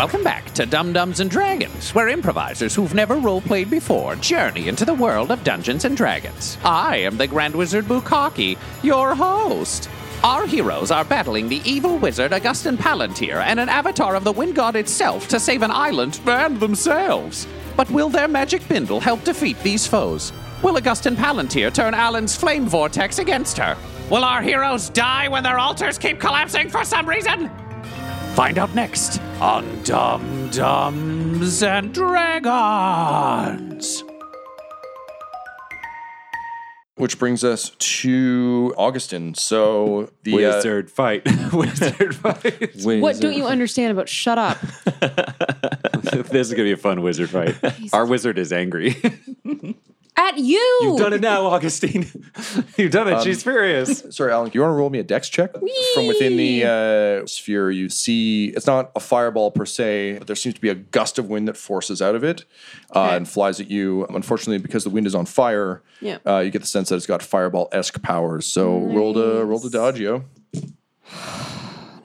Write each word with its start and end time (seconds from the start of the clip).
Welcome 0.00 0.24
back 0.24 0.46
to 0.54 0.64
Dumb-Dumbs 0.64 1.20
and 1.20 1.30
Dragons, 1.30 1.94
where 1.94 2.08
improvisers 2.08 2.74
who've 2.74 2.94
never 2.94 3.16
roleplayed 3.16 3.68
before 3.68 4.16
journey 4.16 4.66
into 4.66 4.86
the 4.86 4.94
world 4.94 5.30
of 5.30 5.44
Dungeons 5.44 5.84
and 5.84 5.94
Dragons. 5.94 6.56
I 6.64 6.96
am 6.96 7.18
the 7.18 7.26
Grand 7.26 7.54
Wizard 7.54 7.84
Bukaki, 7.84 8.56
your 8.82 9.14
host. 9.14 9.90
Our 10.24 10.46
heroes 10.46 10.90
are 10.90 11.04
battling 11.04 11.50
the 11.50 11.60
evil 11.66 11.98
wizard 11.98 12.32
Augustin 12.32 12.78
Palantir 12.78 13.42
and 13.44 13.60
an 13.60 13.68
avatar 13.68 14.16
of 14.16 14.24
the 14.24 14.32
wind 14.32 14.54
god 14.54 14.74
itself 14.74 15.28
to 15.28 15.38
save 15.38 15.60
an 15.60 15.70
island 15.70 16.18
and 16.24 16.58
themselves. 16.58 17.46
But 17.76 17.90
will 17.90 18.08
their 18.08 18.26
magic 18.26 18.66
bindle 18.68 19.00
help 19.00 19.22
defeat 19.22 19.62
these 19.62 19.86
foes? 19.86 20.32
Will 20.62 20.78
Augustin 20.78 21.14
Palantir 21.14 21.74
turn 21.74 21.92
Alyn's 21.92 22.34
flame 22.34 22.64
vortex 22.64 23.18
against 23.18 23.58
her? 23.58 23.76
Will 24.08 24.24
our 24.24 24.40
heroes 24.40 24.88
die 24.88 25.28
when 25.28 25.42
their 25.42 25.58
altars 25.58 25.98
keep 25.98 26.18
collapsing 26.18 26.70
for 26.70 26.86
some 26.86 27.06
reason? 27.06 27.50
Find 28.34 28.58
out 28.58 28.74
next 28.74 29.20
on 29.40 29.82
Dumb-Dumbs 29.82 31.62
and 31.62 31.92
Dragons. 31.92 32.42
Which 36.94 37.18
brings 37.18 37.42
us 37.44 37.70
to 37.78 38.74
Augustin. 38.76 39.34
So 39.34 40.10
the 40.22 40.32
uh, 40.32 40.56
Wizard 40.56 40.90
fight. 40.90 41.22
Wizard 41.52 42.14
fight. 42.14 42.76
What 42.84 43.20
don't 43.20 43.32
you 43.32 43.46
understand 43.46 43.92
about 43.92 44.08
shut 44.08 44.38
up? 44.38 44.58
this 46.02 46.48
is 46.48 46.52
gonna 46.52 46.64
be 46.64 46.72
a 46.72 46.76
fun 46.76 47.02
wizard 47.02 47.30
fight. 47.30 47.56
Our 47.92 48.04
wizard 48.06 48.38
is 48.38 48.52
angry. 48.52 48.96
At 50.22 50.36
you! 50.38 50.78
You've 50.82 50.98
done 50.98 51.14
it 51.14 51.22
now, 51.22 51.46
Augustine. 51.46 52.06
You've 52.76 52.92
done 52.92 53.08
it. 53.08 53.14
Um, 53.14 53.24
She's 53.24 53.42
furious. 53.42 54.00
Sorry, 54.14 54.30
Alyn, 54.32 54.50
do 54.50 54.58
you 54.58 54.60
want 54.60 54.72
to 54.72 54.76
roll 54.76 54.90
me 54.90 54.98
a 54.98 55.02
dex 55.02 55.30
check? 55.30 55.52
From 55.94 56.06
within 56.06 56.36
the 56.36 57.22
uh, 57.22 57.26
sphere, 57.26 57.70
you 57.70 57.88
see 57.88 58.48
it's 58.48 58.66
not 58.66 58.92
a 58.94 59.00
fireball 59.00 59.50
per 59.50 59.64
se, 59.64 60.18
but 60.18 60.26
there 60.26 60.36
seems 60.36 60.54
to 60.56 60.60
be 60.60 60.68
a 60.68 60.74
gust 60.74 61.18
of 61.18 61.30
wind 61.30 61.48
that 61.48 61.56
forces 61.56 62.02
out 62.02 62.14
of 62.14 62.22
it 62.22 62.44
uh, 62.94 63.00
Okay. 63.04 63.16
and 63.16 63.28
flies 63.28 63.60
at 63.60 63.70
you. 63.70 64.04
Unfortunately, 64.06 64.58
because 64.58 64.84
the 64.84 64.90
wind 64.90 65.06
is 65.06 65.14
on 65.14 65.24
fire, 65.24 65.82
Yeah. 66.02 66.18
uh, 66.26 66.40
you 66.40 66.50
get 66.50 66.60
the 66.60 66.68
sense 66.68 66.90
that 66.90 66.96
it's 66.96 67.06
got 67.06 67.22
fireball 67.22 67.70
esque 67.72 68.02
powers. 68.02 68.44
So 68.44 68.78
roll 68.78 69.14
to 69.14 69.42
roll 69.44 69.60
to 69.60 69.70
dodge, 69.70 69.98
yo. 70.00 70.24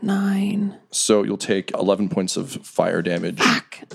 Nine. 0.05 0.77
So 0.91 1.23
you'll 1.23 1.37
take 1.37 1.71
11 1.71 2.09
points 2.09 2.37
of 2.37 2.51
fire 2.65 3.01
damage, 3.01 3.41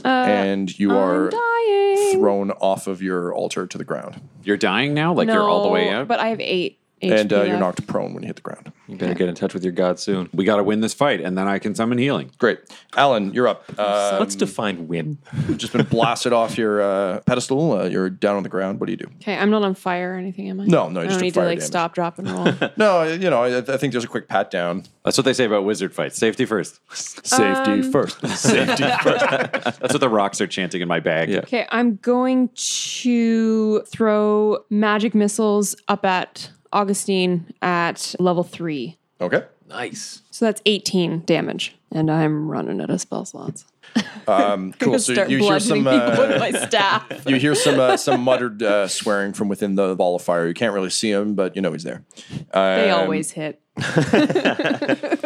Uh, 0.04 0.08
and 0.08 0.76
you 0.78 0.90
are 0.96 1.30
dying. 1.30 2.12
thrown 2.12 2.50
off 2.52 2.86
of 2.88 3.00
your 3.00 3.32
altar 3.32 3.66
to 3.66 3.78
the 3.78 3.84
ground, 3.84 4.20
You're 4.42 4.56
dying 4.56 4.92
now? 4.92 5.12
Like 5.14 5.28
you're 5.28 5.48
all 5.48 5.62
the 5.62 5.68
way 5.68 5.88
No, 5.90 6.00
out? 6.00 6.08
But 6.08 6.18
I 6.18 6.28
have 6.28 6.40
eight. 6.40 6.79
HP 7.02 7.20
and 7.20 7.32
uh, 7.32 7.42
you're 7.42 7.58
knocked 7.58 7.86
prone 7.86 8.12
when 8.14 8.22
you 8.22 8.26
hit 8.26 8.36
the 8.36 8.42
ground. 8.42 8.72
You 8.86 8.96
better 8.96 9.14
get 9.14 9.28
in 9.28 9.34
touch 9.34 9.54
with 9.54 9.62
your 9.62 9.72
god 9.72 9.98
soon. 10.00 10.28
We 10.34 10.44
got 10.44 10.56
to 10.56 10.64
win 10.64 10.80
this 10.80 10.92
fight, 10.92 11.20
and 11.20 11.38
then 11.38 11.46
I 11.46 11.58
can 11.58 11.74
summon 11.74 11.96
healing. 11.98 12.30
Great, 12.38 12.58
Alyn, 12.94 13.32
you're 13.32 13.46
up. 13.48 13.64
Uh, 13.78 14.16
Let's 14.18 14.34
define 14.34 14.88
win. 14.88 15.18
You've 15.48 15.58
just 15.58 15.72
been 15.72 15.86
blasted 15.86 16.32
off 16.32 16.58
your 16.58 16.82
uh, 16.82 17.20
pedestal. 17.20 17.72
Uh, 17.72 17.84
you're 17.84 18.10
down 18.10 18.36
on 18.36 18.42
the 18.42 18.48
ground. 18.48 18.80
What 18.80 18.86
do 18.86 18.92
you 18.92 18.96
do? 18.98 19.06
Okay, 19.22 19.36
I'm 19.36 19.50
not 19.50 19.62
on 19.62 19.74
fire 19.74 20.14
or 20.14 20.16
anything, 20.16 20.50
am 20.50 20.60
I? 20.60 20.66
No, 20.66 20.88
no, 20.88 21.00
you 21.00 21.06
I 21.06 21.08
just 21.08 21.10
don't 21.10 21.18
took 21.18 21.22
need 21.22 21.30
to 21.34 21.40
fire 21.40 21.46
like 21.46 21.58
damage. 21.58 21.66
stop, 21.68 21.94
drop, 21.94 22.18
and 22.18 22.30
roll. 22.60 22.70
No, 22.76 23.02
you 23.04 23.30
know, 23.30 23.44
I, 23.44 23.58
I 23.58 23.76
think 23.76 23.92
there's 23.92 24.04
a 24.04 24.08
quick 24.08 24.28
pat 24.28 24.50
down. 24.50 24.84
That's 25.04 25.16
what 25.16 25.24
they 25.24 25.32
say 25.32 25.44
about 25.44 25.64
wizard 25.64 25.94
fights. 25.94 26.18
Safety 26.18 26.44
first. 26.44 26.80
Safety 26.92 27.82
first. 27.82 28.26
Safety 28.36 28.84
first. 29.02 29.24
That's 29.80 29.94
what 29.94 30.00
the 30.00 30.08
rocks 30.10 30.40
are 30.40 30.46
chanting 30.46 30.82
in 30.82 30.88
my 30.88 31.00
bag. 31.00 31.28
Yeah. 31.30 31.38
okay, 31.38 31.66
I'm 31.70 31.96
going 31.96 32.50
to 32.54 33.80
throw 33.82 34.58
magic 34.68 35.14
missiles 35.14 35.74
up 35.88 36.04
at 36.04 36.50
Augustine 36.72 37.52
at 37.62 38.14
level 38.18 38.42
three. 38.44 38.96
Okay. 39.20 39.44
Nice. 39.68 40.22
So 40.30 40.44
that's 40.46 40.60
18 40.66 41.24
damage. 41.26 41.76
And 41.92 42.10
I'm 42.10 42.48
running 42.50 42.80
out 42.80 42.90
of 42.90 43.00
spell 43.00 43.24
slots. 43.24 43.64
Um, 44.28 44.72
cool. 44.78 44.98
So 44.98 45.24
you 45.26 45.38
hear 45.38 45.58
some 45.60 45.82
bludgeoning 45.82 46.10
people 46.12 46.24
with 46.26 46.36
uh, 46.36 46.38
my 46.38 46.52
staff. 46.52 47.04
you 47.26 47.36
hear 47.36 47.54
some 47.56 47.80
uh, 47.80 47.96
some 47.96 48.20
muttered 48.22 48.62
uh, 48.62 48.86
swearing 48.88 49.32
from 49.32 49.48
within 49.48 49.74
the 49.74 49.96
ball 49.96 50.14
of 50.16 50.22
fire. 50.22 50.46
You 50.46 50.54
can't 50.54 50.72
really 50.72 50.90
see 50.90 51.10
him, 51.10 51.34
but 51.34 51.56
you 51.56 51.62
know 51.62 51.72
he's 51.72 51.82
there. 51.82 52.04
They 52.52 52.90
Um, 52.90 53.00
always 53.00 53.32
hit. 53.32 53.60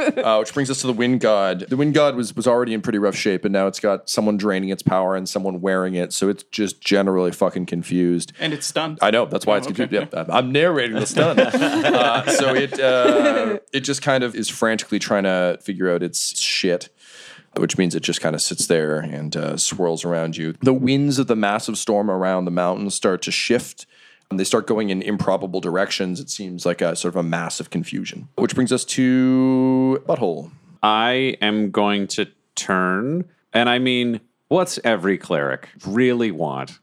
Uh, 0.24 0.38
which 0.38 0.54
brings 0.54 0.70
us 0.70 0.80
to 0.80 0.86
the 0.86 0.92
wind 0.92 1.20
god. 1.20 1.60
The 1.68 1.76
wind 1.76 1.92
god 1.94 2.16
was 2.16 2.34
was 2.34 2.46
already 2.46 2.72
in 2.72 2.80
pretty 2.82 2.98
rough 2.98 3.14
shape, 3.16 3.44
and 3.44 3.52
now 3.52 3.66
it's 3.66 3.80
got 3.80 4.08
someone 4.08 4.36
draining 4.36 4.70
its 4.70 4.82
power 4.82 5.16
and 5.16 5.28
someone 5.28 5.60
wearing 5.60 5.94
it, 5.94 6.12
so 6.12 6.28
it's 6.28 6.42
just 6.44 6.80
generally 6.80 7.30
fucking 7.32 7.66
confused. 7.66 8.32
And 8.38 8.52
it's 8.52 8.66
stunned. 8.66 8.98
I 9.02 9.10
know 9.10 9.26
that's 9.26 9.44
why 9.46 9.54
Oh, 9.54 9.58
it's 9.58 9.66
okay. 9.66 9.86
confused. 9.86 10.12
Yeah, 10.14 10.24
I'm 10.30 10.50
narrating 10.52 10.96
the 10.96 11.06
stun. 11.06 11.38
uh, 11.40 12.26
so 12.26 12.54
it 12.54 12.78
uh, 12.80 13.58
it 13.72 13.80
just 13.80 14.02
kind 14.02 14.24
of 14.24 14.34
is 14.34 14.48
frantically 14.48 14.98
trying 14.98 15.24
to 15.24 15.58
figure 15.62 15.92
out 15.92 16.02
its 16.02 16.38
shit. 16.40 16.88
Which 17.56 17.78
means 17.78 17.94
it 17.94 18.00
just 18.02 18.20
kind 18.20 18.34
of 18.34 18.42
sits 18.42 18.66
there 18.66 18.98
and 18.98 19.36
uh, 19.36 19.56
swirls 19.56 20.04
around 20.04 20.36
you. 20.36 20.54
The 20.60 20.74
winds 20.74 21.20
of 21.20 21.28
the 21.28 21.36
massive 21.36 21.78
storm 21.78 22.10
around 22.10 22.46
the 22.46 22.50
mountains 22.50 22.96
start 22.96 23.22
to 23.22 23.30
shift. 23.30 23.86
And 24.30 24.40
they 24.40 24.44
start 24.44 24.66
going 24.66 24.90
in 24.90 25.02
improbable 25.02 25.60
directions. 25.60 26.18
It 26.18 26.30
seems 26.30 26.66
like 26.66 26.80
a 26.80 26.96
sort 26.96 27.14
of 27.14 27.16
a 27.16 27.22
massive 27.22 27.70
confusion. 27.70 28.28
Which 28.36 28.54
brings 28.54 28.72
us 28.72 28.84
to 28.86 30.02
Butthole. 30.06 30.50
I 30.82 31.36
am 31.40 31.70
going 31.70 32.06
to 32.08 32.26
turn, 32.54 33.24
and 33.52 33.68
I 33.68 33.78
mean, 33.78 34.20
what's 34.48 34.78
every 34.84 35.18
cleric 35.18 35.70
really 35.86 36.30
want? 36.30 36.78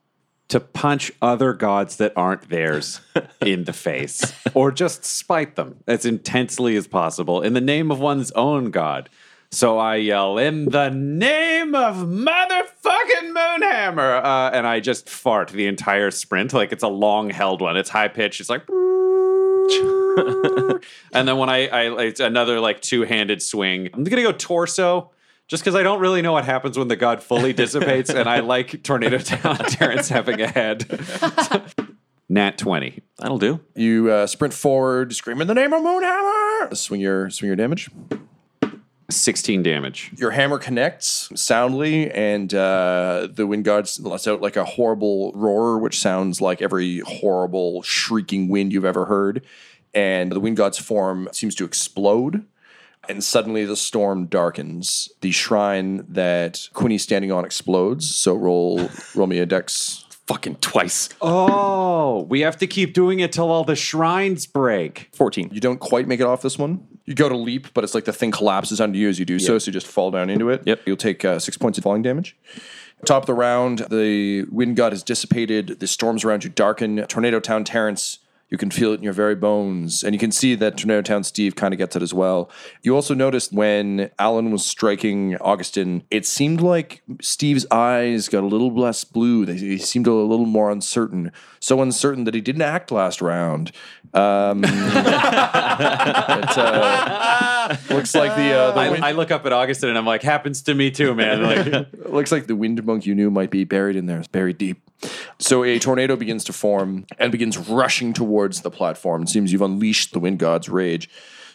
To 0.50 0.60
punch 0.60 1.14
other 1.22 1.54
gods 1.54 1.96
that 1.98 2.12
aren't 2.16 2.50
theirs 2.50 3.00
in 3.42 3.64
the 3.66 3.74
face, 3.74 4.34
or 4.54 4.72
just 4.72 5.06
spite 5.06 5.56
them 5.56 5.78
as 5.88 6.06
intensely 6.06 6.76
as 6.76 6.88
possible 6.88 7.42
in 7.42 7.54
the 7.54 7.62
name 7.62 7.92
of 7.92 8.00
one's 8.00 8.32
own 8.32 8.72
god. 8.72 9.10
So 9.54 9.78
I 9.78 9.98
yell, 9.98 10.38
in 10.38 10.70
the 10.70 10.90
name 10.90 11.76
of 11.76 11.98
motherfucking 11.98 13.34
Moonhammer. 13.34 14.24
Uh, 14.24 14.50
and 14.54 14.66
I 14.66 14.80
just 14.80 15.10
fart 15.10 15.50
the 15.50 15.68
entire 15.68 16.10
sprint. 16.10 16.54
Like 16.54 16.72
it's 16.72 16.84
a 16.84 16.88
long 16.88 17.30
held 17.30 17.62
one. 17.62 17.76
It's 17.76 17.90
high 17.90 18.08
pitched. 18.08 18.40
It's 18.40 18.50
like. 18.50 18.64
and 21.14 21.28
then 21.28 21.38
when 21.38 21.50
I, 21.50 21.68
I 21.68 22.04
it's 22.04 22.22
another 22.22 22.62
like 22.62 22.82
two 22.82 23.04
handed 23.04 23.42
swing, 23.42 23.90
I'm 23.94 24.06
gonna 24.06 24.24
go 24.24 24.32
torso. 24.32 25.12
Just 25.50 25.64
because 25.64 25.76
I 25.76 25.84
don't 25.84 26.00
really 26.00 26.22
know 26.22 26.32
what 26.32 26.46
happens 26.46 26.78
when 26.78 26.88
the 26.88 26.96
god 26.96 27.22
fully 27.22 27.52
dissipates, 27.54 28.10
and 28.10 28.30
I 28.30 28.40
like 28.40 28.84
Tornado 28.84 29.18
Town 29.18 29.58
Terrence 29.58 30.08
having 30.08 30.40
a 30.40 30.48
head. 30.48 30.86
Nat 32.30 32.58
20. 32.58 33.02
That'll 33.20 33.38
do. 33.38 33.60
You 33.76 34.10
uh, 34.10 34.28
sprint 34.28 34.54
forward, 34.54 35.14
scream 35.14 35.42
in 35.42 35.48
the 35.48 35.54
name 35.54 35.74
of 35.74 35.82
Moonhammer. 35.82 36.78
Swing 36.78 37.02
your 37.02 37.30
swing 37.30 37.48
your 37.48 37.58
damage. 37.58 37.90
16 39.16 39.64
damage. 39.64 40.12
Your 40.16 40.32
hammer 40.32 40.58
connects 40.58 41.30
soundly, 41.36 42.10
and 42.12 42.54
uh, 42.54 43.28
the 43.32 43.48
wind 43.48 43.66
god 43.66 43.90
lets 44.00 44.28
out 44.28 44.42
like 44.42 44.56
a 44.56 44.66
horrible 44.66 45.32
roar, 45.34 45.78
which 45.80 46.00
sounds 46.00 46.42
like 46.42 46.62
every 46.62 47.00
horrible 47.00 47.82
shrieking 47.82 48.50
wind 48.50 48.74
you've 48.74 48.86
ever 48.86 49.06
heard. 49.06 49.46
And 49.94 50.32
the 50.32 50.40
wind 50.40 50.58
god's 50.58 50.78
form 50.78 51.28
seems 51.32 51.56
to 51.56 51.66
explode, 51.66 52.46
and 53.10 53.24
suddenly 53.24 53.66
the 53.66 53.76
storm 53.76 54.26
darkens. 54.28 55.10
The 55.22 55.32
shrine 55.32 56.06
that 56.08 56.70
Quinny's 56.74 57.04
standing 57.04 57.32
on 57.32 57.46
explodes. 57.46 58.14
So 58.16 58.36
roll 58.36 58.90
roll 59.16 59.28
me 59.28 59.40
a 59.40 59.46
dex. 59.46 60.06
Fucking 60.32 60.56
twice. 60.62 61.10
Oh, 61.22 62.22
we 62.30 62.40
have 62.40 62.56
to 62.60 62.68
keep 62.68 62.94
doing 62.94 63.20
it 63.20 63.34
till 63.34 63.52
all 63.52 63.66
the 63.66 63.76
shrines 63.76 64.48
break. 64.48 65.10
14. 65.12 65.50
You 65.52 65.60
don't 65.60 65.80
quite 65.80 66.08
make 66.08 66.22
it 66.22 66.26
off 66.26 66.42
this 66.42 66.58
one. 66.58 66.88
You 67.04 67.16
go 67.16 67.28
to 67.28 67.36
leap, 67.36 67.74
but 67.74 67.84
it's 67.84 67.94
like 67.94 68.06
the 68.06 68.14
thing 68.14 68.32
collapses 68.32 68.80
under 68.80 68.98
you 68.98 69.10
as 69.10 69.20
you 69.20 69.26
do 69.26 69.40
so, 69.40 69.60
so 69.60 69.68
you 69.68 69.74
just 69.74 69.88
fall 69.88 70.10
down 70.10 70.30
into 70.30 70.50
it. 70.50 70.62
Yep. 70.66 70.84
You'll 70.86 70.96
take 70.96 71.26
uh, 71.26 71.38
six 71.38 71.58
points 71.58 71.78
of 71.78 71.84
falling 71.84 72.02
damage. 72.02 72.38
Top 73.06 73.24
of 73.24 73.28
the 73.28 73.34
round, 73.34 73.80
the 73.90 74.44
wind 74.44 74.78
god 74.78 74.94
is 74.94 75.04
dissipated. 75.04 75.82
The 75.82 75.88
storms 75.88 76.24
around 76.24 76.46
you 76.46 76.50
darken. 76.50 77.06
Tornado 77.08 77.42
Town 77.42 77.66
Terrence, 77.66 78.20
you 78.52 78.58
can 78.58 78.70
feel 78.70 78.92
it 78.92 78.98
in 78.98 79.04
your 79.04 79.14
very 79.14 79.34
bones. 79.34 80.04
And 80.04 80.14
you 80.14 80.20
can 80.20 80.32
see 80.32 80.56
that 80.56 80.78
Tornado 80.78 81.02
Town 81.02 81.24
Steve 81.24 81.56
kind 81.56 81.74
of 81.74 81.78
gets 81.78 81.96
it 81.96 82.02
as 82.02 82.14
well. 82.14 82.52
You 82.84 82.94
also 82.94 83.14
noticed 83.14 83.54
when 83.54 84.12
Alyn 84.20 84.52
was 84.52 84.66
striking 84.66 85.38
Augustin, 85.38 86.04
it 86.12 86.26
seemed 86.26 86.60
like 86.60 87.02
Steve's 87.22 87.66
eyes 87.72 88.28
got 88.28 88.44
a 88.44 88.48
little 88.48 88.76
less 88.76 89.06
blue. 89.06 89.46
They, 89.46 89.56
he 89.56 89.78
seemed 89.78 90.06
a 90.06 90.14
little 90.14 90.46
more 90.46 90.70
uncertain. 90.70 91.32
So 91.62 91.82
uncertain 91.82 92.26
that 92.26 92.34
he 92.34 92.42
didn't 92.42 92.64
act 92.64 92.92
last 92.92 93.22
round. 93.22 93.72
Um, 94.14 94.64
it, 94.66 94.72
uh, 96.58 97.76
looks 97.90 98.14
like 98.14 98.36
the, 98.36 98.52
uh, 98.52 98.72
the 98.72 98.80
I, 98.80 98.90
wind- 98.90 99.06
I 99.06 99.12
look 99.14 99.32
up 99.32 99.46
at 99.46 99.54
Augustin 99.54 99.90
and 99.90 99.98
I'm 99.98 100.06
like, 100.06 100.22
happens 100.22 100.62
to 100.64 100.74
me 100.74 100.92
too, 100.92 101.16
man. 101.16 101.42
Like, 101.52 101.88
looks 102.10 102.32
like 102.32 102.48
the 102.48 102.56
wind 102.56 102.84
monk 102.86 103.06
you 103.06 103.16
knew 103.16 103.32
might 103.32 103.50
be 103.52 103.64
buried 103.64 103.96
in 103.96 104.06
there, 104.06 104.20
It's 104.20 104.28
buried 104.28 104.58
deep. 104.58 104.82
So 105.40 105.64
a 105.64 105.80
tornado 105.80 106.16
begins 106.16 106.44
to 106.46 106.54
form 106.54 107.06
and 107.18 107.32
begins 107.32 107.58
rushing 107.58 108.14
towards 108.14 108.62
the 108.62 108.72
platform. 108.72 109.24
It 109.24 109.30
seems 109.30 109.52
you've 109.52 109.62
unleashed 109.62 110.14
the 110.14 110.20
wind 110.20 110.40
god's 110.40 110.70
rage. 110.70 111.10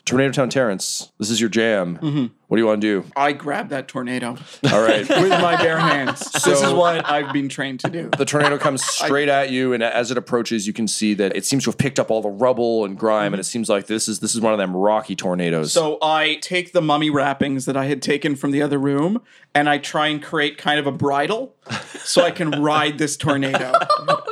Tornado 0.05 0.33
Town 0.33 0.49
Terrence, 0.51 1.11
this 1.19 1.31
is 1.31 1.41
your 1.41 1.51
jam. 1.51 2.33
What 2.49 2.59
do 2.59 2.63
you 2.63 2.67
want 2.67 2.81
to 2.81 3.03
do? 3.03 3.11
I 3.17 3.33
grab 3.33 3.71
that 3.71 3.89
tornado 3.89 4.37
All 4.73 4.81
right. 4.81 5.09
with 5.09 5.31
my 5.31 5.57
bare 5.57 5.79
hands. 5.79 6.31
this 6.31 6.63
is 6.63 6.73
what 6.73 7.05
I've 7.09 7.33
been 7.33 7.49
trained 7.49 7.81
to 7.81 7.91
do. 7.91 8.09
The 8.17 8.25
tornado 8.25 8.57
comes 8.57 8.85
straight 8.87 9.29
at 9.29 9.51
you, 9.51 9.73
and 9.73 9.83
as 9.83 10.13
it 10.13 10.19
approaches, 10.19 10.67
you 10.67 10.73
can 10.73 10.87
see 10.87 11.15
that 11.15 11.35
it 11.35 11.45
seems 11.45 11.65
to 11.65 11.71
have 11.71 11.79
picked 11.79 11.99
up 11.99 12.11
all 12.11 12.23
the 12.23 12.29
rubble 12.29 12.85
and 12.85 12.97
grime, 12.97 13.27
and 13.27 13.35
mm-hmm. 13.35 13.41
it 13.41 13.45
seems 13.45 13.69
like 13.69 13.87
this 13.87 14.07
is 14.07 14.21
this 14.21 14.35
is 14.35 14.41
one 14.41 14.53
of 14.53 14.59
them 14.59 14.77
rocky 14.77 15.17
tornadoes. 15.17 15.73
So 15.73 15.99
I 16.01 16.37
take 16.37 16.73
the 16.73 16.83
mummy 16.83 17.11
wrappings 17.11 17.65
that 17.65 17.77
I 17.77 17.87
had 17.87 18.01
taken 18.01 18.37
from 18.37 18.53
the 18.53 18.63
other 18.63 18.79
room 18.79 19.23
and 19.57 19.71
I 19.71 19.79
try 19.79 20.09
and 20.09 20.23
create 20.23 20.59
kind 20.59 20.79
of 20.79 20.87
a 20.87 20.93
bridle 20.93 21.55
so 22.05 22.23
I 22.23 22.31
can 22.31 22.63
ride 22.63 22.99
this 22.99 23.17
tornado. 23.17 23.73
Oh, 24.09 24.23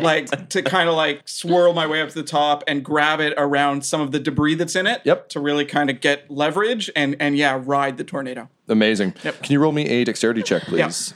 like 0.00 0.48
to 0.48 0.60
kind 0.62 0.88
of 0.88 0.96
like 0.96 1.22
swirl 1.24 1.72
my 1.72 1.86
way 1.86 2.02
up 2.02 2.08
to 2.08 2.14
the 2.16 2.24
top 2.24 2.64
and 2.66 2.84
grab 2.84 3.20
it 3.20 3.32
around 3.36 3.84
some 3.84 4.00
of 4.00 4.10
the 4.10 4.18
debris 4.18 4.56
that's 4.56 4.74
in 4.74 4.88
it. 4.88 5.00
Yep. 5.04 5.28
To 5.30 5.40
really 5.40 5.64
kind 5.64 5.88
of 5.88 6.00
get 6.00 6.28
leverage 6.28 6.90
and 6.96 7.16
and 7.20 7.36
yeah, 7.36 7.61
ride 7.66 7.96
the 7.96 8.04
tornado. 8.04 8.48
amazing. 8.68 9.12
Can 9.12 9.52
you 9.52 9.60
roll 9.60 9.72
me 9.72 9.88
a 9.88 10.04
dexterity 10.04 10.42
check, 10.42 10.62
please? 10.62 11.14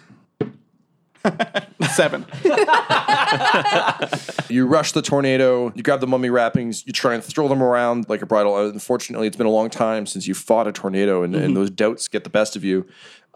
Seven. 1.94 2.24
You 4.48 4.66
rush 4.66 4.92
the 4.92 5.02
tornado, 5.02 5.72
you 5.74 5.82
grab 5.82 6.00
the 6.00 6.06
mummy 6.06 6.30
wrappings, 6.30 6.86
you 6.86 6.92
try 6.92 7.14
and 7.14 7.24
throw 7.24 7.48
them 7.48 7.62
around 7.62 8.08
like 8.08 8.22
a 8.22 8.26
bridle. 8.26 8.56
Unfortunately, 8.68 9.26
it's 9.26 9.36
been 9.36 9.46
a 9.46 9.50
long 9.50 9.70
time 9.70 10.06
since 10.06 10.26
you 10.26 10.34
fought 10.34 10.68
a 10.68 10.72
tornado, 10.72 11.22
and, 11.22 11.34
and 11.34 11.46
mm-hmm. 11.46 11.54
those 11.54 11.70
doubts 11.70 12.08
get 12.08 12.24
the 12.24 12.30
best 12.30 12.56
of 12.56 12.64
you. 12.64 12.86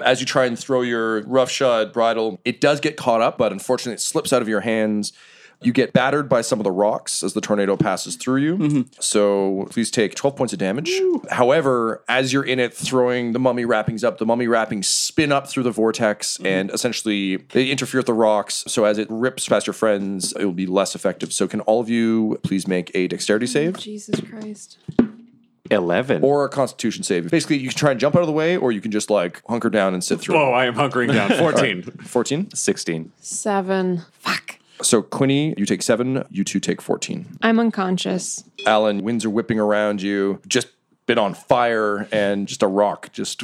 As 0.05 0.21
you 0.21 0.27
try 0.27 0.47
and 0.47 0.59
throw 0.59 0.83
your 0.83 1.23
roughshod 1.25 1.93
bridle, 1.93 2.41
it 2.45 2.61
does 2.61 2.81
get 2.81 2.97
caught 2.97 3.21
up, 3.21 3.39
but 3.39 3.53
unfortunately, 3.53 3.95
it 3.95 4.01
slips 4.01 4.33
out 4.33 4.41
of 4.41 4.49
your 4.49 4.61
hands. 4.61 5.13
You 5.63 5.73
get 5.73 5.93
battered 5.93 6.29
by 6.29 6.41
some 6.41 6.59
of 6.59 6.65
the 6.65 6.71
rocks 6.71 7.23
as 7.23 7.35
the 7.35 7.41
tornado 7.41 7.77
passes 7.77 8.17
through 8.17 8.41
you. 8.41 8.57
Mm-hmm. 8.57 8.81
So 8.99 9.67
please 9.71 9.91
take 9.91 10.15
12 10.15 10.37
points 10.37 10.53
of 10.53 10.59
damage. 10.59 10.91
However, 11.31 12.03
as 12.09 12.33
you're 12.33 12.45
in 12.45 12.59
it 12.59 12.73
throwing 12.73 13.33
the 13.33 13.39
mummy 13.39 13.67
wrappings 13.67 14.03
up, 14.03 14.19
the 14.19 14.27
mummy 14.27 14.47
wrappings 14.47 14.89
spin 14.89 15.33
up 15.33 15.49
through 15.49 15.65
the 15.65 15.71
vortex 15.71 16.39
mm-hmm. 16.39 16.47
and 16.47 16.71
essentially 16.71 17.37
they 17.37 17.67
interfere 17.69 17.99
with 17.99 18.07
the 18.07 18.15
rocks. 18.15 18.65
So 18.69 18.85
as 18.85 18.97
it 18.97 19.07
rips 19.11 19.49
past 19.49 19.67
your 19.67 19.75
friends, 19.75 20.33
it 20.33 20.45
will 20.45 20.53
be 20.53 20.67
less 20.67 20.95
effective. 20.95 21.33
So 21.33 21.47
can 21.47 21.61
all 21.63 21.81
of 21.81 21.91
you 21.91 22.39
please 22.43 22.67
make 22.67 22.91
a 22.95 23.09
dexterity 23.09 23.45
oh, 23.45 23.49
save 23.49 23.77
Jesus 23.77 24.21
Christ. 24.21 24.79
11. 25.71 26.25
or 26.25 26.45
a 26.45 26.49
constitution 26.49 27.03
save? 27.03 27.31
Basically, 27.31 27.59
you 27.59 27.69
can 27.69 27.79
try 27.79 27.91
and 27.91 28.01
jump 28.01 28.17
out 28.17 28.23
of 28.23 28.27
the 28.27 28.33
way 28.33 28.57
or 28.57 28.73
you 28.73 28.81
can 28.81 28.91
just 28.91 29.11
like 29.11 29.43
hunker 29.47 29.71
down 29.71 29.95
and 29.95 30.03
sit 30.03 30.21
through 30.21 30.37
oh. 30.37 30.53
I 30.53 30.67
am 30.67 30.75
hunkering 30.75 31.13
down. 31.13 31.31
14. 31.39 31.83
14. 31.83 32.51
16. 32.55 33.13
Seven. 33.19 34.03
Fuck. 34.13 34.40
So 34.83 35.03
Quinny, 35.03 35.55
you 35.57 35.67
take 35.67 35.83
seven, 35.83 36.25
you 36.31 36.45
two 36.45 36.61
take 36.61 36.81
14. 36.81 37.39
I'm 37.43 37.61
unconscious. 37.61 38.45
Alyn, 38.67 39.03
winds 39.03 39.25
are 39.25 39.31
whipping 39.31 39.59
around 39.59 40.03
you, 40.03 40.41
just 40.47 40.69
been 41.07 41.19
on 41.19 41.35
fire, 41.35 42.09
and 42.13 42.47
just 42.47 42.63
a 42.63 42.67
rock 42.67 43.11
just 43.13 43.43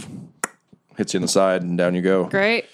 hits 0.97 1.15
you 1.15 1.19
in 1.19 1.23
the 1.23 1.29
side, 1.29 1.63
and 1.63 1.77
down 1.79 1.95
you 1.95 2.03
go. 2.03 2.25
Great. 2.25 2.67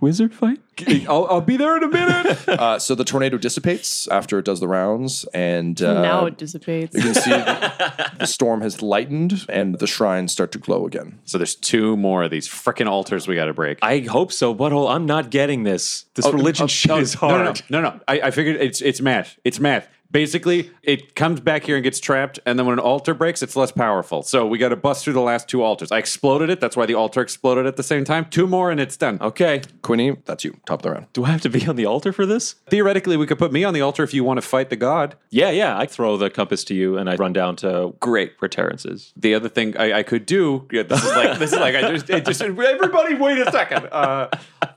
Wizard 0.00 0.34
fight? 0.34 0.60
I'll, 1.08 1.26
I'll 1.30 1.40
be 1.40 1.56
there 1.56 1.76
in 1.76 1.82
a 1.82 1.88
minute. 1.88 2.38
Uh, 2.50 2.78
so 2.78 2.94
the 2.94 3.04
tornado 3.04 3.38
dissipates 3.38 4.06
after 4.08 4.38
it 4.38 4.44
does 4.44 4.60
the 4.60 4.68
rounds, 4.68 5.24
and 5.32 5.80
uh, 5.80 6.02
now 6.02 6.26
it 6.26 6.36
dissipates. 6.36 6.94
you 6.94 7.02
can 7.02 7.14
see 7.14 7.30
the 7.30 8.24
storm 8.26 8.60
has 8.60 8.82
lightened, 8.82 9.46
and 9.48 9.78
the 9.78 9.86
shrines 9.86 10.30
start 10.32 10.52
to 10.52 10.58
glow 10.58 10.84
again. 10.86 11.18
so 11.24 11.38
there's 11.38 11.54
two 11.54 11.96
more 11.96 12.24
of 12.24 12.30
these 12.30 12.48
freaking 12.48 12.86
altars 12.88 13.26
we 13.26 13.34
got 13.34 13.46
to 13.46 13.54
break. 13.54 13.78
I 13.82 14.00
hope 14.00 14.30
so, 14.32 14.54
butthole. 14.54 14.90
I'm 14.94 15.06
not 15.06 15.30
getting 15.30 15.62
this. 15.62 16.04
This 16.14 16.26
religion 16.26 16.66
shit 16.66 16.90
is 16.98 17.14
No, 17.14 17.28
hard. 17.28 17.62
no, 17.70 17.80
no, 17.80 17.88
no. 17.90 17.96
no. 17.96 18.00
I, 18.08 18.20
I 18.20 18.30
figured 18.30 18.56
it's 18.56 18.80
it's 18.82 19.00
math. 19.00 19.38
It's 19.44 19.58
math. 19.60 19.88
Basically, 20.10 20.70
it 20.82 21.14
comes 21.14 21.40
back 21.40 21.64
here 21.64 21.76
and 21.76 21.84
gets 21.84 22.00
trapped, 22.00 22.40
and 22.44 22.58
then 22.58 22.66
when 22.66 22.74
an 22.74 22.84
altar 22.84 23.14
breaks, 23.14 23.42
it's 23.42 23.56
less 23.56 23.70
powerful. 23.70 24.22
So 24.22 24.46
we 24.46 24.58
got 24.58 24.70
to 24.70 24.76
bust 24.76 25.04
through 25.04 25.12
the 25.12 25.20
last 25.20 25.48
two 25.48 25.62
altars. 25.62 25.92
I 25.92 25.98
exploded 25.98 26.50
it. 26.50 26.60
That's 26.60 26.76
why 26.76 26.86
the 26.86 26.94
altar 26.94 27.20
exploded 27.20 27.66
at 27.66 27.76
the 27.76 27.82
same 27.82 28.04
time. 28.04 28.24
Two 28.24 28.46
more, 28.46 28.70
and 28.70 28.80
it's 28.80 28.96
done. 28.96 29.18
Okay. 29.20 29.62
Quinny, 29.82 30.16
that's 30.24 30.44
you, 30.44 30.56
top 30.66 30.80
of 30.80 30.82
the 30.82 30.90
round. 30.90 31.06
Do 31.12 31.24
I 31.24 31.30
have 31.30 31.40
to 31.42 31.48
be 31.48 31.66
on 31.66 31.76
the 31.76 31.86
altar 31.86 32.12
for 32.12 32.26
this? 32.26 32.54
Theoretically, 32.68 33.16
we 33.16 33.26
could 33.26 33.38
put 33.38 33.52
me 33.52 33.64
on 33.64 33.74
the 33.74 33.80
altar 33.80 34.02
if 34.02 34.12
you 34.12 34.24
want 34.24 34.38
to 34.38 34.42
fight 34.42 34.70
the 34.70 34.76
god. 34.76 35.16
Yeah, 35.30 35.50
yeah. 35.50 35.78
I 35.78 35.86
throw 35.86 36.16
the 36.16 36.30
compass 36.30 36.64
to 36.64 36.74
you 36.74 36.98
and 36.98 37.08
I 37.08 37.16
run 37.16 37.32
down 37.32 37.56
to 37.56 37.94
great 38.00 38.32
where 38.38 38.48
Terrence 38.48 38.84
is. 38.84 39.12
The 39.16 39.34
other 39.34 39.48
thing 39.48 39.76
I, 39.76 39.98
I 39.98 40.02
could 40.02 40.26
do, 40.26 40.66
yeah, 40.72 40.82
this 40.82 41.04
is 41.04 41.10
like 41.10 41.38
this 41.38 41.52
is 41.52 41.58
like 41.58 41.74
I 41.74 41.92
just, 41.92 42.10
it 42.10 42.24
just 42.24 42.42
everybody 42.42 43.14
wait 43.14 43.38
a 43.38 43.50
second. 43.50 43.86
Uh, 43.92 44.28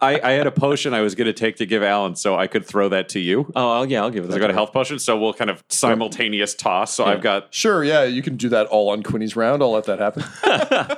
I, 0.01 0.19
I 0.21 0.31
had 0.33 0.47
a 0.47 0.51
potion 0.51 0.93
I 0.93 1.01
was 1.01 1.15
going 1.15 1.27
to 1.27 1.33
take 1.33 1.55
to 1.57 1.65
give 1.65 1.81
Alyn, 1.81 2.17
so 2.17 2.35
I 2.35 2.47
could 2.47 2.65
throw 2.65 2.89
that 2.89 3.09
to 3.09 3.19
you. 3.19 3.51
Oh, 3.55 3.71
I'll, 3.71 3.85
yeah, 3.85 4.01
I'll 4.01 4.09
give 4.09 4.25
it 4.25 4.33
I 4.33 4.39
got 4.39 4.49
a 4.49 4.53
health 4.53 4.73
potion, 4.73 4.99
so 4.99 5.17
we'll 5.23 5.33
kind 5.33 5.49
of 5.49 5.63
simultaneous 5.69 6.53
toss. 6.53 6.93
So 6.93 7.05
I've 7.05 7.21
got 7.21 7.53
Sure, 7.53 7.83
yeah, 7.83 8.03
you 8.03 8.21
can 8.21 8.35
do 8.37 8.49
that 8.49 8.67
all 8.67 8.89
on 8.89 9.01
Quinny's 9.03 9.35
round. 9.35 9.61
I'll 9.63 9.71
let 9.71 9.85
that 9.85 9.99
happen. 9.99 10.23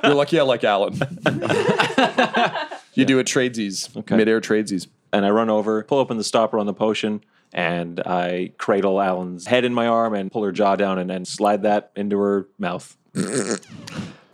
You're 0.04 0.14
lucky 0.14 0.38
I 0.38 0.42
like 0.42 0.62
Alyn. 0.62 0.94
you 2.94 3.04
do 3.04 3.18
it 3.18 3.26
tradesies, 3.26 3.94
midair 4.10 4.40
tradesies. 4.40 4.86
and 5.12 5.24
I 5.24 5.30
run 5.30 5.48
over, 5.50 5.82
pull 5.84 5.98
open 5.98 6.16
the 6.16 6.24
stopper 6.24 6.58
on 6.58 6.66
the 6.66 6.74
potion, 6.74 7.22
and 7.52 8.00
I 8.00 8.52
cradle 8.58 8.96
Alyn's 8.96 9.46
head 9.46 9.64
in 9.64 9.72
my 9.72 9.86
arm 9.86 10.14
and 10.14 10.30
pull 10.30 10.42
her 10.44 10.52
jaw 10.52 10.76
down 10.76 10.98
and, 10.98 11.10
and 11.10 11.26
slide 11.26 11.62
that 11.62 11.90
into 11.96 12.18
her 12.18 12.48
mouth. 12.58 12.96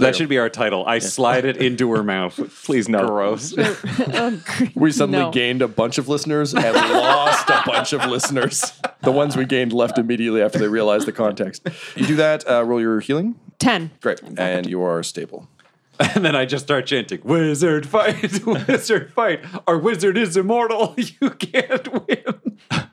that 0.03 0.17
should 0.17 0.29
be 0.29 0.39
our 0.39 0.49
title. 0.49 0.85
I 0.87 0.99
slide 0.99 1.45
it 1.45 1.57
into 1.57 1.91
her 1.93 2.03
mouth. 2.03 2.35
Please 2.65 2.89
no. 2.89 3.07
Gross. 3.07 3.55
We 4.75 4.93
suddenly 4.93 5.19
No. 5.21 5.31
gained 5.31 5.63
a 5.63 5.69
bunch 5.69 5.99
of 5.99 6.09
listeners 6.09 6.55
and 6.55 6.75
lost 6.75 7.49
a 7.49 7.63
bunch 7.67 7.93
of 7.93 8.05
listeners. 8.11 8.73
The 9.03 9.13
ones 9.13 9.37
we 9.37 9.45
gained 9.45 9.73
left 9.73 9.99
immediately 9.99 10.43
after 10.43 10.59
they 10.59 10.69
realized 10.69 11.07
the 11.07 11.13
context. 11.13 11.67
You 11.97 12.07
do 12.07 12.17
that, 12.17 12.49
uh, 12.49 12.65
roll 12.65 12.81
your 12.81 13.01
healing. 13.01 13.37
Ten. 13.59 13.91
Great. 14.01 14.21
And 14.37 14.67
you 14.67 14.83
are 14.83 15.03
stable. 15.03 15.49
And 16.15 16.25
then 16.25 16.35
I 16.35 16.45
just 16.47 16.65
start 16.65 16.87
chanting, 16.87 17.21
"Wizard 17.23 17.87
fight, 17.87 18.45
wizard 18.47 19.13
fight! 19.13 19.41
Our 19.67 19.79
wizard 19.79 20.17
is 20.19 20.37
immortal. 20.37 20.95
You 21.21 21.31
can't 21.31 22.07
win." 22.07 22.25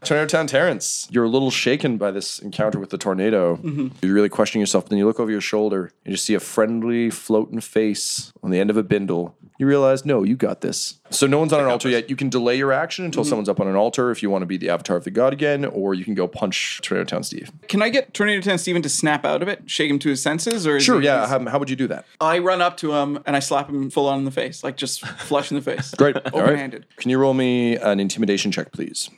Tornado 0.03 0.27
Town 0.27 0.47
Terrence, 0.47 1.07
you're 1.11 1.25
a 1.25 1.29
little 1.29 1.51
shaken 1.51 1.97
by 1.97 2.09
this 2.11 2.39
encounter 2.39 2.79
with 2.79 2.89
the 2.89 2.97
tornado. 2.97 3.57
Mm-hmm. 3.57 3.87
You're 4.01 4.13
really 4.15 4.29
questioning 4.29 4.61
yourself. 4.61 4.89
Then 4.89 4.97
you 4.97 5.05
look 5.05 5.19
over 5.19 5.29
your 5.29 5.41
shoulder 5.41 5.91
and 6.05 6.11
you 6.11 6.17
see 6.17 6.33
a 6.33 6.39
friendly 6.39 7.09
floating 7.09 7.59
face 7.59 8.33
on 8.41 8.49
the 8.49 8.59
end 8.59 8.69
of 8.69 8.77
a 8.77 8.83
bindle. 8.83 9.35
You 9.59 9.67
realize, 9.67 10.05
no, 10.05 10.23
you 10.23 10.35
got 10.37 10.61
this. 10.61 10.99
So 11.09 11.27
no 11.27 11.37
one's 11.37 11.51
on 11.51 11.59
an 11.59 11.67
altar 11.67 11.89
yet. 11.89 12.09
You 12.09 12.15
can 12.15 12.29
delay 12.29 12.55
your 12.57 12.71
action 12.71 13.03
until 13.03 13.23
mm-hmm. 13.23 13.29
someone's 13.29 13.49
up 13.49 13.59
on 13.59 13.67
an 13.67 13.75
altar 13.75 14.09
if 14.09 14.23
you 14.23 14.29
want 14.29 14.41
to 14.41 14.45
be 14.45 14.55
the 14.57 14.69
avatar 14.69 14.95
of 14.95 15.03
the 15.03 15.11
god 15.11 15.33
again, 15.33 15.65
or 15.65 15.93
you 15.93 16.05
can 16.05 16.15
go 16.15 16.27
punch 16.29 16.79
Tornado 16.81 17.05
Town 17.05 17.23
Steve. 17.23 17.51
Can 17.67 17.81
I 17.81 17.89
get 17.89 18.13
Tornado 18.13 18.41
Town 18.41 18.57
Steven 18.57 18.81
to 18.81 18.89
snap 18.89 19.25
out 19.25 19.41
of 19.41 19.49
it, 19.49 19.69
shake 19.69 19.91
him 19.91 19.99
to 19.99 20.09
his 20.09 20.21
senses, 20.21 20.65
or 20.65 20.77
is 20.77 20.83
Sure, 20.83 20.99
he- 21.01 21.05
yeah. 21.07 21.25
is- 21.25 21.29
How, 21.29 21.45
how 21.49 21.59
would 21.59 21.69
you 21.69 21.75
do 21.75 21.87
that? 21.87 22.05
I 22.21 22.39
run 22.39 22.61
up 22.61 22.77
to 22.77 22.88
him 22.93 23.21
and 23.25 23.35
I 23.35 23.39
slap 23.39 23.69
him 23.69 23.89
full 23.89 24.07
on 24.07 24.19
in 24.19 24.25
the 24.25 24.31
face, 24.31 24.63
like 24.63 24.77
just 24.77 25.05
flush 25.05 25.51
in 25.51 25.55
the 25.55 25.63
face. 25.63 25.93
Great. 25.97 26.15
All 26.15 26.41
right. 26.41 26.49
Open-handed. 26.49 26.85
Can 26.97 27.09
you 27.09 27.17
roll 27.17 27.33
me 27.33 27.75
an 27.77 27.99
intimidation 27.99 28.51
check, 28.51 28.71
please? 28.71 29.09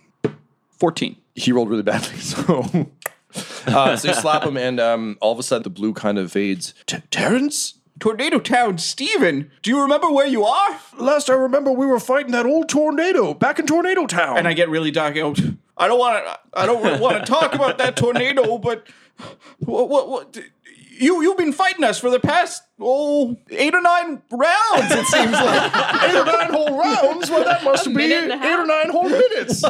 Fourteen. 0.80 1.18
he 1.36 1.52
rolled 1.52 1.70
really 1.70 1.84
badly. 1.84 2.16
So, 3.34 3.68
uh, 3.68 3.96
so 3.96 4.10
you 4.10 4.14
slap 4.14 4.44
him, 4.44 4.58
and 4.58 4.78
um, 4.78 5.18
all 5.22 5.32
of 5.32 5.40
a 5.40 5.44
sudden 5.44 5.64
the 5.64 5.70
blue 5.70 5.94
kind 5.94 6.18
of 6.18 6.34
fades. 6.34 6.74
Terrence? 6.86 7.76
Tornado 8.02 8.40
Town 8.40 8.78
Steven, 8.80 9.52
do 9.62 9.70
you 9.70 9.80
remember 9.82 10.12
where 10.12 10.26
you 10.26 10.44
are? 10.44 10.80
Last 10.98 11.30
I 11.30 11.36
remember, 11.36 11.72
we 11.72 11.86
were 11.86 12.00
fighting 12.00 12.32
that 12.32 12.46
old 12.48 12.68
tornado 12.68 13.34
back 13.34 13.60
in 13.60 13.68
Tornado 13.68 14.08
Town. 14.08 14.38
And 14.38 14.48
I 14.48 14.54
get 14.54 14.70
really 14.70 14.90
dark 14.92 15.16
out. 15.18 15.40
I 15.78 15.88
don't 15.88 16.00
want 16.00 16.26
to. 16.26 16.40
I 16.54 16.66
don't 16.66 17.00
want 17.00 17.26
to 17.26 17.32
talk 17.32 17.54
about 17.54 17.78
that 17.78 17.96
tornado, 17.96 18.58
but 18.58 18.88
what? 19.60 19.88
What? 19.88 20.10
what 20.10 20.38
you 21.02 21.22
you've 21.22 21.38
been 21.38 21.54
fighting 21.54 21.84
us 21.84 22.00
for 22.00 22.10
the 22.10 22.20
past 22.20 22.64
oh 22.80 23.36
eight 23.50 23.76
or 23.76 23.82
nine 23.82 24.22
rounds. 24.32 24.92
It 24.92 25.06
seems 25.08 25.32
like. 25.32 25.72
eight 26.04 26.16
or 26.16 26.26
nine 26.26 26.52
whole 26.54 26.78
rounds. 26.80 27.30
Well, 27.30 27.44
that 27.44 27.64
must 27.64 27.86
be 27.88 27.94
minute 27.94 28.32
and 28.32 28.44
a 28.44 28.48
eight 28.48 28.54
or 28.60 28.66
nine 28.66 28.90
whole 28.90 29.10
minutes. 29.10 29.64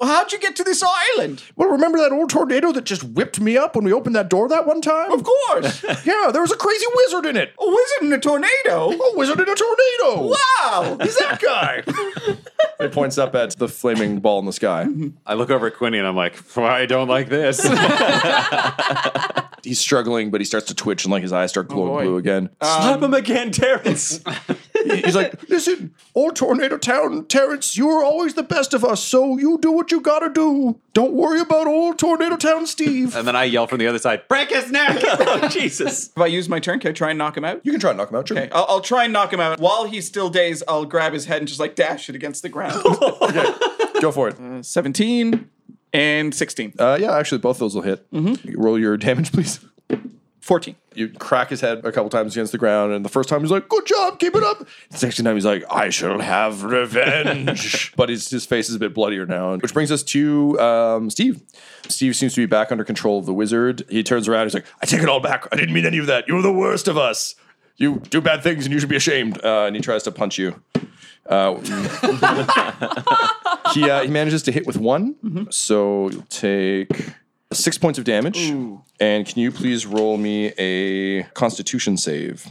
Well, 0.00 0.08
how'd 0.10 0.32
you 0.32 0.38
get 0.38 0.56
to 0.56 0.64
this 0.64 0.82
island? 0.82 1.42
well, 1.56 1.68
remember 1.68 1.98
that 1.98 2.12
old 2.12 2.30
tornado 2.30 2.72
that 2.72 2.84
just 2.84 3.04
whipped 3.04 3.40
me 3.40 3.56
up 3.56 3.76
when 3.76 3.84
we 3.84 3.92
opened 3.92 4.14
that 4.16 4.28
door 4.30 4.48
that 4.48 4.66
one 4.66 4.80
time? 4.80 5.12
Of 5.12 5.24
course, 5.24 5.82
Yeah, 6.04 6.30
there 6.32 6.42
was 6.42 6.52
a 6.52 6.56
crazy 6.56 6.86
wizard 6.94 7.26
in 7.26 7.36
it. 7.36 7.52
a 7.58 7.66
wizard 7.66 8.02
in 8.02 8.12
a 8.12 8.18
tornado. 8.18 8.90
A 8.92 9.16
wizard 9.16 9.40
in 9.40 9.48
a 9.48 9.54
tornado. 9.54 10.34
Wow. 10.62 10.96
He's 11.02 11.16
that 11.18 11.40
guy. 11.40 11.82
it 12.84 12.92
points 12.92 13.18
up 13.18 13.34
at 13.34 13.56
the 13.56 13.68
flaming 13.68 14.20
ball 14.20 14.38
in 14.38 14.46
the 14.46 14.52
sky. 14.52 14.86
I 15.26 15.34
look 15.34 15.50
over 15.50 15.66
at 15.66 15.76
Quinny 15.76 15.98
and 15.98 16.06
I'm 16.06 16.16
like, 16.16 16.56
I 16.58 16.86
don't 16.86 17.08
like 17.08 17.28
this. 17.28 17.62
He's 19.64 19.78
struggling, 19.78 20.30
but 20.30 20.40
he 20.40 20.44
starts 20.44 20.66
to 20.66 20.74
twitch 20.74 21.04
and 21.04 21.12
like 21.12 21.22
his 21.22 21.32
eyes 21.32 21.50
start 21.50 21.68
glowing 21.68 21.90
oh, 21.90 21.96
boy. 21.96 22.02
blue 22.02 22.16
again. 22.16 22.50
Um, 22.60 22.82
Slap 22.82 23.02
him 23.02 23.14
again, 23.14 23.52
Terrence. 23.52 24.20
He's 24.84 25.14
like, 25.14 25.48
listen, 25.48 25.94
old 26.14 26.34
Tornado 26.34 26.76
Town, 26.78 27.26
Terrence, 27.26 27.76
you 27.76 27.88
are 27.88 28.04
always 28.04 28.34
the 28.34 28.42
best 28.42 28.74
of 28.74 28.84
us, 28.84 29.02
so 29.02 29.38
you 29.38 29.58
do 29.58 29.70
what 29.70 29.92
you 29.92 30.00
gotta 30.00 30.28
do. 30.28 30.80
Don't 30.92 31.12
worry 31.12 31.40
about 31.40 31.66
old 31.68 31.98
Tornado 31.98 32.36
Town 32.36 32.66
Steve. 32.66 33.14
and 33.14 33.26
then 33.26 33.36
I 33.36 33.44
yell 33.44 33.66
from 33.66 33.78
the 33.78 33.86
other 33.86 33.98
side, 33.98 34.26
break 34.28 34.50
his 34.50 34.70
neck. 34.70 34.98
oh, 35.04 35.48
Jesus. 35.48 36.08
If 36.08 36.18
I 36.18 36.26
use 36.26 36.48
my 36.48 36.58
turn, 36.58 36.80
can 36.80 36.90
I 36.90 36.92
try 36.92 37.10
and 37.10 37.18
knock 37.18 37.36
him 37.36 37.44
out? 37.44 37.60
You 37.64 37.70
can 37.70 37.80
try 37.80 37.90
and 37.90 37.98
knock 37.98 38.10
him 38.10 38.16
out, 38.16 38.28
sure. 38.28 38.38
Okay, 38.38 38.50
I'll, 38.50 38.66
I'll 38.68 38.80
try 38.80 39.04
and 39.04 39.12
knock 39.12 39.32
him 39.32 39.40
out. 39.40 39.60
While 39.60 39.84
he's 39.84 40.06
still 40.06 40.28
dazed, 40.28 40.64
I'll 40.66 40.84
grab 40.84 41.12
his 41.12 41.26
head 41.26 41.38
and 41.38 41.48
just 41.48 41.60
like 41.60 41.76
dash 41.76 42.08
it 42.08 42.16
against 42.16 42.42
the 42.42 42.48
ground. 42.48 42.71
Go 44.00 44.10
for 44.12 44.28
it. 44.28 44.64
17 44.64 45.48
and 45.92 46.34
16. 46.34 46.74
Uh, 46.78 46.98
yeah, 47.00 47.16
actually, 47.16 47.38
both 47.38 47.58
those 47.58 47.74
will 47.74 47.82
hit. 47.82 48.06
You 48.10 48.36
Roll 48.56 48.78
your 48.78 48.96
damage, 48.96 49.32
please. 49.32 49.60
14. 50.40 50.74
You 50.94 51.08
crack 51.08 51.50
his 51.50 51.60
head 51.60 51.84
a 51.84 51.92
couple 51.92 52.10
times 52.10 52.34
against 52.34 52.50
the 52.52 52.58
ground, 52.58 52.92
and 52.92 53.04
the 53.04 53.08
first 53.08 53.28
time 53.28 53.40
he's 53.42 53.50
like, 53.50 53.68
"Good 53.68 53.86
job, 53.86 54.18
keep 54.18 54.34
it 54.34 54.42
up." 54.42 54.66
The 54.90 54.98
second 54.98 55.24
time 55.24 55.36
he's 55.36 55.44
like, 55.46 55.64
"I 55.70 55.88
shall 55.88 56.18
have 56.18 56.64
revenge," 56.64 57.92
but 57.96 58.08
his 58.08 58.28
his 58.28 58.44
face 58.44 58.68
is 58.68 58.74
a 58.74 58.78
bit 58.78 58.92
bloodier 58.92 59.24
now. 59.24 59.56
Which 59.56 59.72
brings 59.72 59.90
us 59.92 60.02
to 60.02 60.58
um, 60.60 61.08
Steve. 61.10 61.40
Steve 61.88 62.16
seems 62.16 62.34
to 62.34 62.40
be 62.42 62.46
back 62.46 62.72
under 62.72 62.84
control 62.84 63.18
of 63.18 63.26
the 63.26 63.32
wizard. 63.32 63.84
He 63.88 64.02
turns 64.02 64.28
around. 64.28 64.46
He's 64.46 64.54
like, 64.54 64.66
"I 64.82 64.86
take 64.86 65.00
it 65.00 65.08
all 65.08 65.20
back. 65.20 65.46
I 65.52 65.56
didn't 65.56 65.72
mean 65.72 65.86
any 65.86 65.98
of 65.98 66.06
that. 66.06 66.26
You're 66.28 66.42
the 66.42 66.52
worst 66.52 66.88
of 66.88 66.98
us. 66.98 67.36
You 67.76 68.00
do 68.10 68.20
bad 68.20 68.42
things, 68.42 68.66
and 68.66 68.74
you 68.74 68.80
should 68.80 68.88
be 68.90 68.96
ashamed." 68.96 69.42
Uh, 69.42 69.64
and 69.66 69.76
he 69.76 69.80
tries 69.80 70.02
to 70.02 70.10
punch 70.10 70.38
you. 70.38 70.60
Uh, 71.26 71.54
he 73.72 73.88
uh, 73.88 74.02
he 74.02 74.08
manages 74.08 74.42
to 74.44 74.52
hit 74.52 74.66
with 74.66 74.76
one, 74.76 75.48
so 75.50 76.10
you'll 76.10 76.22
take 76.22 76.90
six 77.52 77.78
points 77.78 77.98
of 77.98 78.04
damage. 78.04 78.50
And 79.00 79.26
can 79.26 79.38
you 79.38 79.50
please 79.50 79.86
roll 79.86 80.16
me 80.16 80.52
a 80.58 81.24
Constitution 81.34 81.96
save? 81.96 82.46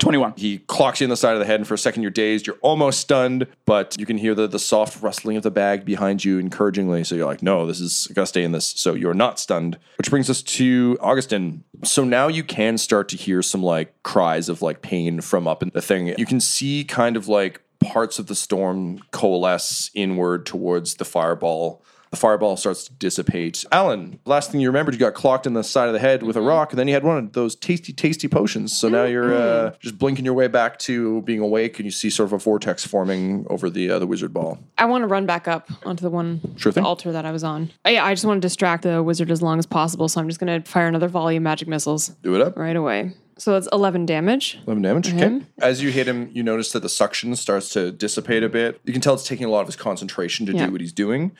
21. 0.00 0.34
He 0.36 0.58
clocks 0.58 1.00
you 1.00 1.04
in 1.04 1.10
the 1.10 1.16
side 1.16 1.34
of 1.34 1.38
the 1.38 1.46
head, 1.46 1.60
and 1.60 1.66
for 1.66 1.74
a 1.74 1.78
second 1.78 2.02
you're 2.02 2.10
dazed. 2.10 2.46
You're 2.46 2.58
almost 2.62 3.00
stunned, 3.00 3.46
but 3.64 3.96
you 3.98 4.04
can 4.04 4.18
hear 4.18 4.34
the, 4.34 4.48
the 4.48 4.58
soft 4.58 5.00
rustling 5.02 5.36
of 5.36 5.44
the 5.44 5.52
bag 5.52 5.84
behind 5.84 6.24
you 6.24 6.40
encouragingly. 6.40 7.04
So 7.04 7.14
you're 7.14 7.26
like, 7.26 7.42
no, 7.42 7.66
this 7.66 7.80
is, 7.80 8.08
I 8.10 8.14
gotta 8.14 8.26
stay 8.26 8.42
in 8.42 8.52
this. 8.52 8.66
So 8.66 8.94
you're 8.94 9.14
not 9.14 9.38
stunned. 9.38 9.78
Which 9.98 10.10
brings 10.10 10.28
us 10.28 10.42
to 10.42 10.98
Augustin. 11.00 11.62
So 11.84 12.02
now 12.02 12.26
you 12.26 12.42
can 12.42 12.76
start 12.76 13.08
to 13.10 13.16
hear 13.16 13.40
some 13.40 13.62
like 13.62 14.02
cries 14.02 14.48
of 14.48 14.62
like 14.62 14.82
pain 14.82 15.20
from 15.20 15.46
up 15.46 15.62
in 15.62 15.70
the 15.72 15.82
thing. 15.82 16.12
You 16.18 16.26
can 16.26 16.40
see 16.40 16.84
kind 16.84 17.16
of 17.16 17.28
like 17.28 17.60
parts 17.94 18.18
of 18.18 18.26
the 18.26 18.34
storm 18.34 18.98
coalesce 19.12 19.88
inward 19.94 20.44
towards 20.44 20.96
the 20.96 21.04
fireball. 21.04 21.80
The 22.14 22.20
fireball 22.20 22.56
starts 22.56 22.84
to 22.84 22.92
dissipate. 22.92 23.64
Alyn, 23.72 24.20
last 24.24 24.52
thing 24.52 24.60
you 24.60 24.68
remembered, 24.68 24.94
you 24.94 25.00
got 25.00 25.14
clocked 25.14 25.48
in 25.48 25.54
the 25.54 25.64
side 25.64 25.88
of 25.88 25.94
the 25.94 25.98
head 25.98 26.22
with 26.22 26.36
a 26.36 26.40
rock, 26.40 26.70
and 26.70 26.78
then 26.78 26.86
you 26.86 26.94
had 26.94 27.02
one 27.02 27.18
of 27.18 27.32
those 27.32 27.56
tasty, 27.56 27.92
tasty 27.92 28.28
potions. 28.28 28.72
So 28.72 28.88
now 28.88 29.02
you're 29.02 29.34
uh, 29.34 29.72
just 29.80 29.98
blinking 29.98 30.24
your 30.24 30.34
way 30.34 30.46
back 30.46 30.78
to 30.80 31.22
being 31.22 31.40
awake, 31.40 31.80
and 31.80 31.86
you 31.86 31.90
see 31.90 32.10
sort 32.10 32.28
of 32.28 32.32
a 32.34 32.38
vortex 32.38 32.86
forming 32.86 33.46
over 33.50 33.68
the 33.68 33.90
uh, 33.90 33.98
the 33.98 34.06
wizard 34.06 34.32
ball. 34.32 34.60
I 34.78 34.84
want 34.84 35.02
to 35.02 35.08
run 35.08 35.26
back 35.26 35.48
up 35.48 35.68
onto 35.84 36.02
the 36.02 36.10
one 36.10 36.40
Sure 36.56 36.70
the 36.70 36.84
altar 36.84 37.10
that 37.10 37.26
I 37.26 37.32
was 37.32 37.42
on. 37.42 37.72
Oh, 37.84 37.90
yeah, 37.90 38.04
I 38.04 38.12
just 38.14 38.24
want 38.24 38.40
to 38.40 38.46
distract 38.46 38.84
the 38.84 39.02
wizard 39.02 39.32
as 39.32 39.42
long 39.42 39.58
as 39.58 39.66
possible, 39.66 40.08
so 40.08 40.20
I'm 40.20 40.28
just 40.28 40.38
going 40.38 40.62
to 40.62 40.70
fire 40.70 40.86
another 40.86 41.08
volley 41.08 41.34
of 41.36 41.42
magic 41.42 41.66
missiles 41.66 42.10
Do 42.22 42.36
it 42.36 42.40
up. 42.40 42.56
right 42.56 42.76
away. 42.76 43.10
So 43.36 43.50
that's 43.54 43.66
11 43.72 44.06
damage. 44.06 44.60
11 44.68 44.80
damage. 44.84 45.12
Okay. 45.12 45.40
As 45.58 45.82
you 45.82 45.90
hit 45.90 46.06
him, 46.06 46.30
you 46.32 46.44
notice 46.44 46.70
that 46.70 46.82
the 46.82 46.88
suction 46.88 47.34
starts 47.34 47.70
to 47.70 47.90
dissipate 47.90 48.44
a 48.44 48.48
bit. 48.48 48.80
You 48.84 48.92
can 48.92 49.02
tell 49.02 49.14
it's 49.14 49.26
taking 49.26 49.44
a 49.44 49.48
lot 49.48 49.62
of 49.62 49.66
his 49.66 49.74
concentration 49.74 50.46
to 50.46 50.52
Yeah. 50.52 50.66
do 50.66 50.70
what 50.72 50.80
he's 50.80 50.92
doing. 50.92 51.32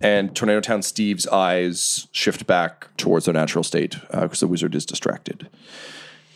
And 0.00 0.34
Tornado 0.34 0.60
Town 0.60 0.82
Steve's 0.82 1.26
eyes 1.28 2.08
shift 2.12 2.46
back 2.46 2.88
towards 2.96 3.26
their 3.26 3.34
natural 3.34 3.64
state 3.64 3.96
because 4.10 4.40
the 4.40 4.48
wizard 4.48 4.74
is 4.74 4.84
distracted. 4.84 5.48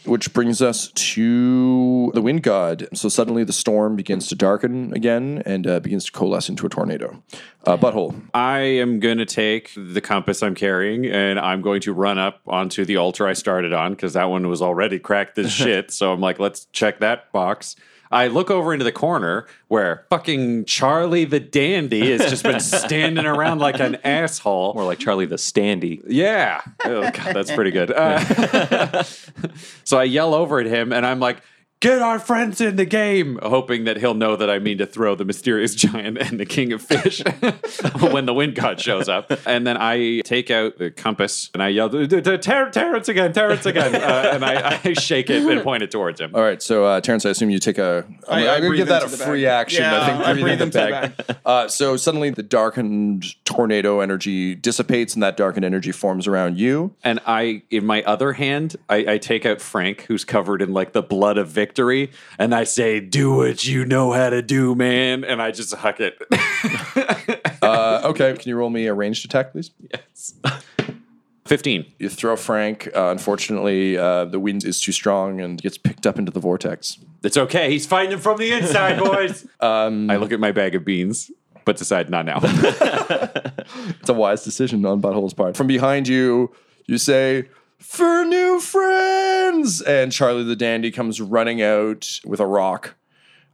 Which 0.05 0.33
brings 0.33 0.63
us 0.63 0.91
to 0.93 2.11
the 2.15 2.23
wind 2.23 2.43
god. 2.43 2.89
So 2.95 3.11
suddenly 3.11 3.45
the 3.45 3.53
storm 3.53 3.95
begins 3.95 4.29
to 4.29 4.35
darken 4.35 4.95
again 4.95 5.43
and 5.45 5.67
uh, 5.67 5.81
begins 5.81 6.07
to 6.07 6.13
coalesce 6.13 6.49
into 6.49 6.65
a 6.65 6.71
tornado. 6.71 7.23
Uh, 7.67 7.77
butthole. 7.77 8.19
I 8.33 8.61
am 8.61 9.01
going 9.01 9.19
to 9.19 9.27
take 9.27 9.73
the 9.77 10.01
compass 10.01 10.43
I'm 10.43 10.55
carrying 10.55 11.05
and 11.05 11.39
I'm 11.39 11.61
going 11.61 11.83
to 11.83 11.93
run 11.93 12.17
up 12.17 12.41
onto 12.47 12.87
the 12.87 12.97
altar 12.97 13.27
I 13.27 13.35
started 13.35 13.75
on 13.75 13.93
because 13.93 14.15
that 14.15 14.31
one 14.31 14.49
was 14.49 14.63
already 14.63 14.99
cracked 14.99 15.37
as 15.37 15.53
shit. 15.53 15.91
So 15.91 16.13
I'm 16.13 16.21
like, 16.21 16.39
let's 16.39 16.67
check 16.67 17.01
that 17.01 17.31
box. 17.33 17.77
I 18.11 18.29
look 18.29 18.51
over 18.51 18.73
into 18.73 18.85
the 18.85 18.93
corner 18.93 19.47
where 19.69 20.07
fucking 20.11 20.65
Charlie 20.65 21.25
the 21.25 21.41
Dandy 21.41 22.11
has 22.13 22.31
just 22.31 22.43
been 22.43 22.61
standing 22.61 23.27
around 23.27 23.59
like 23.59 23.81
an 23.81 23.97
asshole. 24.05 24.75
More 24.75 24.85
like 24.85 24.99
Charlie 24.99 25.27
the 25.27 25.37
Standy. 25.37 26.03
Yeah. 26.07 26.63
Oh, 26.85 27.03
God, 27.03 27.35
that's 27.35 27.53
pretty 27.53 27.71
good. 27.71 27.91
Uh, 27.91 29.03
so 29.85 29.99
I 29.99 30.05
yell 30.05 30.35
over 30.35 30.59
at 30.61 30.67
him 30.67 30.93
and 30.93 31.05
I'm 31.05 31.21
like, 31.21 31.43
Get 31.81 32.03
our 32.03 32.19
friends 32.19 32.61
in 32.61 32.75
the 32.75 32.85
game, 32.85 33.39
hoping 33.41 33.85
that 33.85 33.99
he'll 33.99 34.15
know 34.15 34.35
that 34.35 34.51
I 34.51 34.59
mean 34.59 34.79
to 34.79 34.87
throw 34.87 35.15
the 35.15 35.25
mysterious 35.25 35.75
giant 35.77 36.19
and 36.19 36.41
the 36.41 36.45
king 36.45 36.73
of 36.73 36.83
fish 36.83 37.23
when 38.01 38.27
the 38.27 38.35
wind 38.35 38.57
god 38.57 38.81
shows 38.81 39.09
up. 39.09 39.31
And 39.47 39.65
then 39.65 39.77
I 39.77 40.23
take 40.25 40.51
out 40.51 40.79
the 40.79 40.91
compass 40.91 41.51
and 41.55 41.63
I 41.63 41.69
yell, 41.69 41.89
"Ter- 41.89 42.39
Ter- 42.39 42.71
Terrence 42.71 43.09
again, 43.09 43.33
Terrence 43.33 43.65
again. 43.65 43.95
Uh, 43.95 44.31
and 44.35 44.45
I, 44.45 44.81
I 44.85 44.93
shake 44.95 45.31
it 45.31 45.45
and 45.47 45.63
point 45.63 45.85
it 45.85 45.93
towards 45.93 46.21
him. 46.21 46.33
All 46.35 46.43
right, 46.43 46.61
so 46.61 46.85
uh, 46.85 47.01
Terrence, 47.01 47.25
I 47.25 47.31
assume 47.31 47.51
you 47.51 47.61
take 47.61 47.79
a. 47.79 48.05
I'm, 48.29 48.43
I- 48.43 48.47
I 48.49 48.55
I'm 48.57 48.63
gonna 48.63 48.77
give 48.77 48.89
that 48.89 49.05
a 49.05 49.09
free 49.09 49.45
bag. 49.45 49.61
action. 49.61 49.83
Yeah, 49.83 50.01
I 50.03 50.07
think 50.07 50.21
I 50.27 50.33
breathe 50.33 50.45
breathe 50.45 50.63
into 50.63 50.81
into 50.83 51.13
the 51.17 51.25
bag. 51.25 51.37
Uh, 51.47 51.69
so 51.69 51.97
suddenly 51.97 52.31
the 52.31 52.43
darkened 52.43 53.25
tornado 53.45 54.01
energy 54.01 54.57
dissipates, 54.57 55.15
and 55.15 55.23
that 55.23 55.37
darkened 55.37 55.65
energy 55.65 55.93
forms 55.93 56.27
around 56.27 56.59
you. 56.59 56.93
And 57.05 57.21
I, 57.25 57.63
in 57.71 57.87
my 57.87 58.03
other 58.03 58.33
hand, 58.33 58.75
I, 58.89 59.13
I 59.13 59.19
take 59.19 59.47
out 59.47 59.61
Frank, 59.61 60.03
who's 60.03 60.25
covered 60.25 60.61
in 60.61 60.73
like 60.73 60.93
the 60.93 61.03
blood 61.03 61.39
of 61.39 61.47
victory, 61.69 62.11
and 62.39 62.55
I 62.55 62.65
say, 62.65 63.01
"Do 63.01 63.37
what 63.37 63.67
you 63.67 63.85
know 63.85 64.13
how 64.13 64.31
to 64.31 64.41
do, 64.43 64.75
man." 64.75 65.25
And 65.25 65.41
I 65.43 65.51
just 65.51 65.75
huck 65.75 66.01
it. 66.01 66.19
Uh, 67.61 68.01
okay, 68.05 68.33
can 68.35 68.49
you 68.49 68.57
roll 68.57 68.71
me 68.71 68.87
a 68.87 68.95
ranged 68.95 69.25
attack, 69.25 69.51
please? 69.53 69.73
Yes. 69.93 70.35
Fifteen. 71.45 71.85
You 71.99 72.09
throw 72.09 72.37
Frank. 72.37 72.89
Uh, 72.95 73.09
unfortunately, 73.11 73.99
uh, 73.99 74.27
the 74.27 74.39
wind 74.39 74.65
is 74.65 74.81
too 74.81 74.93
strong 74.93 75.41
and 75.41 75.61
gets 75.61 75.77
picked 75.77 76.07
up 76.07 76.19
into 76.19 76.31
the 76.31 76.41
vortex. 76.41 76.99
It's 77.25 77.37
okay. 77.37 77.71
He's 77.71 77.85
fighting 77.85 78.13
him 78.13 78.21
from 78.21 78.39
the 78.39 78.53
inside, 78.53 78.99
boys. 79.05 79.47
um, 79.61 80.09
I 80.09 80.17
look 80.17 80.33
at 80.33 80.41
my 80.41 80.53
bag 80.53 80.77
of 80.77 80.85
beans, 80.85 81.31
but 81.65 81.77
decide 81.77 82.09
not 82.11 82.25
now. 82.25 82.39
It's 82.43 84.09
a 84.09 84.15
wise 84.15 84.45
decision 84.45 84.87
on 84.87 85.03
Butthole's 85.03 85.35
part. 85.35 85.57
From 85.57 85.67
behind 85.67 86.07
you, 86.07 86.53
you 86.87 86.97
say, 86.97 87.49
For 87.79 88.25
new 88.25 88.61
friends! 88.61 89.81
And 89.83 90.13
Charlie 90.13 90.45
the 90.45 90.57
Dandy 90.57 90.91
comes 90.91 91.21
running 91.21 91.63
out 91.63 92.21
with 92.25 92.41
a 92.41 92.47
rock. 92.47 92.95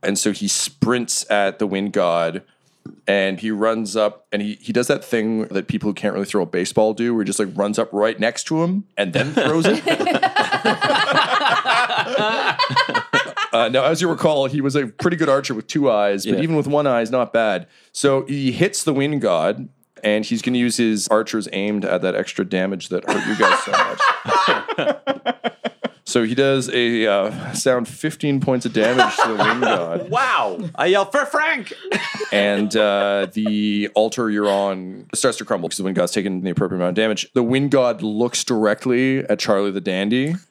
And 0.03 0.19
so 0.19 0.33
he 0.33 0.49
sprints 0.49 1.29
at 1.31 1.59
the 1.59 1.67
wind 1.67 1.93
god. 1.93 2.43
and 3.07 3.41
he 3.41 3.51
runs 3.51 3.97
up 3.97 4.27
and 4.31 4.43
he, 4.43 4.57
he 4.61 4.71
does 4.73 4.89
that 4.89 5.03
thing 5.03 5.47
that 5.49 5.69
people 5.69 5.89
who 5.89 5.95
can't 5.95 6.13
really 6.13 6.27
throw 6.27 6.43
a 6.43 6.47
baseball 6.47 6.93
do, 6.93 7.15
where 7.15 7.23
he 7.23 7.27
just 7.27 7.39
like 7.39 7.49
runs 7.55 7.79
up 7.79 7.89
right 7.93 8.21
next 8.21 8.45
to 8.45 8.63
him 8.63 8.85
and 8.99 9.13
then 9.15 9.33
throws 9.33 9.65
it. 9.67 9.83
Uh, 13.55 13.69
now, 13.69 13.85
as 13.85 14.03
you 14.03 14.11
recall, 14.11 14.47
he 14.47 14.61
was 14.61 14.75
a 14.75 14.89
pretty 14.89 15.17
good 15.17 15.29
archer 15.29 15.55
with 15.55 15.69
two 15.69 15.89
eyes, 15.89 16.27
but 16.27 16.39
Yeah. 16.39 16.43
even 16.43 16.57
with 16.57 16.67
one 16.67 16.89
eye 16.89 17.03
is 17.03 17.13
not 17.13 17.33
bad. 17.33 17.69
So 17.93 18.25
he 18.27 18.51
hits 18.51 18.83
the 18.83 18.93
wind 18.93 19.21
god, 19.21 19.69
and 20.05 20.25
he's 20.25 20.43
going 20.43 20.53
to 20.53 20.59
use 20.59 20.77
his 20.77 21.09
archers 21.09 21.49
aimed 21.53 21.85
at 21.85 22.03
that 22.03 22.15
extra 22.15 22.45
damage 22.45 22.91
that 22.91 23.11
hurt 23.11 23.27
you 23.27 23.37
guys 23.37 23.59
so 23.65 23.73
much. 23.73 25.61
so 26.05 26.23
he 26.25 26.35
does 26.35 26.69
a 26.73 27.07
uh, 27.07 27.53
sound 27.55 27.89
15 27.89 28.41
points 28.41 28.67
of 28.67 28.75
damage 28.75 29.17
to 29.17 29.29
the 29.29 29.43
wind 29.43 29.63
god, 29.63 30.11
Wow! 30.11 30.61
I 30.75 30.87
yell 30.87 31.07
for 31.07 31.25
Frank. 31.25 31.73
and 32.31 32.77
uh, 32.77 33.29
the 33.33 33.89
altar 33.95 34.31
you're 34.31 34.49
on 34.49 35.07
starts 35.15 35.39
to 35.39 35.47
crumble 35.47 35.69
because 35.69 35.79
the 35.79 35.85
wind 35.85 35.97
god's 35.97 36.13
taken 36.13 36.43
the 36.43 36.51
appropriate 36.51 36.79
amount 36.79 36.91
of 36.91 37.03
damage. 37.03 37.33
The 37.33 37.43
wind 37.43 37.71
god 37.71 38.03
looks 38.03 38.45
directly 38.45 39.21
at 39.21 39.39
Charlie 39.39 39.71
the 39.71 39.81
Dandy. 39.81 40.37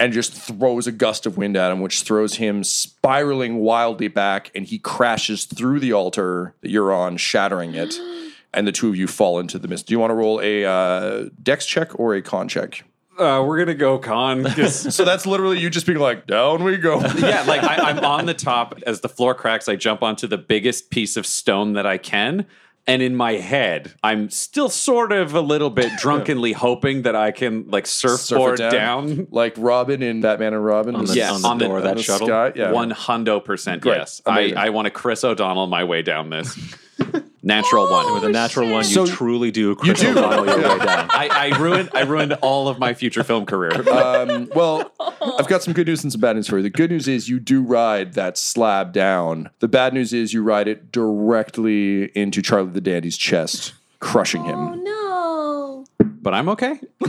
and 0.00 0.12
just 0.12 0.32
throws 0.32 0.86
a 0.86 0.92
gust 0.92 1.26
of 1.26 1.36
wind 1.36 1.56
at 1.56 1.72
him, 1.72 1.80
which 1.80 2.02
throws 2.02 2.34
him 2.34 2.62
spiraling 2.62 3.56
wildly 3.56 4.06
back, 4.06 4.48
and 4.54 4.64
he 4.64 4.78
crashes 4.78 5.44
through 5.44 5.80
the 5.80 5.92
altar 5.92 6.54
that 6.60 6.70
you're 6.70 6.92
on, 6.92 7.16
shattering 7.16 7.74
it. 7.74 7.98
And 8.54 8.66
the 8.66 8.72
two 8.72 8.88
of 8.88 8.96
you 8.96 9.06
fall 9.06 9.38
into 9.40 9.58
the 9.58 9.68
mist. 9.68 9.86
Do 9.86 9.92
you 9.92 9.98
want 9.98 10.10
to 10.10 10.14
roll 10.14 10.40
a 10.40 10.64
uh, 10.64 11.28
dex 11.42 11.66
check 11.66 11.98
or 11.98 12.14
a 12.14 12.22
con 12.22 12.48
check? 12.48 12.82
Uh, 13.18 13.42
we're 13.44 13.58
gonna 13.58 13.74
go 13.74 13.98
con. 13.98 14.44
So 14.68 15.04
that's 15.04 15.26
literally 15.26 15.58
you 15.58 15.70
just 15.70 15.86
being 15.86 15.98
like, 15.98 16.26
down 16.26 16.62
we 16.62 16.76
go. 16.76 17.00
yeah, 17.18 17.42
like 17.48 17.62
I, 17.64 17.90
I'm 17.90 17.98
on 18.04 18.26
the 18.26 18.34
top. 18.34 18.80
As 18.86 19.00
the 19.00 19.08
floor 19.08 19.34
cracks, 19.34 19.68
I 19.68 19.76
jump 19.76 20.02
onto 20.02 20.26
the 20.26 20.38
biggest 20.38 20.90
piece 20.90 21.16
of 21.16 21.26
stone 21.26 21.72
that 21.72 21.84
I 21.84 21.98
can. 21.98 22.46
And 22.86 23.02
in 23.02 23.14
my 23.16 23.32
head, 23.32 23.92
I'm 24.02 24.30
still 24.30 24.70
sort 24.70 25.12
of 25.12 25.34
a 25.34 25.42
little 25.42 25.68
bit 25.68 25.92
drunkenly 25.98 26.52
hoping 26.52 27.02
that 27.02 27.14
I 27.14 27.32
can 27.32 27.68
like 27.68 27.86
Surf 27.86 28.14
it 28.14 28.18
surfboard 28.18 28.58
down. 28.58 29.26
Like 29.30 29.52
Robin 29.58 30.02
in 30.02 30.22
Batman 30.22 30.54
and 30.54 30.64
Robin. 30.64 30.94
On 30.96 31.04
the- 31.04 31.14
Yes, 31.14 31.32
on 31.32 31.42
the 31.42 31.48
on 31.48 31.58
the- 31.58 31.66
door 31.66 31.76
of 31.78 31.82
that 31.84 32.00
shuttle. 32.00 32.28
sky, 32.28 32.52
yeah. 32.54 32.70
One 32.72 32.90
hundo 32.92 33.44
percent. 33.44 33.82
Great. 33.82 33.98
Yes, 33.98 34.22
I, 34.24 34.38
Amazing. 34.40 34.56
I 34.58 34.70
want 34.70 34.86
to 34.86 34.90
Chris 34.90 35.22
O'Donnell 35.22 35.66
my 35.66 35.84
way 35.84 36.00
down 36.00 36.30
this. 36.30 36.56
Natural 37.48 37.90
one. 37.90 38.12
With 38.14 38.24
a 38.24 38.28
natural 38.28 38.68
one, 38.70 38.84
you 38.84 38.90
So- 38.92 39.06
truly 39.06 39.50
do 39.50 39.74
Chris 39.74 40.00
do. 40.00 40.10
O'Donnell 40.10 40.46
your 40.46 40.56
way 40.78 40.84
down. 40.84 41.08
I, 41.10 41.28
I 41.52 41.58
ruined 41.58 41.88
I 41.94 42.02
ruined 42.02 42.34
all 42.34 42.68
of 42.68 42.78
my 42.78 42.92
future 42.94 43.24
film 43.24 43.46
career. 43.46 43.72
Um, 43.88 44.48
well, 44.54 44.92
I've 45.38 45.48
got 45.48 45.62
some 45.62 45.72
good 45.74 45.86
news 45.86 46.02
and 46.02 46.12
some 46.12 46.20
bad 46.20 46.36
news 46.36 46.46
for 46.46 46.58
you. 46.58 46.62
The 46.62 46.70
good 46.70 46.90
news 46.90 47.08
is 47.08 47.28
you 47.28 47.40
do 47.40 47.62
ride 47.62 48.12
that 48.14 48.36
slab 48.36 48.92
down. 48.92 49.48
The 49.60 49.68
bad 49.68 49.94
news 49.94 50.12
is 50.12 50.32
you 50.34 50.42
ride 50.42 50.68
it 50.68 50.92
directly 50.92 52.04
into 52.16 52.42
Charlie 52.42 52.70
the 52.70 52.80
Dandy's 52.82 53.16
chest, 53.16 53.72
crushing 54.00 54.44
him. 54.44 54.58
Oh 54.58 55.84
no. 55.98 56.06
but 56.22 56.34
I'm 56.34 56.48
okay. 56.50 56.78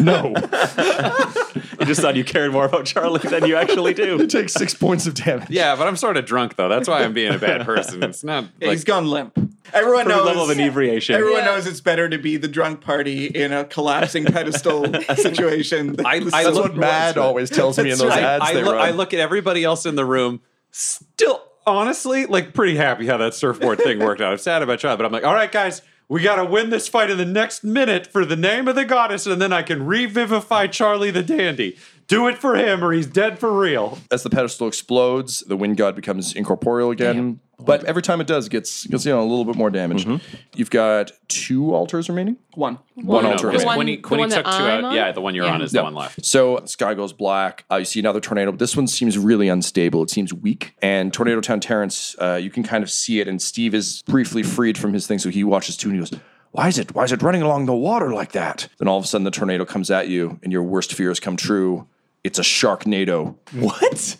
No, 0.00 0.28
You 0.28 0.34
just 1.88 2.00
thought 2.00 2.14
you 2.14 2.22
cared 2.24 2.52
more 2.52 2.66
about 2.66 2.86
Charlie 2.86 3.18
than 3.20 3.44
you 3.46 3.56
actually 3.56 3.94
do. 3.94 4.20
it 4.20 4.30
takes 4.30 4.52
six 4.54 4.74
points 4.74 5.06
of 5.06 5.14
damage. 5.14 5.50
Yeah, 5.50 5.74
but 5.74 5.88
I'm 5.88 5.96
sort 5.96 6.16
of 6.16 6.24
drunk 6.24 6.54
though. 6.56 6.68
That's 6.68 6.86
why 6.88 7.02
I'm 7.02 7.12
being 7.12 7.34
a 7.34 7.38
bad 7.38 7.64
person. 7.66 8.02
It's 8.04 8.22
not 8.22 8.44
Yeah, 8.60 8.68
like 8.68 8.76
he's 8.76 8.84
gone 8.84 9.08
limp. 9.10 9.36
Everyone 9.74 10.08
knows. 10.08 10.24
level 10.24 10.44
of 10.44 10.50
inebriation. 10.50 11.14
Everyone 11.16 11.40
Yeah. 11.40 11.46
knows 11.46 11.66
it's 11.66 11.80
better 11.80 12.08
to 12.08 12.16
be 12.18 12.36
the 12.36 12.48
drunk 12.48 12.80
party 12.80 13.26
in 13.26 13.52
a 13.52 13.64
collapsing 13.64 14.24
pedestal 14.32 14.86
situation. 15.16 15.96
I- 16.04 16.16
I 16.16 16.18
That's 16.20 16.54
look- 16.54 16.64
what 16.64 16.76
Mad 16.76 17.18
always 17.18 17.50
tells 17.50 17.78
me 17.78 17.90
in 17.90 17.98
those 17.98 18.10
I, 18.12 18.20
ads 18.20 18.44
I 18.44 18.54
they 18.54 18.62
look, 18.62 18.76
run. 18.76 18.86
I 18.86 18.90
look 18.92 19.12
at 19.12 19.20
everybody 19.20 19.64
else 19.64 19.84
in 19.84 19.94
the 19.96 20.04
room, 20.04 20.40
still 20.70 21.42
honestly 21.66 22.24
like 22.26 22.54
pretty 22.54 22.76
happy 22.76 23.06
how 23.06 23.18
that 23.18 23.34
surfboard 23.34 23.78
thing 23.78 23.98
worked 23.98 24.20
out. 24.22 24.32
I'm 24.32 24.38
sad 24.38 24.62
about 24.62 24.78
Charlie, 24.78 24.96
but 24.96 25.04
I'm 25.06 25.12
like, 25.12 25.24
all 25.24 25.34
right, 25.34 25.52
guys, 25.52 25.82
we 26.08 26.22
got 26.22 26.36
to 26.36 26.44
win 26.44 26.70
this 26.70 26.88
fight 26.88 27.10
in 27.10 27.18
the 27.18 27.24
next 27.24 27.62
minute 27.62 28.06
for 28.06 28.24
the 28.24 28.36
name 28.36 28.66
of 28.66 28.74
the 28.74 28.84
goddess, 28.84 29.26
and 29.26 29.40
then 29.40 29.52
I 29.52 29.62
can 29.62 29.84
revivify 29.84 30.68
Charlie 30.68 31.10
the 31.10 31.22
Dandy. 31.22 31.76
Do 32.08 32.26
it 32.26 32.38
for 32.38 32.56
him, 32.56 32.82
or 32.82 32.92
he's 32.92 33.06
dead 33.06 33.38
for 33.38 33.52
real. 33.52 33.98
As 34.10 34.22
the 34.22 34.30
pedestal 34.30 34.66
explodes, 34.66 35.40
the 35.40 35.56
wind 35.56 35.76
god 35.76 35.94
becomes 35.94 36.34
incorporeal 36.34 36.90
again. 36.90 37.40
But 37.60 37.84
every 37.84 38.00
time 38.02 38.20
it 38.22 38.26
does, 38.26 38.46
it 38.46 38.50
gets, 38.50 38.86
gets 38.86 39.04
you 39.04 39.12
know 39.12 39.20
a 39.20 39.26
little 39.28 39.44
bit 39.44 39.56
more 39.56 39.68
damage. 39.68 40.06
You've 40.54 40.70
got 40.70 41.10
two 41.28 41.74
altars 41.74 42.08
remaining. 42.08 42.36
One. 42.54 42.78
One 42.94 43.24
No, 43.24 43.32
altar 43.32 43.48
because 43.48 43.62
remaining. 43.64 43.66
one- 43.66 43.76
Quinny, 43.76 43.96
the 43.96 44.02
Quinny 44.02 44.20
one 44.22 44.30
took 44.30 44.44
that 44.44 44.56
two 44.58 44.64
I'm 44.64 44.84
out. 44.84 44.90
on? 44.90 44.94
Yeah, 44.96 45.12
the 45.12 45.20
one 45.20 45.34
you're 45.34 45.44
Yeah. 45.44 45.52
on 45.54 45.60
is 45.62 45.74
Yeah. 45.74 45.80
the 45.80 45.84
one 45.84 45.94
left. 45.94 46.24
So 46.24 46.60
the 46.62 46.68
sky 46.68 46.94
goes 46.94 47.12
black. 47.12 47.64
Uh, 47.70 47.76
you 47.76 47.84
see 47.84 48.00
another 48.00 48.20
tornado. 48.20 48.52
This 48.52 48.74
one 48.76 48.86
seems 48.86 49.18
really 49.18 49.48
unstable. 49.48 50.02
It 50.02 50.08
seems 50.10 50.32
weak. 50.32 50.74
And 50.80 51.12
Tornado 51.12 51.40
Town 51.42 51.60
Terrence, 51.60 52.16
uh, 52.22 52.38
you 52.40 52.48
can 52.48 52.62
kind 52.62 52.82
of 52.84 52.90
see 52.90 53.20
it. 53.20 53.28
And 53.28 53.42
Steve 53.42 53.74
is 53.74 54.02
briefly 54.06 54.42
freed 54.42 54.78
from 54.78 54.94
his 54.94 55.06
thing, 55.06 55.18
so 55.18 55.28
he 55.28 55.44
watches 55.44 55.76
too, 55.76 55.88
and 55.90 55.96
he 55.96 56.00
goes, 56.00 56.12
"Why 56.52 56.68
is 56.68 56.78
it? 56.78 56.94
Why 56.94 57.04
is 57.04 57.12
it 57.12 57.20
running 57.22 57.42
along 57.42 57.66
the 57.66 57.74
water 57.74 58.12
like 58.14 58.32
that?" 58.32 58.68
Then 58.78 58.86
all 58.88 58.96
of 58.98 59.04
a 59.04 59.06
sudden, 59.08 59.24
the 59.24 59.30
tornado 59.32 59.64
comes 59.66 59.90
at 59.90 60.08
you, 60.08 60.38
and 60.44 60.52
your 60.52 60.62
worst 60.62 60.94
fears 60.94 61.18
come 61.20 61.36
true. 61.36 61.86
It's 62.28 62.38
a 62.38 62.42
sharknado. 62.42 63.36
What? 63.52 64.18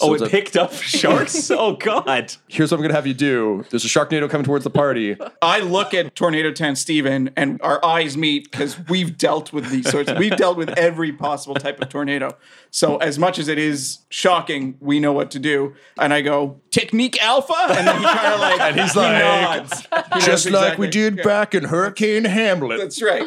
oh, 0.00 0.12
it 0.14 0.22
a- 0.22 0.26
picked 0.26 0.56
up 0.56 0.72
sharks? 0.74 1.52
oh, 1.52 1.74
God. 1.76 2.34
Here's 2.48 2.72
what 2.72 2.78
I'm 2.78 2.82
gonna 2.82 2.94
have 2.94 3.06
you 3.06 3.14
do. 3.14 3.64
There's 3.70 3.84
a 3.84 3.88
sharknado 3.88 4.28
coming 4.28 4.44
towards 4.44 4.64
the 4.64 4.70
party. 4.70 5.16
I 5.40 5.60
look 5.60 5.94
at 5.94 6.16
Tornado 6.16 6.50
Town 6.50 6.74
Steven 6.74 7.30
and 7.36 7.60
our 7.62 7.82
eyes 7.84 8.16
meet 8.16 8.50
because 8.50 8.76
we've 8.88 9.16
dealt 9.16 9.52
with 9.52 9.70
these 9.70 9.88
sorts. 9.88 10.10
We've 10.18 10.36
dealt 10.36 10.56
with 10.56 10.70
every 10.70 11.12
possible 11.12 11.54
type 11.54 11.80
of 11.80 11.88
tornado. 11.90 12.36
So 12.72 12.96
as 12.96 13.20
much 13.20 13.38
as 13.38 13.46
it 13.46 13.58
is 13.58 14.00
shocking, 14.10 14.76
we 14.80 14.98
know 14.98 15.12
what 15.12 15.30
to 15.30 15.38
do. 15.38 15.76
And 15.96 16.12
I 16.12 16.22
go, 16.22 16.60
Technique 16.72 17.22
Alpha? 17.22 17.54
And 17.68 17.86
then 17.86 17.98
he 18.00 18.04
kind 18.04 18.34
of 18.34 18.40
like, 18.40 18.60
and 18.62 18.80
he's 18.80 18.92
he 18.94 18.98
like, 18.98 19.22
nods. 19.22 19.80
He 19.82 20.18
knows 20.18 20.26
Just 20.26 20.50
like 20.50 20.76
we 20.76 20.88
did 20.88 21.22
back 21.22 21.54
in 21.54 21.62
Hurricane 21.62 22.24
Hamlet. 22.24 22.80
That's 22.80 23.00
right. 23.00 23.26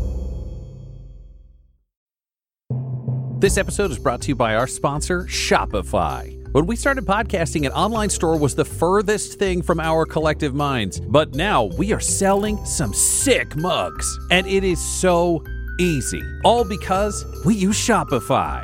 This 3.41 3.57
episode 3.57 3.89
is 3.89 3.97
brought 3.97 4.21
to 4.21 4.27
you 4.27 4.35
by 4.35 4.53
our 4.53 4.67
sponsor, 4.67 5.23
Shopify. 5.23 6.37
When 6.51 6.67
we 6.67 6.75
started 6.75 7.07
podcasting, 7.07 7.65
an 7.65 7.71
online 7.71 8.11
store 8.11 8.37
was 8.37 8.53
the 8.53 8.63
furthest 8.63 9.39
thing 9.39 9.63
from 9.63 9.79
our 9.79 10.05
collective 10.05 10.53
minds. 10.53 10.99
But 10.99 11.33
now 11.33 11.63
we 11.63 11.91
are 11.91 11.99
selling 11.99 12.63
some 12.65 12.93
sick 12.93 13.55
mugs. 13.55 14.19
And 14.29 14.45
it 14.45 14.63
is 14.63 14.79
so 14.79 15.43
easy. 15.79 16.21
All 16.43 16.63
because 16.63 17.25
we 17.43 17.55
use 17.55 17.79
Shopify. 17.79 18.63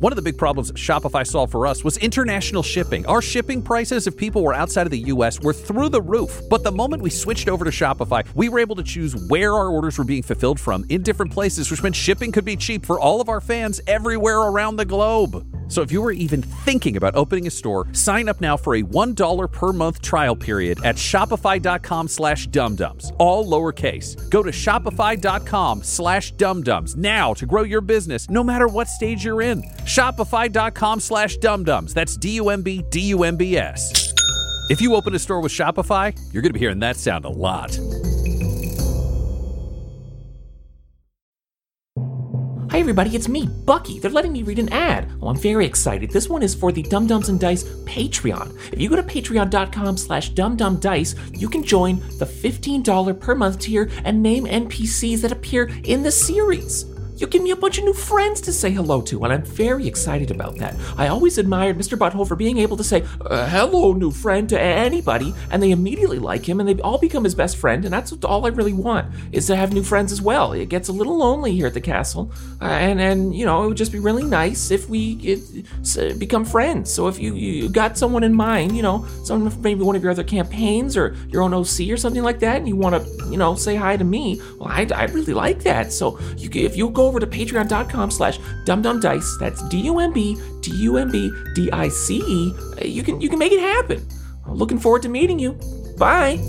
One 0.00 0.12
of 0.12 0.16
the 0.16 0.22
big 0.22 0.36
problems 0.36 0.72
Shopify 0.72 1.26
solved 1.26 1.52
for 1.52 1.66
us 1.66 1.84
was 1.84 1.96
international 1.98 2.62
shipping. 2.62 3.06
Our 3.06 3.22
shipping 3.22 3.62
prices, 3.62 4.06
if 4.06 4.16
people 4.16 4.42
were 4.42 4.52
outside 4.52 4.86
of 4.86 4.90
the 4.90 4.98
US, 4.98 5.40
were 5.40 5.52
through 5.52 5.90
the 5.90 6.02
roof. 6.02 6.42
But 6.50 6.64
the 6.64 6.72
moment 6.72 7.02
we 7.02 7.10
switched 7.10 7.48
over 7.48 7.64
to 7.64 7.70
Shopify, 7.70 8.26
we 8.34 8.48
were 8.48 8.58
able 8.58 8.76
to 8.76 8.82
choose 8.82 9.14
where 9.28 9.54
our 9.54 9.68
orders 9.68 9.98
were 9.98 10.04
being 10.04 10.22
fulfilled 10.22 10.58
from 10.58 10.84
in 10.88 11.02
different 11.02 11.32
places, 11.32 11.70
which 11.70 11.82
meant 11.82 11.94
shipping 11.94 12.32
could 12.32 12.44
be 12.44 12.56
cheap 12.56 12.84
for 12.84 12.98
all 12.98 13.20
of 13.20 13.28
our 13.28 13.40
fans 13.40 13.80
everywhere 13.86 14.38
around 14.40 14.76
the 14.76 14.84
globe. 14.84 15.53
So 15.68 15.82
if 15.82 15.90
you 15.90 16.02
were 16.02 16.12
even 16.12 16.42
thinking 16.42 16.96
about 16.96 17.14
opening 17.14 17.46
a 17.46 17.50
store, 17.50 17.86
sign 17.92 18.28
up 18.28 18.40
now 18.40 18.56
for 18.56 18.76
a 18.76 18.82
$1 18.82 19.52
per 19.52 19.72
month 19.72 20.02
trial 20.02 20.36
period 20.36 20.84
at 20.84 20.96
shopify.com 20.96 22.08
slash 22.08 22.48
dumbdumbs, 22.48 23.12
all 23.18 23.44
lowercase. 23.46 24.28
Go 24.30 24.42
to 24.42 24.50
shopify.com 24.50 25.82
slash 25.82 26.34
dumbdumbs 26.34 26.96
now 26.96 27.34
to 27.34 27.46
grow 27.46 27.62
your 27.62 27.80
business 27.80 28.28
no 28.30 28.44
matter 28.44 28.68
what 28.68 28.88
stage 28.88 29.24
you're 29.24 29.42
in. 29.42 29.62
Shopify.com 29.84 31.00
slash 31.00 31.38
dumbdumbs. 31.38 31.92
That's 31.92 32.16
D-U-M-B, 32.16 32.84
D-U-M-B-S. 32.90 34.04
If 34.70 34.80
you 34.80 34.94
open 34.94 35.14
a 35.14 35.18
store 35.18 35.40
with 35.40 35.52
Shopify, 35.52 36.16
you're 36.32 36.40
going 36.42 36.50
to 36.50 36.54
be 36.54 36.60
hearing 36.60 36.78
that 36.78 36.96
sound 36.96 37.26
a 37.26 37.28
lot. 37.28 37.78
Hi 42.74 42.80
everybody, 42.80 43.14
it's 43.14 43.28
me, 43.28 43.46
Bucky. 43.46 44.00
They're 44.00 44.10
letting 44.10 44.32
me 44.32 44.42
read 44.42 44.58
an 44.58 44.68
ad. 44.70 45.08
Oh, 45.22 45.28
I'm 45.28 45.36
very 45.36 45.64
excited. 45.64 46.10
This 46.10 46.28
one 46.28 46.42
is 46.42 46.56
for 46.56 46.72
the 46.72 46.82
Dumb-Dumbs 46.82 47.28
and 47.28 47.38
Dice 47.38 47.62
Patreon. 47.84 48.52
If 48.72 48.80
you 48.80 48.88
go 48.88 48.96
to 48.96 49.02
patreon.com 49.04 49.96
slash 49.96 50.32
dumbdumbdice, 50.32 51.38
you 51.38 51.48
can 51.48 51.62
join 51.62 52.00
the 52.18 52.24
$15 52.24 53.20
per 53.20 53.36
month 53.36 53.60
tier 53.60 53.88
and 54.04 54.20
name 54.20 54.46
NPCs 54.46 55.20
that 55.20 55.30
appear 55.30 55.70
in 55.84 56.02
the 56.02 56.10
series. 56.10 56.93
You 57.24 57.30
give 57.30 57.42
me 57.42 57.52
a 57.52 57.56
bunch 57.56 57.78
of 57.78 57.84
new 57.84 57.94
friends 57.94 58.42
to 58.42 58.52
say 58.52 58.70
hello 58.70 59.00
to, 59.00 59.24
and 59.24 59.32
I'm 59.32 59.42
very 59.42 59.86
excited 59.86 60.30
about 60.30 60.58
that. 60.58 60.76
I 60.98 61.08
always 61.08 61.38
admired 61.38 61.78
Mr. 61.78 61.96
Butthole 61.96 62.28
for 62.28 62.36
being 62.36 62.58
able 62.58 62.76
to 62.76 62.84
say, 62.84 63.02
uh, 63.22 63.48
hello, 63.48 63.94
new 63.94 64.10
friend, 64.10 64.46
to 64.50 64.60
anybody, 64.60 65.32
and 65.50 65.62
they 65.62 65.70
immediately 65.70 66.18
like 66.18 66.46
him, 66.46 66.60
and 66.60 66.68
they 66.68 66.78
all 66.82 66.98
become 66.98 67.24
his 67.24 67.34
best 67.34 67.56
friend, 67.56 67.86
and 67.86 67.94
that's 67.94 68.12
all 68.24 68.44
I 68.44 68.50
really 68.50 68.74
want, 68.74 69.10
is 69.32 69.46
to 69.46 69.56
have 69.56 69.72
new 69.72 69.82
friends 69.82 70.12
as 70.12 70.20
well. 70.20 70.52
It 70.52 70.68
gets 70.68 70.90
a 70.90 70.92
little 70.92 71.16
lonely 71.16 71.52
here 71.52 71.66
at 71.66 71.72
the 71.72 71.80
castle, 71.80 72.30
uh, 72.60 72.66
and, 72.66 73.00
and, 73.00 73.34
you 73.34 73.46
know, 73.46 73.64
it 73.64 73.68
would 73.68 73.78
just 73.78 73.92
be 73.92 74.00
really 74.00 74.24
nice 74.24 74.70
if 74.70 74.90
we 74.90 75.14
it, 75.22 76.18
become 76.18 76.44
friends. 76.44 76.92
So 76.92 77.08
if 77.08 77.18
you, 77.18 77.34
you 77.34 77.70
got 77.70 77.96
someone 77.96 78.22
in 78.22 78.34
mind, 78.34 78.76
you 78.76 78.82
know, 78.82 79.06
someone 79.24 79.48
from 79.48 79.62
maybe 79.62 79.82
one 79.82 79.96
of 79.96 80.02
your 80.02 80.12
other 80.12 80.24
campaigns, 80.24 80.94
or 80.94 81.16
your 81.30 81.40
own 81.40 81.54
OC 81.54 81.88
or 81.88 81.96
something 81.96 82.22
like 82.22 82.40
that, 82.40 82.58
and 82.58 82.68
you 82.68 82.76
want 82.76 83.02
to, 83.02 83.30
you 83.30 83.38
know, 83.38 83.54
say 83.54 83.76
hi 83.76 83.96
to 83.96 84.04
me, 84.04 84.42
well, 84.58 84.68
I, 84.68 84.86
I 84.94 85.04
really 85.04 85.32
like 85.32 85.62
that. 85.62 85.90
So 85.90 86.18
you, 86.36 86.50
if 86.52 86.76
you 86.76 86.90
go 86.90 87.13
over 87.14 87.24
to 87.24 87.26
patreon.com 87.26 88.10
slash 88.10 88.38
dumbdumbdice, 88.64 89.38
that's 89.38 89.62
D-U-M-B, 89.68 90.36
D-U-M-B-D-I-C-E, 90.60 92.54
uh, 92.56 92.84
you 92.84 93.02
can, 93.04 93.20
you 93.20 93.28
can 93.28 93.38
make 93.38 93.52
it 93.52 93.60
happen. 93.60 94.06
Looking 94.48 94.78
forward 94.78 95.02
to 95.02 95.08
meeting 95.08 95.38
you. 95.38 95.58
Bye. 95.96 96.40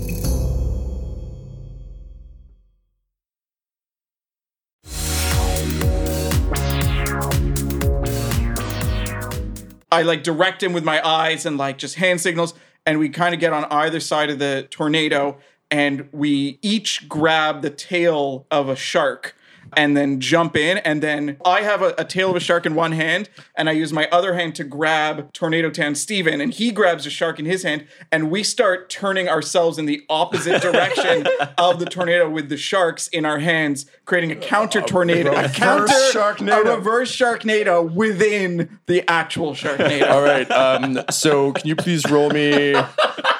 I 9.92 10.02
like 10.02 10.24
direct 10.24 10.62
him 10.62 10.72
with 10.72 10.84
my 10.84 11.00
eyes 11.06 11.46
and 11.46 11.56
like 11.56 11.78
just 11.78 11.94
hand 11.94 12.20
signals, 12.20 12.54
and 12.84 12.98
we 12.98 13.08
kind 13.08 13.34
of 13.34 13.40
get 13.40 13.52
on 13.52 13.64
either 13.66 14.00
side 14.00 14.30
of 14.30 14.40
the 14.40 14.66
tornado, 14.68 15.38
and 15.70 16.08
we 16.12 16.58
each 16.60 17.08
grab 17.08 17.62
the 17.62 17.70
tail 17.70 18.46
of 18.50 18.68
a 18.68 18.76
shark 18.76 19.36
and 19.76 19.96
then 19.96 20.20
jump 20.20 20.56
in. 20.56 20.78
And 20.78 21.02
then 21.02 21.36
I 21.44 21.62
have 21.62 21.82
a, 21.82 21.94
a 21.98 22.04
tail 22.04 22.30
of 22.30 22.36
a 22.36 22.40
shark 22.40 22.66
in 22.66 22.74
one 22.74 22.92
hand, 22.92 23.28
and 23.56 23.68
I 23.68 23.72
use 23.72 23.92
my 23.92 24.08
other 24.10 24.34
hand 24.34 24.54
to 24.56 24.64
grab 24.64 25.32
Tornado 25.32 25.70
Town 25.70 25.94
Steven, 25.94 26.40
and 26.40 26.52
he 26.52 26.70
grabs 26.70 27.06
a 27.06 27.10
shark 27.10 27.38
in 27.38 27.44
his 27.44 27.62
hand, 27.62 27.86
and 28.12 28.30
we 28.30 28.42
start 28.42 28.88
turning 28.90 29.28
ourselves 29.28 29.78
in 29.78 29.86
the 29.86 30.04
opposite 30.08 30.62
direction 30.62 31.26
of 31.58 31.78
the 31.78 31.86
tornado 31.86 32.28
with 32.28 32.48
the 32.48 32.56
sharks 32.56 33.08
in 33.08 33.24
our 33.24 33.38
hands, 33.38 33.86
creating 34.04 34.32
a 34.32 34.36
counter 34.36 34.80
tornado, 34.80 35.32
a, 35.32 35.42
reverse 35.42 35.56
counter 35.56 35.92
Sharknado. 36.12 36.66
a 36.66 36.76
reverse 36.76 37.14
Sharknado 37.14 37.92
within 37.92 38.78
the 38.86 39.08
actual 39.10 39.52
Sharknado. 39.52 40.10
All 40.10 40.22
right. 40.22 40.50
Um, 40.50 41.02
so 41.10 41.52
can 41.52 41.66
you 41.66 41.76
please 41.76 42.08
roll 42.10 42.30
me? 42.30 42.74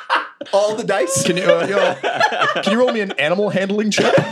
All 0.52 0.76
the 0.76 0.84
dice. 0.84 1.24
Can 1.24 1.36
you 1.36 1.44
uh, 1.44 1.66
yo, 1.68 1.94
can 2.62 2.72
you 2.72 2.78
roll 2.78 2.92
me 2.92 3.00
an 3.00 3.12
animal 3.12 3.50
handling 3.50 3.90
check? 3.90 4.14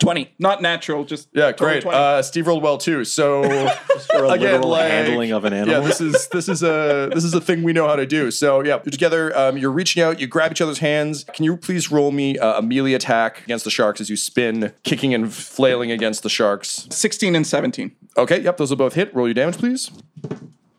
Twenty, 0.00 0.34
not 0.40 0.60
natural, 0.60 1.04
just 1.04 1.28
Yeah, 1.32 1.52
total 1.52 1.66
great. 1.68 1.82
20. 1.84 1.96
Uh, 1.98 2.20
Steve 2.22 2.46
rolled 2.48 2.62
well 2.64 2.78
too. 2.78 3.04
So 3.04 3.42
For 4.10 4.24
a 4.24 4.30
again, 4.30 4.50
literal 4.52 4.68
like 4.68 4.90
handling 4.90 5.30
of 5.32 5.44
an 5.44 5.52
animal. 5.52 5.80
Yeah, 5.82 5.86
this 5.86 6.00
is 6.00 6.28
this 6.28 6.48
is 6.48 6.62
a 6.64 7.10
this 7.14 7.22
is 7.24 7.32
a 7.32 7.40
thing 7.40 7.62
we 7.62 7.72
know 7.72 7.86
how 7.86 7.94
to 7.96 8.04
do. 8.04 8.30
So 8.32 8.62
yeah, 8.62 8.80
you're 8.84 8.90
together. 8.90 9.36
Um, 9.38 9.56
you're 9.56 9.70
reaching 9.70 10.02
out. 10.02 10.18
You 10.20 10.26
grab 10.26 10.50
each 10.50 10.60
other's 10.60 10.80
hands. 10.80 11.24
Can 11.32 11.44
you 11.44 11.56
please 11.56 11.92
roll 11.92 12.10
me 12.10 12.36
uh, 12.38 12.58
a 12.58 12.62
melee 12.62 12.94
attack 12.94 13.42
against 13.44 13.64
the 13.64 13.70
sharks 13.70 14.00
as 14.00 14.10
you 14.10 14.16
spin, 14.16 14.72
kicking 14.82 15.14
and 15.14 15.32
flailing 15.32 15.92
against 15.92 16.24
the 16.24 16.28
sharks? 16.28 16.88
sixteen 16.90 17.36
and 17.36 17.46
seventeen. 17.46 17.92
Okay, 18.16 18.40
yep, 18.40 18.56
those 18.56 18.70
will 18.70 18.76
both 18.76 18.94
hit. 18.94 19.14
Roll 19.14 19.28
your 19.28 19.34
damage, 19.34 19.58
please. 19.58 19.90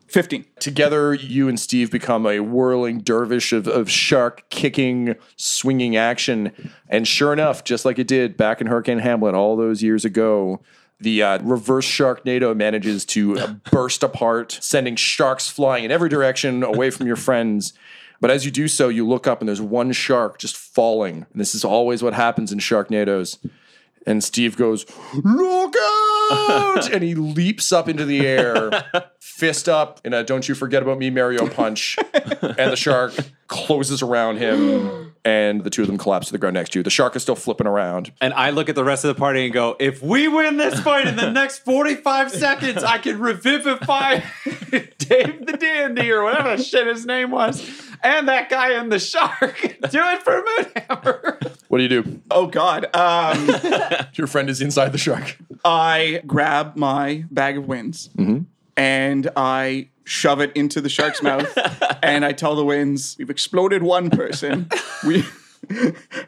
15. 0.08 0.44
Together, 0.60 1.14
you 1.14 1.48
and 1.48 1.58
Steve 1.58 1.90
become 1.90 2.26
a 2.26 2.40
whirling 2.40 3.00
dervish 3.00 3.52
of, 3.52 3.66
of 3.66 3.90
shark 3.90 4.44
kicking, 4.50 5.16
swinging 5.36 5.96
action. 5.96 6.52
And 6.88 7.06
sure 7.08 7.32
enough, 7.32 7.64
just 7.64 7.84
like 7.84 7.98
it 7.98 8.06
did 8.06 8.36
back 8.36 8.60
in 8.60 8.68
Hurricane 8.68 9.00
Hamlet 9.00 9.34
all 9.34 9.56
those 9.56 9.82
years 9.82 10.04
ago, 10.04 10.60
the 11.00 11.22
uh, 11.22 11.38
reverse 11.42 11.86
Sharknado 11.86 12.56
manages 12.56 13.04
to 13.06 13.38
uh, 13.38 13.46
burst 13.70 14.02
apart, 14.02 14.58
sending 14.60 14.96
sharks 14.96 15.48
flying 15.48 15.84
in 15.84 15.90
every 15.90 16.08
direction 16.08 16.62
away 16.62 16.90
from 16.90 17.06
your 17.06 17.16
friends. 17.16 17.72
But 18.20 18.30
as 18.30 18.44
you 18.44 18.50
do 18.50 18.68
so, 18.68 18.88
you 18.88 19.06
look 19.06 19.26
up 19.26 19.40
and 19.40 19.48
there's 19.48 19.60
one 19.60 19.92
shark 19.92 20.38
just 20.38 20.56
falling. 20.56 21.26
And 21.30 21.40
this 21.40 21.54
is 21.54 21.64
always 21.64 22.02
what 22.02 22.14
happens 22.14 22.50
in 22.50 22.58
Sharknadoes. 22.58 23.38
And 24.06 24.22
Steve 24.22 24.56
goes, 24.56 24.86
Look 25.14 25.74
out! 25.76 26.88
and 26.92 27.02
he 27.02 27.14
leaps 27.14 27.72
up 27.72 27.88
into 27.88 28.04
the 28.04 28.26
air, 28.26 28.70
fist 29.20 29.68
up 29.68 30.00
in 30.04 30.14
a 30.14 30.22
Don't 30.22 30.48
You 30.48 30.54
Forget 30.54 30.82
About 30.82 30.98
Me 30.98 31.10
Mario 31.10 31.48
punch. 31.48 31.96
and 32.14 32.72
the 32.72 32.76
shark 32.76 33.14
closes 33.48 34.02
around 34.02 34.38
him, 34.38 35.05
and 35.26 35.64
the 35.64 35.70
two 35.70 35.82
of 35.82 35.88
them 35.88 35.98
collapse 35.98 36.28
to 36.28 36.32
the 36.32 36.38
ground 36.38 36.54
next 36.54 36.70
to 36.70 36.78
you. 36.78 36.82
The 36.84 36.88
shark 36.90 37.16
is 37.16 37.22
still 37.22 37.34
flipping 37.34 37.66
around. 37.66 38.12
And 38.20 38.32
I 38.34 38.50
look 38.50 38.68
at 38.68 38.76
the 38.76 38.84
rest 38.84 39.04
of 39.04 39.14
the 39.14 39.18
party 39.18 39.44
and 39.44 39.52
go, 39.52 39.74
if 39.80 40.00
we 40.00 40.28
win 40.28 40.56
this 40.56 40.78
fight 40.78 41.08
in 41.08 41.16
the 41.16 41.30
next 41.32 41.58
45 41.64 42.30
seconds, 42.30 42.84
I 42.84 42.98
can 42.98 43.18
revivify 43.18 44.20
Dave 44.70 45.46
the 45.46 45.56
Dandy 45.58 46.12
or 46.12 46.22
whatever 46.22 46.56
the 46.56 46.62
shit 46.62 46.86
his 46.86 47.04
name 47.04 47.32
was. 47.32 47.68
And 48.04 48.28
that 48.28 48.48
guy 48.48 48.80
in 48.80 48.88
the 48.88 49.00
shark. 49.00 49.60
Do 49.90 50.00
it 50.00 50.22
for 50.22 50.42
Moonhammer. 50.42 51.56
What 51.66 51.78
do 51.78 51.82
you 51.82 51.88
do? 51.88 52.20
Oh, 52.30 52.46
God. 52.46 52.86
Um, 52.94 53.50
Your 54.14 54.28
friend 54.28 54.48
is 54.48 54.60
inside 54.60 54.92
the 54.92 54.98
shark. 54.98 55.36
I 55.64 56.22
grab 56.24 56.76
my 56.76 57.24
bag 57.32 57.58
of 57.58 57.66
winds 57.66 58.10
and 58.76 59.30
I 59.36 59.88
shove 60.04 60.40
it 60.40 60.52
into 60.54 60.80
the 60.80 60.88
shark's 60.88 61.22
mouth. 61.22 61.56
And 62.02 62.24
I 62.24 62.32
tell 62.32 62.54
the 62.54 62.64
winds, 62.64 63.16
We've 63.18 63.30
exploded 63.30 63.82
one 63.82 64.10
person. 64.10 64.68
We. 65.06 65.24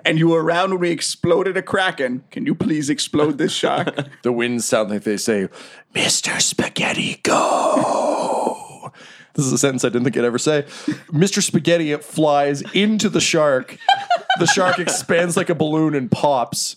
And 0.04 0.18
you 0.18 0.30
were 0.30 0.42
around 0.42 0.70
when 0.70 0.80
we 0.80 0.90
exploded 0.90 1.56
a 1.56 1.62
kraken. 1.62 2.24
Can 2.32 2.44
you 2.44 2.56
please 2.56 2.90
explode 2.90 3.38
this 3.38 3.52
shark? 3.52 3.94
The 4.22 4.32
winds 4.32 4.64
sound 4.64 4.90
like 4.90 5.04
they 5.04 5.16
say, 5.16 5.48
Mr. 5.94 6.40
Spaghetti, 6.40 7.20
go. 7.22 8.92
This 9.34 9.46
is 9.46 9.52
a 9.52 9.58
sentence 9.58 9.84
I 9.84 9.90
didn't 9.90 10.04
think 10.04 10.16
I'd 10.16 10.24
ever 10.24 10.38
say. 10.38 10.62
Mr. 11.12 11.40
Spaghetti 11.40 11.94
flies 11.98 12.62
into 12.72 13.08
the 13.08 13.20
shark. 13.20 13.78
The 14.40 14.46
shark 14.46 14.80
expands 14.80 15.36
like 15.36 15.50
a 15.50 15.54
balloon 15.54 15.94
and 15.94 16.10
pops. 16.10 16.76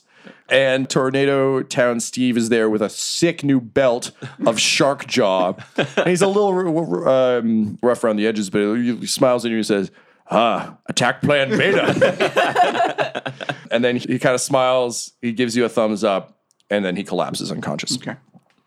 And 0.52 0.90
Tornado 0.90 1.64
Town 1.64 2.02
Steve 2.02 2.36
is 2.36 2.50
there 2.50 2.70
with 2.70 2.82
a 2.82 2.90
sick 2.90 3.42
new 3.44 3.62
belt 3.62 4.12
of 4.46 4.60
shark 4.60 5.08
jaw. 5.08 5.54
And 5.78 6.08
he's 6.08 6.22
a 6.22 6.28
little 6.28 6.50
r- 6.50 6.68
r- 6.68 7.38
um, 7.40 7.80
rough 7.82 8.04
around 8.04 8.18
the 8.18 8.28
edges, 8.28 8.50
but 8.50 8.76
he 8.76 9.08
smiles 9.08 9.46
at 9.46 9.52
you 9.52 9.58
and 9.58 9.66
says, 9.66 9.92
Ah, 10.30 10.78
attack 10.88 11.22
plan 11.22 11.50
beta. 11.50 13.34
and 13.72 13.84
then 13.84 13.96
he 13.98 14.20
kind 14.20 14.36
of 14.36 14.42
smiles. 14.42 15.14
He 15.22 15.32
gives 15.32 15.56
you 15.58 15.66
a 15.66 15.70
thumbs 15.70 16.04
up, 16.04 16.38
and 16.70 16.86
then 16.86 16.96
he 16.96 17.04
collapses 17.04 17.52
unconscious. 17.52 17.98
Okay. 17.98 18.16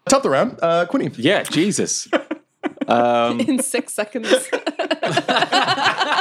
Top 0.08 0.22
the 0.22 0.30
round, 0.30 0.58
uh, 0.62 0.84
Quinny. 0.86 1.10
Yeah, 1.16 1.42
Jesus. 1.42 2.08
in 2.88 3.62
six 3.62 3.94
seconds. 3.94 4.28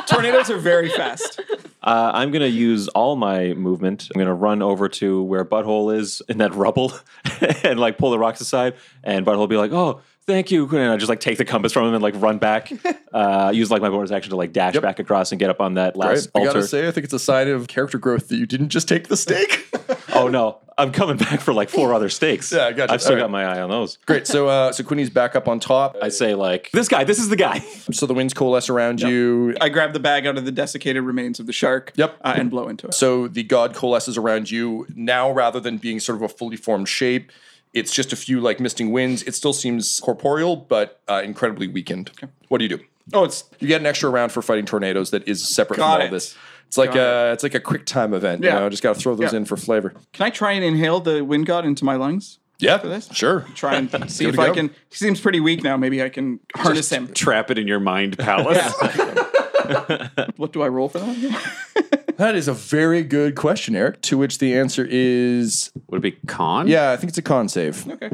Tornadoes 0.08 0.50
are 0.50 0.58
very 0.58 0.90
fast. 0.90 1.42
Uh, 1.84 2.12
I'm 2.14 2.32
going 2.32 2.42
to 2.42 2.50
use 2.50 2.88
all 2.90 3.16
my 3.16 3.54
movement. 3.54 4.08
I'm 4.14 4.20
going 4.20 4.28
to 4.28 4.34
run 4.34 4.62
over 4.62 4.88
to 4.88 5.22
where 5.24 5.44
Butthole 5.44 5.96
is 5.96 6.22
in 6.30 6.38
that 6.38 6.54
rubble 6.56 6.94
and 7.64 7.80
like 7.80 7.98
pull 7.98 8.12
the 8.12 8.20
rocks 8.20 8.40
aside. 8.40 8.76
And 9.04 9.26
Butthole 9.26 9.40
will 9.40 9.48
be 9.48 9.58
like, 9.58 9.74
oh, 9.74 10.02
thank 10.26 10.52
you. 10.52 10.68
And 10.70 10.92
I 10.92 10.98
just 10.98 11.10
like 11.10 11.20
take 11.20 11.38
the 11.38 11.46
compass 11.46 11.72
from 11.74 11.88
him 11.88 11.94
and 11.94 12.04
like 12.04 12.16
run 12.18 12.38
back. 12.38 12.72
uh, 13.14 13.52
use 13.54 13.70
like 13.72 13.82
my 13.82 13.90
bonus 13.90 14.12
action 14.12 14.32
to 14.32 14.36
like 14.36 14.52
dash 14.54 14.78
back 14.80 15.00
across 15.00 15.32
and 15.32 15.40
get 15.40 15.50
up 15.50 15.62
on 15.62 15.76
that 15.76 15.96
Right? 15.96 16.10
last 16.10 16.30
I 16.36 16.40
altar. 16.40 16.54
gotta 16.54 16.68
say, 16.68 16.88
I 16.88 16.92
think 16.92 17.06
it's 17.06 17.14
a 17.14 17.20
sign 17.20 17.48
of 17.50 17.68
character 17.68 17.98
growth 17.98 18.30
that 18.30 18.38
you 18.38 18.46
didn't 18.46 18.70
just 18.70 18.88
take 18.88 19.08
the 19.08 19.18
stake. 19.18 19.68
oh, 20.14 20.28
no. 20.28 20.60
I'm 20.76 20.92
coming 20.92 21.18
back 21.18 21.40
for 21.40 21.54
like 21.54 21.70
four 21.70 21.94
other 21.94 22.10
stakes. 22.10 22.52
Yeah, 22.52 22.66
I 22.66 22.72
gotcha. 22.72 22.94
I've 22.94 23.02
still 23.02 23.12
All 23.12 23.18
right. 23.18 23.22
got 23.26 23.30
my 23.32 23.46
eye 23.46 23.62
on 23.62 23.70
those. 23.70 23.98
Great. 24.08 24.26
So, 24.26 24.48
uh, 24.48 24.72
so 24.72 24.84
Quinny's 24.84 25.12
back 25.12 25.36
up 25.36 25.48
on 25.48 25.60
top. 25.60 25.98
I 26.02 26.10
say 26.10 26.34
like, 26.34 26.72
this 26.72 26.88
guy, 26.88 27.04
this 27.04 27.20
is 27.20 27.30
the 27.30 27.36
guy. 27.36 27.60
So 27.92 28.08
the 28.08 28.14
winds 28.16 28.34
coalesce 28.34 28.70
around 28.70 29.02
you. 29.02 29.56
I 29.62 29.70
grab 29.70 29.94
the 29.94 30.00
bag 30.00 30.26
out 30.26 30.36
of 30.38 30.46
the 30.46 30.52
desiccated 30.52 31.04
remains 31.04 31.40
of 31.40 31.46
the 31.46 31.54
shark. 31.54 31.92
Yep. 31.96 32.18
Uh, 32.22 32.34
and 32.38 32.50
blow 32.50 32.68
into 32.70 32.88
it. 32.88 32.96
So 32.96 33.28
the 33.28 33.44
god 33.44 33.76
coalesces 33.76 34.18
around 34.18 34.50
you. 34.50 34.88
Now, 34.96 35.30
rather 35.30 35.60
than 35.60 35.78
being 35.78 36.00
sort 36.00 36.16
of 36.16 36.24
a 36.24 36.28
fully 36.30 36.56
formed 36.58 36.90
shape, 36.90 37.32
it's 37.74 37.94
just 37.94 38.14
a 38.14 38.16
few 38.16 38.40
like 38.40 38.60
misting 38.60 38.92
winds. 38.92 39.24
It 39.24 39.36
still 39.36 39.54
seems 39.54 40.00
corporeal, 40.00 40.56
but 40.56 41.00
uh, 41.08 41.22
incredibly 41.24 41.68
weakened. 41.68 42.12
What 42.50 42.60
do 42.60 42.66
you 42.66 42.70
do? 42.78 42.84
Oh, 43.14 43.24
it's 43.26 43.44
You 43.60 43.68
get 43.68 43.82
an 43.82 43.88
extra 43.88 44.10
round 44.10 44.32
for 44.32 44.42
fighting 44.42 44.66
tornadoes 44.66 45.12
that 45.12 45.28
is 45.28 45.46
separate 45.48 45.78
Got 45.78 45.86
from 45.86 45.92
all 45.94 46.02
it. 46.02 46.06
of 46.06 46.12
this. 46.12 46.36
It's 46.68 46.78
like 46.78 46.94
Got 46.94 46.98
a 46.98 47.32
it's 47.34 47.44
like 47.44 47.54
a 47.56 47.60
quick 47.60 47.86
time 47.86 48.14
event. 48.14 48.44
Yeah. 48.44 48.54
You 48.56 48.60
know, 48.62 48.70
just 48.70 48.82
got 48.84 48.96
to 48.96 49.00
throw 49.02 49.16
those 49.16 49.34
Yeah. 49.34 49.38
in 49.38 49.46
for 49.46 49.58
flavor. 49.58 49.94
Can 50.14 50.26
I 50.26 50.30
try 50.30 50.54
and 50.54 50.64
inhale 50.64 51.00
the 51.02 51.24
wind 51.24 51.46
god 51.46 51.66
into 51.66 51.84
my 51.86 51.96
lungs? 51.96 52.40
Yeah, 52.60 52.78
for 52.78 52.88
this? 52.88 53.10
sure. 53.12 53.46
Try 53.56 53.76
and 53.76 53.90
see 54.12 54.26
Give 54.26 54.36
if 54.36 54.40
it 54.40 54.42
a 54.42 54.44
I 54.44 54.48
go. 54.48 54.54
can. 54.54 54.68
He 54.90 54.96
seems 54.96 55.20
pretty 55.20 55.40
weak 55.42 55.64
now. 55.64 55.76
Maybe 55.76 56.02
I 56.02 56.10
can 56.10 56.40
harness 56.56 56.90
him. 56.90 57.12
Trap 57.14 57.52
it 57.52 57.58
in 57.58 57.68
your 57.68 57.80
mind 57.82 58.18
palace. 58.18 58.74
What 60.38 60.52
do 60.52 60.62
I 60.62 60.68
roll 60.68 60.90
for 60.90 61.00
that? 61.00 61.72
That 62.18 62.36
is 62.36 62.48
a 62.48 62.54
very 62.54 63.04
good 63.04 63.36
question, 63.36 63.76
Eric. 63.76 64.02
To 64.04 64.18
which 64.18 64.38
the 64.38 64.56
answer 64.56 64.86
is 64.90 65.72
Would 65.88 65.98
it 65.98 66.02
be 66.02 66.12
con? 66.28 66.68
yeah. 66.68 66.92
I 66.92 66.98
think 66.98 67.10
it's 67.10 67.18
a 67.18 67.22
con 67.24 67.50
save. 67.50 67.88
okay. 67.90 68.10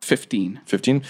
Fifteen. 0.00 0.60
15. 0.66 1.02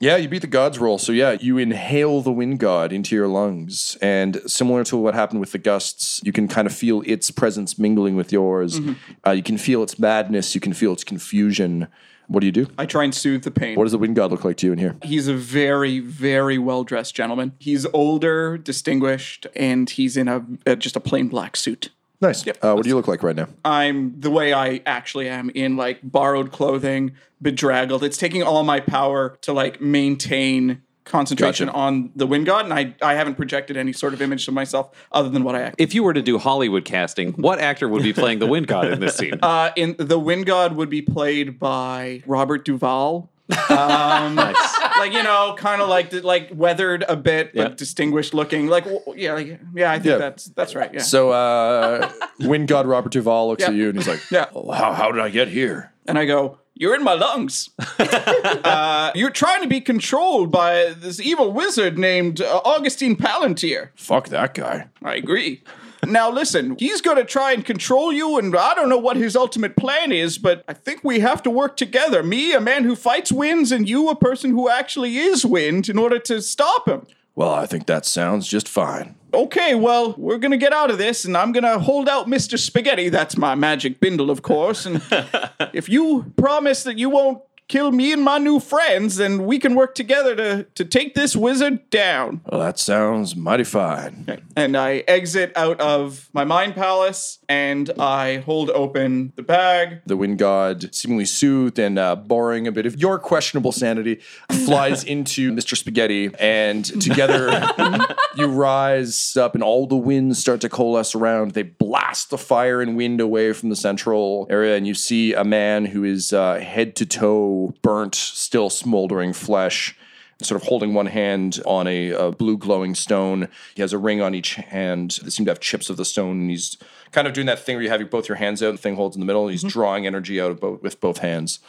Yeah, 0.00 0.16
you 0.16 0.28
beat 0.28 0.42
the 0.42 0.46
gods 0.46 0.78
roll. 0.78 0.98
So, 0.98 1.12
yeah, 1.12 1.32
you 1.40 1.56
inhale 1.56 2.20
the 2.20 2.30
wind 2.30 2.60
god 2.60 2.92
into 2.92 3.16
your 3.16 3.26
lungs. 3.26 3.96
And 4.02 4.40
similar 4.46 4.84
to 4.84 4.98
what 4.98 5.14
happened 5.14 5.40
with 5.40 5.52
the 5.52 5.58
gusts, 5.58 6.20
you 6.24 6.30
can 6.30 6.46
kind 6.46 6.66
of 6.66 6.74
feel 6.74 7.02
its 7.06 7.30
presence 7.30 7.78
mingling 7.78 8.16
with 8.16 8.32
yours. 8.32 8.78
Uh, 9.26 9.30
you 9.30 9.42
can 9.42 9.56
feel 9.56 9.82
its 9.82 9.98
madness. 9.98 10.54
You 10.54 10.60
can 10.60 10.74
feel 10.74 10.92
its 10.92 11.04
confusion. 11.04 11.88
What 12.26 12.40
do 12.40 12.46
you 12.46 12.52
do? 12.52 12.66
I 12.78 12.86
try 12.86 13.04
and 13.04 13.14
soothe 13.14 13.42
the 13.42 13.50
pain. 13.50 13.76
What 13.76 13.84
does 13.84 13.92
the 13.92 13.98
wind 13.98 14.16
god 14.16 14.30
look 14.30 14.44
like 14.44 14.56
to 14.58 14.66
you 14.66 14.72
in 14.72 14.78
here? 14.78 14.96
He's 15.02 15.28
a 15.28 15.34
very, 15.34 16.00
very 16.00 16.58
well 16.58 16.84
dressed 16.84 17.14
gentleman. 17.14 17.52
He's 17.58 17.86
older, 17.92 18.56
distinguished, 18.56 19.46
and 19.54 19.88
he's 19.90 20.16
in 20.16 20.28
a, 20.28 20.44
uh 20.66 20.74
just 20.76 20.96
a 20.96 21.00
plain 21.00 21.28
black 21.28 21.56
suit. 21.56 21.90
Nice. 22.20 22.46
Uh, 22.46 22.72
what 22.72 22.84
do 22.84 22.88
you 22.88 22.96
look 22.96 23.08
like 23.08 23.22
right 23.22 23.36
now? 23.36 23.48
I'm 23.64 24.18
the 24.18 24.30
way 24.30 24.54
I 24.54 24.80
actually 24.86 25.28
am 25.28 25.50
in 25.50 25.76
like 25.76 25.98
borrowed 26.02 26.52
clothing, 26.52 27.12
bedraggled. 27.42 28.02
It's 28.02 28.16
taking 28.16 28.42
all 28.42 28.62
my 28.62 28.80
power 28.80 29.36
to 29.42 29.52
like 29.52 29.80
maintain 29.80 30.80
concentration 31.04 31.66
Gotcha. 31.66 31.78
on 31.78 32.10
the 32.16 32.26
wind 32.26 32.46
god, 32.46 32.64
and 32.64 32.72
I, 32.74 32.94
I 33.02 33.14
haven't 33.14 33.34
projected 33.36 33.76
any 33.76 33.92
sort 33.92 34.14
of 34.14 34.22
image 34.22 34.46
to 34.46 34.52
myself 34.52 34.90
other 35.12 35.28
than 35.28 35.44
what 35.44 35.54
I 35.54 35.62
act. 35.62 35.76
If 35.78 35.94
you 35.94 36.02
were 36.02 36.14
to 36.14 36.22
do 36.22 36.38
Hollywood 36.38 36.84
casting, 36.84 37.32
what 37.32 37.58
actor 37.58 37.88
would 37.88 38.02
be 38.02 38.12
playing 38.22 38.38
the 38.38 38.46
wind 38.46 38.66
god 38.66 38.88
in 38.90 39.00
this 39.00 39.16
scene? 39.16 39.38
Uh, 39.42 39.70
in 39.76 39.96
the 39.98 40.18
wind 40.18 40.46
god 40.46 40.74
would 40.76 40.88
be 40.90 41.02
played 41.02 41.58
by 41.58 42.22
Robert 42.26 42.64
Duvall. 42.64 43.30
Um, 43.68 44.36
like 44.36 45.12
you 45.12 45.22
know, 45.22 45.54
kind 45.58 45.82
of 45.82 45.88
like 45.90 46.10
like 46.24 46.48
weathered 46.54 47.04
a 47.06 47.14
bit, 47.16 47.52
but 47.54 47.60
Yeah. 47.70 47.74
distinguished 47.74 48.32
looking. 48.32 48.68
Like 48.68 48.86
yeah, 49.16 49.34
like, 49.34 49.60
yeah, 49.74 49.90
I 49.92 49.96
think 49.96 50.06
Yeah. 50.12 50.16
that's 50.16 50.46
that's 50.46 50.74
right. 50.74 50.90
Yeah. 50.94 51.00
So, 51.02 51.30
uh, 51.30 52.10
wind 52.40 52.68
god 52.68 52.86
Robert 52.86 53.12
Duvall 53.12 53.48
looks 53.48 53.60
Yeah. 53.62 53.68
at 53.68 53.74
you 53.74 53.88
and 53.90 53.98
he's 53.98 54.08
like, 54.08 54.20
Yeah. 54.30 54.46
"Oh, 54.54 54.70
how, 54.72 54.92
how 54.94 55.12
did 55.12 55.20
I 55.20 55.28
get 55.28 55.48
here? 55.48 55.92
and 56.06 56.18
I 56.18 56.24
go, 56.26 56.58
"You're 56.74 56.94
in 56.94 57.02
my 57.02 57.14
lungs. 57.14 57.70
uh, 57.98 59.12
you're 59.14 59.30
trying 59.30 59.62
to 59.62 59.68
be 59.68 59.80
controlled 59.80 60.50
by 60.50 60.94
this 60.96 61.20
evil 61.20 61.52
wizard 61.52 61.98
named 61.98 62.40
uh, 62.40 62.60
Augustine 62.64 63.16
Palantir." 63.16 63.90
Fuck 63.94 64.28
that 64.28 64.54
guy. 64.54 64.88
I 65.02 65.14
agree. 65.14 65.62
Now 66.06 66.30
listen, 66.30 66.76
he's 66.78 67.00
going 67.00 67.16
to 67.16 67.24
try 67.24 67.52
and 67.52 67.64
control 67.64 68.12
you, 68.12 68.38
and 68.38 68.54
I 68.56 68.74
don't 68.74 68.88
know 68.88 68.98
what 68.98 69.16
his 69.16 69.36
ultimate 69.36 69.76
plan 69.76 70.12
is, 70.12 70.38
but 70.38 70.64
I 70.68 70.72
think 70.72 71.02
we 71.02 71.20
have 71.20 71.42
to 71.44 71.50
work 71.50 71.76
together. 71.76 72.22
Me, 72.22 72.52
a 72.52 72.60
man 72.60 72.84
who 72.84 72.96
fights 72.96 73.32
wins, 73.32 73.72
and 73.72 73.88
you, 73.88 74.08
a 74.08 74.16
person 74.16 74.50
who 74.50 74.68
actually 74.68 75.16
is 75.16 75.44
wind, 75.46 75.88
in 75.88 75.98
order 75.98 76.18
to 76.20 76.42
stop 76.42 76.88
him. 76.88 77.06
Well, 77.36 77.52
I 77.52 77.66
think 77.66 77.86
that 77.86 78.06
sounds 78.06 78.46
just 78.46 78.68
fine. 78.68 79.16
Okay, 79.32 79.74
well, 79.74 80.14
we're 80.16 80.38
gonna 80.38 80.56
get 80.56 80.72
out 80.72 80.90
of 80.90 80.98
this, 80.98 81.24
and 81.24 81.36
I'm 81.36 81.50
gonna 81.50 81.78
hold 81.80 82.08
out 82.08 82.28
Mr. 82.28 82.56
Spaghetti. 82.56 83.08
That's 83.08 83.36
my 83.36 83.56
magic 83.56 83.98
bindle, 83.98 84.30
of 84.30 84.42
course. 84.42 84.86
And 84.86 85.02
if 85.72 85.88
you 85.88 86.32
promise 86.36 86.84
that 86.84 86.98
you 86.98 87.10
won't 87.10 87.42
kill 87.68 87.92
me 87.92 88.12
and 88.12 88.22
my 88.22 88.38
new 88.38 88.60
friends, 88.60 89.18
and 89.18 89.46
we 89.46 89.58
can 89.58 89.74
work 89.74 89.94
together 89.94 90.34
to, 90.36 90.64
to 90.74 90.84
take 90.84 91.14
this 91.14 91.34
wizard 91.34 91.88
down. 91.90 92.40
Well, 92.50 92.60
that 92.60 92.78
sounds 92.78 93.34
mighty 93.34 93.64
fine. 93.64 94.42
And 94.56 94.76
I 94.76 95.04
exit 95.08 95.52
out 95.56 95.80
of 95.80 96.28
my 96.32 96.44
mind 96.44 96.74
palace 96.74 97.38
and 97.48 97.90
I 97.98 98.38
hold 98.38 98.70
open 98.70 99.32
the 99.36 99.42
bag. 99.42 100.02
The 100.06 100.16
wind 100.16 100.38
god, 100.38 100.94
seemingly 100.94 101.24
soothed 101.24 101.78
and 101.78 101.98
uh, 101.98 102.16
a 102.28 102.72
bit 102.72 102.86
of 102.86 102.98
your 102.98 103.18
questionable 103.18 103.72
sanity, 103.72 104.20
flies 104.64 105.04
into 105.14 105.52
Mr. 105.52 105.76
Spaghetti, 105.76 106.30
and 106.38 106.84
together 107.00 107.50
you 108.36 108.46
rise 108.46 109.36
up, 109.36 109.54
and 109.54 109.62
all 109.62 109.86
the 109.86 109.96
winds 109.96 110.38
start 110.38 110.60
to 110.62 110.68
coalesce 110.68 111.14
around. 111.14 111.52
They 111.52 111.62
blast 111.84 112.30
the 112.30 112.38
fire 112.38 112.80
and 112.80 112.96
wind 112.96 113.20
away 113.20 113.52
from 113.52 113.68
the 113.68 113.76
central 113.76 114.46
area, 114.48 114.76
and 114.76 114.86
you 114.86 114.94
see 114.94 115.34
a 115.34 115.44
man 115.44 115.84
who 115.84 116.04
is 116.04 116.32
uh, 116.32 116.58
head 116.58 116.96
to 116.96 117.06
toe 117.06 117.74
burnt, 117.82 118.14
still 118.14 118.70
smoldering 118.70 119.32
flesh. 119.32 119.96
Sort 120.42 120.60
of 120.60 120.66
holding 120.66 120.94
one 120.94 121.06
hand 121.06 121.60
on 121.64 121.86
a, 121.86 122.10
a 122.10 122.32
blue 122.32 122.58
glowing 122.58 122.96
stone. 122.96 123.48
He 123.76 123.82
has 123.82 123.92
a 123.92 123.98
ring 123.98 124.20
on 124.20 124.34
each 124.34 124.56
hand 124.56 125.20
that 125.22 125.30
seem 125.30 125.46
to 125.46 125.52
have 125.52 125.60
chips 125.60 125.88
of 125.88 125.96
the 125.96 126.04
stone, 126.04 126.40
and 126.40 126.50
he's 126.50 126.76
kind 127.12 127.28
of 127.28 127.32
doing 127.34 127.46
that 127.46 127.60
thing 127.60 127.76
where 127.76 127.84
you 127.84 127.88
have 127.88 128.10
both 128.10 128.28
your 128.28 128.36
hands 128.36 128.60
out 128.60 128.70
and 128.70 128.78
the 128.78 128.82
thing 128.82 128.96
holds 128.96 129.14
in 129.14 129.20
the 129.20 129.26
middle. 129.26 129.42
And 129.42 129.52
he's 129.52 129.62
drawing 129.62 130.06
energy 130.06 130.40
out 130.40 130.50
of 130.50 130.60
both 130.60 130.82
with 130.82 131.00
both 131.00 131.18
hands. 131.18 131.60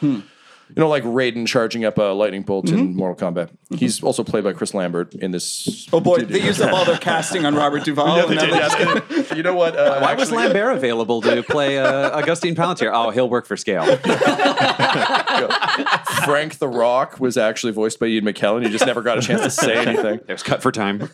You 0.68 0.74
know, 0.82 0.88
like 0.88 1.04
Raiden 1.04 1.46
charging 1.46 1.84
up 1.84 1.96
a 1.98 2.02
lightning 2.12 2.42
bolt 2.42 2.70
in 2.70 2.96
Mortal 2.96 3.30
Kombat. 3.30 3.50
He's 3.78 4.02
also 4.02 4.24
played 4.24 4.42
by 4.44 4.52
Chris 4.52 4.74
Lambert 4.74 5.14
in 5.14 5.30
this. 5.30 5.86
Oh 5.92 6.00
boy, 6.00 6.18
they 6.18 6.40
used 6.42 6.60
up 6.60 6.72
all 6.72 6.84
their 6.84 6.96
casting 6.98 7.46
on 7.46 7.54
Robert 7.54 7.84
Duvall. 7.84 8.28
and 8.30 8.38
that 8.38 9.06
was- 9.08 9.30
you 9.36 9.42
know 9.44 9.54
what? 9.54 9.76
Uh, 9.76 10.00
Why 10.00 10.14
was 10.14 10.32
Lambert 10.32 10.76
available 10.76 11.22
to 11.22 11.42
play 11.44 11.78
uh, 11.78 12.10
Augustine 12.18 12.54
Palantir? 12.56 12.90
Oh, 12.92 13.10
he'll 13.10 13.28
work 13.30 13.46
for 13.46 13.56
scale. 13.56 13.84
Frank 16.24 16.58
the 16.58 16.68
Rock 16.68 17.20
was 17.20 17.36
actually 17.36 17.72
voiced 17.72 17.98
by 18.00 18.06
Ian 18.06 18.24
McKellen. 18.24 18.64
He 18.64 18.70
just 18.70 18.86
never 18.86 19.02
got 19.02 19.18
a 19.18 19.22
chance 19.22 19.42
to 19.42 19.50
say 19.50 19.76
anything. 19.86 20.20
There's 20.26 20.42
cut 20.42 20.62
for 20.62 20.72
time. 20.72 21.08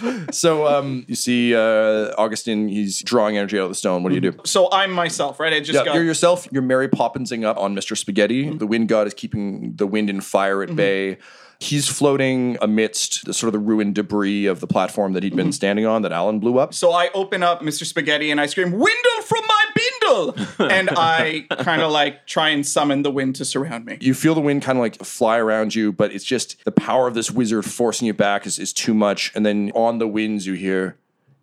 So 0.32 0.66
um, 0.66 1.04
you 1.08 1.14
see 1.14 1.54
uh, 1.54 2.12
Augustine, 2.18 2.68
he's 2.68 3.02
drawing 3.02 3.36
energy 3.36 3.58
out 3.58 3.64
of 3.64 3.68
the 3.70 3.74
stone. 3.74 4.02
What 4.02 4.08
do 4.10 4.14
you 4.16 4.20
do? 4.20 4.34
so 4.44 4.68
I'm 4.72 4.90
myself, 4.90 5.38
right? 5.38 5.52
I 5.52 5.60
just 5.60 5.72
Yeah, 5.72 5.84
got 5.84 5.94
you're 5.94 6.04
yourself. 6.04 6.48
You're 6.50 6.62
Mary 6.62 6.88
Poppinsing 6.88 7.44
up 7.44 7.56
on 7.58 7.74
Mr. 7.74 7.96
Spaghetti. 7.96 8.50
The 8.50 8.66
wind 8.66 8.88
god 8.88 9.06
is 9.06 9.14
keeping 9.14 9.74
the 9.76 9.86
wind 9.86 10.10
and 10.10 10.24
fire 10.24 10.62
at 10.62 10.74
bay. 10.74 11.18
He's 11.60 11.88
floating 11.88 12.58
amidst 12.60 13.24
the 13.24 13.32
sort 13.32 13.48
of 13.48 13.52
the 13.52 13.58
ruined 13.60 13.94
debris 13.94 14.46
of 14.46 14.60
the 14.60 14.66
platform 14.66 15.12
that 15.12 15.22
he'd 15.22 15.36
been 15.36 15.52
standing 15.52 15.86
on 15.86 16.02
that 16.02 16.12
Alyn 16.12 16.40
blew 16.40 16.58
up. 16.58 16.74
So 16.74 16.90
I 16.92 17.10
open 17.14 17.42
up 17.42 17.62
Mr. 17.62 17.86
Spaghetti 17.86 18.30
and 18.30 18.40
I 18.40 18.46
scream, 18.46 18.72
Windle 18.72 19.22
from 19.24 19.42
my 19.46 19.64
and 20.58 20.90
I 20.90 21.46
kind 21.58 21.82
of 21.82 21.90
like 21.90 22.26
try 22.26 22.50
and 22.50 22.66
summon 22.66 23.02
the 23.02 23.10
wind 23.10 23.36
to 23.36 23.44
surround 23.44 23.84
me. 23.86 23.98
You 24.00 24.14
feel 24.14 24.34
the 24.34 24.40
wind 24.40 24.62
kind 24.62 24.78
of 24.78 24.82
like 24.82 25.02
fly 25.04 25.38
around 25.38 25.74
you, 25.74 25.92
but 25.92 26.12
it's 26.12 26.24
just 26.24 26.62
the 26.64 26.72
power 26.72 27.06
of 27.06 27.14
this 27.14 27.30
wizard 27.30 27.64
forcing 27.64 28.06
you 28.06 28.14
back 28.14 28.46
is, 28.46 28.58
is 28.58 28.72
too 28.72 28.94
much. 28.94 29.32
And 29.34 29.44
then 29.44 29.70
on 29.74 29.98
the 29.98 30.08
winds, 30.08 30.46
you 30.46 30.54
hear, 30.54 30.96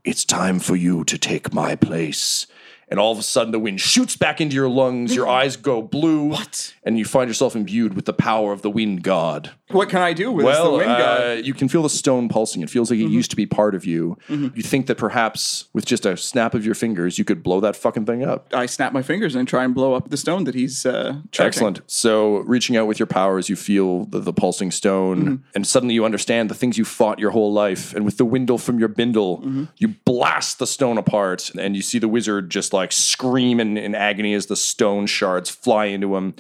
It's 0.04 0.26
time 0.26 0.60
for 0.60 0.76
you 0.76 1.04
to 1.06 1.18
take 1.18 1.54
my 1.54 1.76
place. 1.76 2.48
And 2.92 3.00
all 3.00 3.14
of 3.14 3.18
a 3.18 3.24
sudden, 3.24 3.54
the 3.54 3.60
wind 3.60 3.80
shoots 3.80 4.18
back 4.18 4.42
into 4.42 4.54
your 4.54 4.68
lungs. 4.68 5.16
Your 5.16 5.26
mm-hmm. 5.26 5.36
eyes 5.36 5.56
go 5.56 5.82
blue. 5.82 6.26
What? 6.26 6.76
And 6.84 7.00
you 7.00 7.06
find 7.06 7.30
yourself 7.30 7.56
imbued 7.56 7.96
with 7.96 8.04
the 8.04 8.14
power 8.14 8.52
of 8.52 8.64
the 8.64 8.70
wind 8.70 9.02
god. 9.02 9.52
What 9.70 9.88
can 9.88 10.02
I 10.02 10.12
do 10.12 10.30
with 10.30 10.46
this, 10.46 10.58
the 10.58 10.64
Well, 10.64 10.78
wind 10.78 10.88
god? 10.88 11.22
uh, 11.22 11.34
you 11.36 11.54
can 11.54 11.70
feel 11.70 11.84
the 11.84 11.90
stone 11.90 12.28
pulsing. 12.28 12.62
It 12.62 12.70
feels 12.70 12.92
like 12.92 13.00
it 13.00 13.04
mm-hmm. 13.04 13.14
used 13.14 13.30
to 13.32 13.38
be 13.38 13.46
part 13.46 13.76
of 13.76 13.86
you. 13.86 14.18
Mm-hmm. 14.28 14.58
You 14.58 14.64
think 14.64 14.88
that 14.88 14.98
perhaps 14.98 15.70
with 15.72 15.86
just 15.86 16.06
a 16.06 16.18
snap 16.18 16.54
of 16.54 16.66
your 16.66 16.76
fingers, 16.76 17.18
you 17.18 17.24
could 17.24 17.42
blow 17.42 17.62
that 17.62 17.78
fucking 17.78 18.06
thing 18.06 18.26
up. 18.26 18.54
I 18.54 18.66
snap 18.66 18.92
my 18.92 19.02
fingers 19.02 19.36
and 19.36 19.48
try 19.48 19.64
and 19.64 19.74
blow 19.74 19.94
up 19.94 20.10
the 20.10 20.18
stone 20.18 20.44
that 20.44 20.56
he's 20.56 20.86
uh, 20.86 21.22
charging. 21.32 21.48
Excellent. 21.48 21.82
So, 21.88 22.40
reaching 22.40 22.76
out 22.76 22.88
with 22.88 23.00
your 23.00 23.08
powers, 23.08 23.48
you 23.48 23.56
feel 23.56 24.04
the, 24.08 24.20
the 24.20 24.34
pulsing 24.34 24.70
stone, 24.72 25.46
and 25.56 25.66
suddenly 25.66 25.96
you 25.96 26.04
understand 26.04 26.50
the 26.50 26.56
things 26.56 26.78
you 26.78 26.84
fought 26.84 27.20
your 27.20 27.32
whole 27.32 27.54
life. 27.54 27.94
And 27.94 28.04
with 28.04 28.18
the 28.18 28.26
windle 28.26 28.58
from 28.58 28.80
your 28.80 28.90
bindle, 28.90 29.68
you 29.78 29.90
blast 30.04 30.60
the 30.60 30.68
stone 30.68 30.98
apart, 30.98 31.52
and 31.58 31.78
you 31.78 31.82
see 31.82 31.98
the 31.98 32.10
wizard 32.10 32.50
just 32.50 32.74
like 32.74 32.81
scream 32.90 33.60
in, 33.60 33.78
in 33.78 33.94
agony 33.94 34.34
as 34.34 34.48
the 34.48 34.56
stone 34.56 35.06
shards 35.06 35.50
fly 35.50 35.86
into 35.86 36.16
him. 36.16 36.34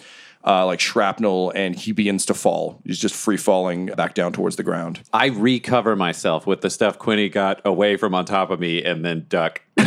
uh, 0.44 0.66
like 0.66 0.80
shrapnel, 0.80 1.52
and 1.54 1.76
he 1.76 1.92
begins 1.92 2.26
to 2.26 2.34
fall. 2.34 2.82
He's 2.84 2.98
just 2.98 3.14
free 3.14 3.38
falling 3.38 3.86
back 3.86 4.16
down 4.16 4.34
towards 4.34 4.56
the 4.56 4.64
ground. 4.64 5.02
I 5.14 5.28
recover 5.28 5.96
myself 5.96 6.48
with 6.48 6.62
the 6.62 6.72
stuff 6.72 6.98
Quinny 6.98 7.30
got 7.30 7.62
away 7.64 7.96
from 7.96 8.16
on 8.16 8.26
top 8.26 8.50
of 8.50 8.60
me 8.60 8.84
and 8.84 9.06
then 9.06 9.28
duck. 9.30 9.62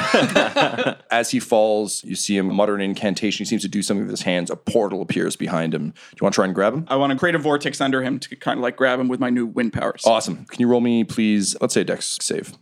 As 1.11 1.33
he 1.33 1.40
falls, 1.40 2.05
you 2.05 2.14
see 2.14 2.37
him 2.37 2.55
mutter 2.55 2.77
an 2.77 2.81
incantation. 2.81 3.45
He 3.45 3.49
seems 3.49 3.62
to 3.62 3.69
do 3.69 3.83
something 3.83 4.05
with 4.05 4.12
his 4.12 4.23
hands. 4.23 4.49
A 4.49 4.55
portal 4.55 5.03
appears 5.03 5.35
behind 5.35 5.75
him. 5.75 5.90
Do 5.90 5.97
you 6.21 6.23
want 6.23 6.35
to 6.35 6.37
try 6.37 6.45
and 6.45 6.55
grab 6.55 6.73
him? 6.73 6.85
I 6.88 6.95
want 6.95 7.12
to 7.12 7.19
create 7.19 7.35
a 7.35 7.38
vortex 7.38 7.81
under 7.81 8.03
him 8.03 8.21
to 8.21 8.37
kind 8.37 8.59
of 8.59 8.62
like 8.62 8.77
grab 8.77 9.01
him 9.01 9.09
with 9.09 9.19
my 9.19 9.31
new 9.31 9.47
wind 9.47 9.73
powers. 9.73 10.03
Awesome. 10.07 10.45
Can 10.45 10.61
you 10.61 10.69
roll 10.69 10.81
me, 10.81 11.03
please? 11.03 11.57
Let's 11.61 11.75
say 11.75 11.81
a 11.81 11.85
dex 11.85 12.17
save. 12.21 12.53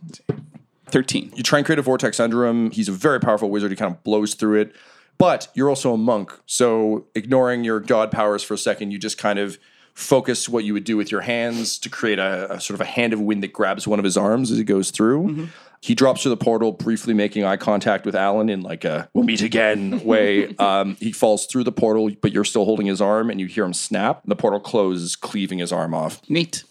13. 0.93 1.33
You 1.35 1.41
try 1.41 1.57
and 1.57 1.65
create 1.65 1.79
a 1.79 1.81
vortex 1.81 2.19
under 2.19 2.45
him. 2.45 2.69
He's 2.69 2.87
a 2.87 2.91
very 2.91 3.19
powerful 3.19 3.49
wizard. 3.49 3.71
He 3.71 3.75
kind 3.75 3.93
of 3.93 4.03
blows 4.03 4.35
through 4.35 4.61
it. 4.61 4.75
But 5.17 5.47
you're 5.55 5.67
also 5.67 5.93
a 5.93 5.97
monk. 5.97 6.31
So 6.45 7.07
ignoring 7.15 7.63
your 7.63 7.79
god 7.79 8.11
powers 8.11 8.43
for 8.43 8.53
a 8.53 8.57
second, 8.57 8.91
you 8.91 8.99
just 8.99 9.17
kind 9.17 9.39
of 9.39 9.57
focus 9.95 10.47
what 10.47 10.63
you 10.63 10.73
would 10.73 10.83
do 10.83 10.95
with 10.95 11.11
your 11.11 11.21
hands 11.21 11.79
to 11.79 11.89
create 11.89 12.19
a, 12.19 12.53
a 12.53 12.61
sort 12.61 12.75
of 12.75 12.81
a 12.81 12.85
hand 12.85 13.11
of 13.11 13.19
wind 13.19 13.41
that 13.43 13.53
grabs 13.53 13.87
one 13.87 13.99
of 13.99 14.05
his 14.05 14.17
arms 14.17 14.51
as 14.51 14.57
he 14.59 14.63
goes 14.63 14.91
through. 14.91 15.47
He 15.81 15.95
drops 15.95 16.23
to 16.23 16.29
the 16.29 16.37
portal, 16.37 16.71
briefly 16.71 17.13
making 17.13 17.43
eye 17.43 17.57
contact 17.57 18.05
with 18.05 18.15
Alyn 18.15 18.49
in 18.49 18.61
like 18.61 18.85
a 18.85 19.09
"we'll 19.13 19.25
meet 19.25 19.41
again" 19.41 20.01
way. 20.05 20.55
Um, 20.55 20.95
he 20.99 21.11
falls 21.11 21.45
through 21.45 21.65
the 21.65 21.73
portal, 21.73 22.09
but 22.21 22.31
you're 22.31 22.45
still 22.45 22.63
holding 22.63 22.85
his 22.85 23.01
arm, 23.01 23.29
and 23.29 23.39
you 23.39 23.47
hear 23.47 23.65
him 23.65 23.73
snap. 23.73 24.21
The 24.25 24.35
portal 24.35 24.61
closes, 24.61 25.17
cleaving 25.17 25.57
his 25.57 25.73
arm 25.73 25.93
off. 25.93 26.21
Neat. 26.29 26.63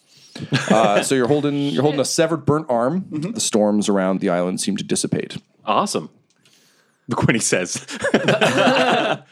Uh, 0.71 1.03
so 1.03 1.15
you're 1.15 1.29
holding 1.29 1.55
you're 1.55 1.83
holding 1.83 2.01
a 2.01 2.05
severed, 2.05 2.45
burnt 2.47 2.67
arm. 2.69 3.07
The 3.11 3.41
storms 3.41 3.89
around 3.89 4.21
the 4.21 4.29
island 4.29 4.61
seem 4.61 4.77
to 4.77 4.85
dissipate. 4.85 5.37
Awesome. 5.65 6.11
The 7.09 7.17
Quinny 7.17 7.41
says. 7.41 7.87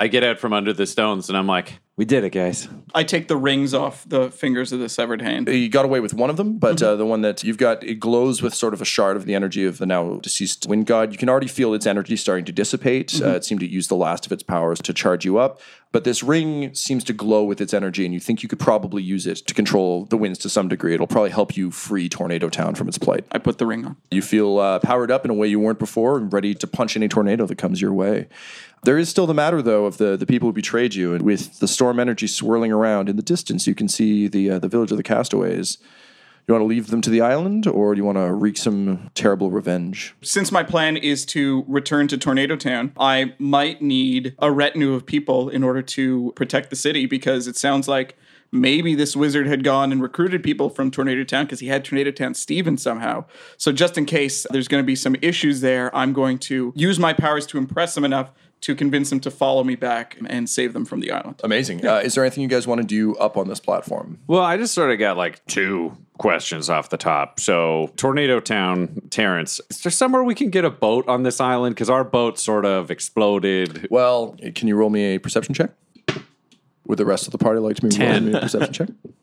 I 0.00 0.08
get 0.08 0.24
out 0.24 0.38
from 0.38 0.52
under 0.52 0.72
the 0.72 0.86
stones 0.86 1.28
and 1.28 1.38
I'm 1.38 1.46
like, 1.46 1.78
we 1.96 2.04
did 2.04 2.24
it, 2.24 2.30
guys. 2.30 2.68
I 2.94 3.04
take 3.04 3.28
the 3.28 3.36
rings 3.36 3.74
off 3.74 4.04
the 4.08 4.30
fingers 4.30 4.72
of 4.72 4.80
the 4.80 4.88
severed 4.88 5.22
hand. 5.22 5.48
You 5.48 5.68
got 5.68 5.84
away 5.84 6.00
with 6.00 6.14
one 6.14 6.30
of 6.30 6.36
them, 6.36 6.58
but 6.58 6.82
uh, 6.82 6.96
the 6.96 7.06
one 7.06 7.20
that 7.20 7.44
you've 7.44 7.58
got, 7.58 7.84
it 7.84 7.96
glows 7.96 8.42
with 8.42 8.54
sort 8.54 8.74
of 8.74 8.80
a 8.80 8.84
shard 8.84 9.16
of 9.16 9.24
the 9.24 9.34
energy 9.34 9.64
of 9.64 9.78
the 9.78 9.86
now 9.86 10.16
deceased 10.16 10.66
wind 10.66 10.86
god. 10.86 11.12
You 11.12 11.18
can 11.18 11.28
already 11.28 11.46
feel 11.46 11.74
its 11.74 11.86
energy 11.86 12.16
starting 12.16 12.44
to 12.46 12.52
dissipate. 12.52 13.22
Uh, 13.22 13.36
it 13.36 13.44
seemed 13.44 13.60
to 13.60 13.68
use 13.68 13.88
the 13.88 13.94
last 13.94 14.26
of 14.26 14.32
its 14.32 14.42
powers 14.42 14.80
to 14.80 14.92
charge 14.92 15.24
you 15.24 15.38
up. 15.38 15.60
But 15.92 16.04
this 16.04 16.22
ring 16.22 16.74
seems 16.74 17.04
to 17.04 17.12
glow 17.12 17.44
with 17.44 17.60
its 17.60 17.74
energy, 17.74 18.06
and 18.06 18.14
you 18.14 18.20
think 18.20 18.42
you 18.42 18.48
could 18.48 18.58
probably 18.58 19.02
use 19.02 19.26
it 19.26 19.46
to 19.46 19.54
control 19.54 20.06
the 20.06 20.16
winds 20.16 20.38
to 20.40 20.48
some 20.48 20.68
degree. 20.68 20.94
It'll 20.94 21.06
probably 21.06 21.30
help 21.30 21.54
you 21.54 21.70
free 21.70 22.08
Tornado 22.08 22.48
Town 22.48 22.74
from 22.74 22.88
its 22.88 22.96
plight. 22.96 23.26
I 23.30 23.38
put 23.38 23.58
the 23.58 23.66
ring 23.66 23.84
on. 23.84 23.96
You 24.10 24.22
feel 24.22 24.58
uh, 24.58 24.78
powered 24.78 25.10
up 25.10 25.26
in 25.26 25.30
a 25.30 25.34
way 25.34 25.48
you 25.48 25.60
weren't 25.60 25.78
before 25.78 26.16
and 26.16 26.32
ready 26.32 26.54
to 26.54 26.66
punch 26.66 26.96
any 26.96 27.08
tornado 27.08 27.44
that 27.44 27.58
comes 27.58 27.82
your 27.82 27.92
way. 27.92 28.28
There 28.84 28.98
is 28.98 29.10
still 29.10 29.26
the 29.26 29.34
matter, 29.34 29.60
though, 29.60 29.84
of 29.84 29.98
the, 29.98 30.16
the 30.16 30.26
people 30.26 30.48
who 30.48 30.54
betrayed 30.54 30.94
you. 30.94 31.14
And 31.14 31.22
with 31.22 31.60
the 31.60 31.68
storm 31.68 32.00
energy 32.00 32.26
swirling 32.26 32.72
around 32.72 33.10
in 33.10 33.16
the 33.16 33.22
distance, 33.22 33.66
you 33.66 33.74
can 33.74 33.88
see 33.88 34.26
the, 34.28 34.52
uh, 34.52 34.58
the 34.58 34.68
village 34.68 34.90
of 34.90 34.96
the 34.96 35.02
castaways. 35.02 35.76
You 36.46 36.54
want 36.54 36.62
to 36.62 36.66
leave 36.66 36.88
them 36.88 37.00
to 37.02 37.10
the 37.10 37.20
island, 37.20 37.68
or 37.68 37.94
do 37.94 38.00
you 38.00 38.04
want 38.04 38.18
to 38.18 38.32
wreak 38.32 38.56
some 38.56 39.10
terrible 39.14 39.50
revenge? 39.50 40.14
Since 40.22 40.50
my 40.50 40.64
plan 40.64 40.96
is 40.96 41.24
to 41.26 41.64
return 41.68 42.08
to 42.08 42.18
Tornado 42.18 42.56
Town, 42.56 42.92
I 42.98 43.34
might 43.38 43.80
need 43.80 44.34
a 44.40 44.50
retinue 44.50 44.94
of 44.94 45.06
people 45.06 45.48
in 45.48 45.62
order 45.62 45.82
to 45.82 46.32
protect 46.34 46.70
the 46.70 46.76
city 46.76 47.06
because 47.06 47.46
it 47.46 47.56
sounds 47.56 47.86
like 47.86 48.16
maybe 48.50 48.94
this 48.94 49.16
wizard 49.16 49.46
had 49.46 49.62
gone 49.62 49.92
and 49.92 50.02
recruited 50.02 50.42
people 50.42 50.68
from 50.68 50.90
Tornado 50.90 51.24
Town 51.24 51.46
because 51.46 51.60
he 51.60 51.68
had 51.68 51.84
Tornado 51.84 52.10
Town 52.10 52.34
Steven 52.34 52.76
somehow. 52.76 53.24
So 53.56 53.72
just 53.72 53.96
in 53.96 54.04
case 54.04 54.44
there's 54.50 54.68
going 54.68 54.82
to 54.82 54.86
be 54.86 54.96
some 54.96 55.16
issues 55.22 55.60
there, 55.60 55.94
I'm 55.96 56.12
going 56.12 56.38
to 56.40 56.72
use 56.76 56.98
my 56.98 57.12
powers 57.12 57.46
to 57.46 57.58
impress 57.58 57.94
them 57.94 58.04
enough 58.04 58.32
to 58.62 58.74
convince 58.74 59.10
them 59.10 59.20
to 59.20 59.30
follow 59.30 59.64
me 59.64 59.74
back 59.74 60.16
and 60.26 60.48
save 60.48 60.72
them 60.72 60.84
from 60.84 61.00
the 61.00 61.10
island. 61.10 61.40
Amazing. 61.44 61.84
Uh, 61.84 61.96
is 61.96 62.14
there 62.14 62.24
anything 62.24 62.42
you 62.42 62.48
guys 62.48 62.66
want 62.66 62.80
to 62.80 62.86
do 62.86 63.14
up 63.16 63.36
on 63.36 63.48
this 63.48 63.60
platform? 63.60 64.18
Well, 64.26 64.40
I 64.40 64.56
just 64.56 64.72
sort 64.72 64.90
of 64.90 64.98
got 64.98 65.16
like 65.16 65.44
two 65.46 65.96
questions 66.18 66.70
off 66.70 66.88
the 66.88 66.96
top. 66.96 67.40
So, 67.40 67.92
Tornado 67.96 68.38
Town, 68.40 69.02
Terrence, 69.10 69.60
is 69.68 69.82
there 69.82 69.90
somewhere 69.90 70.22
we 70.22 70.34
can 70.34 70.50
get 70.50 70.64
a 70.64 70.70
boat 70.70 71.06
on 71.08 71.24
this 71.24 71.40
island? 71.40 71.74
Because 71.74 71.90
our 71.90 72.04
boat 72.04 72.38
sort 72.38 72.64
of 72.64 72.90
exploded. 72.90 73.88
Well, 73.90 74.36
can 74.54 74.68
you 74.68 74.76
roll 74.76 74.90
me 74.90 75.16
a 75.16 75.18
perception 75.18 75.54
check? 75.54 75.70
Would 76.86 76.98
the 76.98 77.04
rest 77.04 77.26
of 77.26 77.32
the 77.32 77.38
party 77.38 77.60
like 77.60 77.76
to 77.76 77.86
maybe 77.86 77.98
roll 77.98 78.12
Ten. 78.12 78.32
me 78.32 78.38
a 78.38 78.40
perception 78.40 78.72
check? 78.72 78.88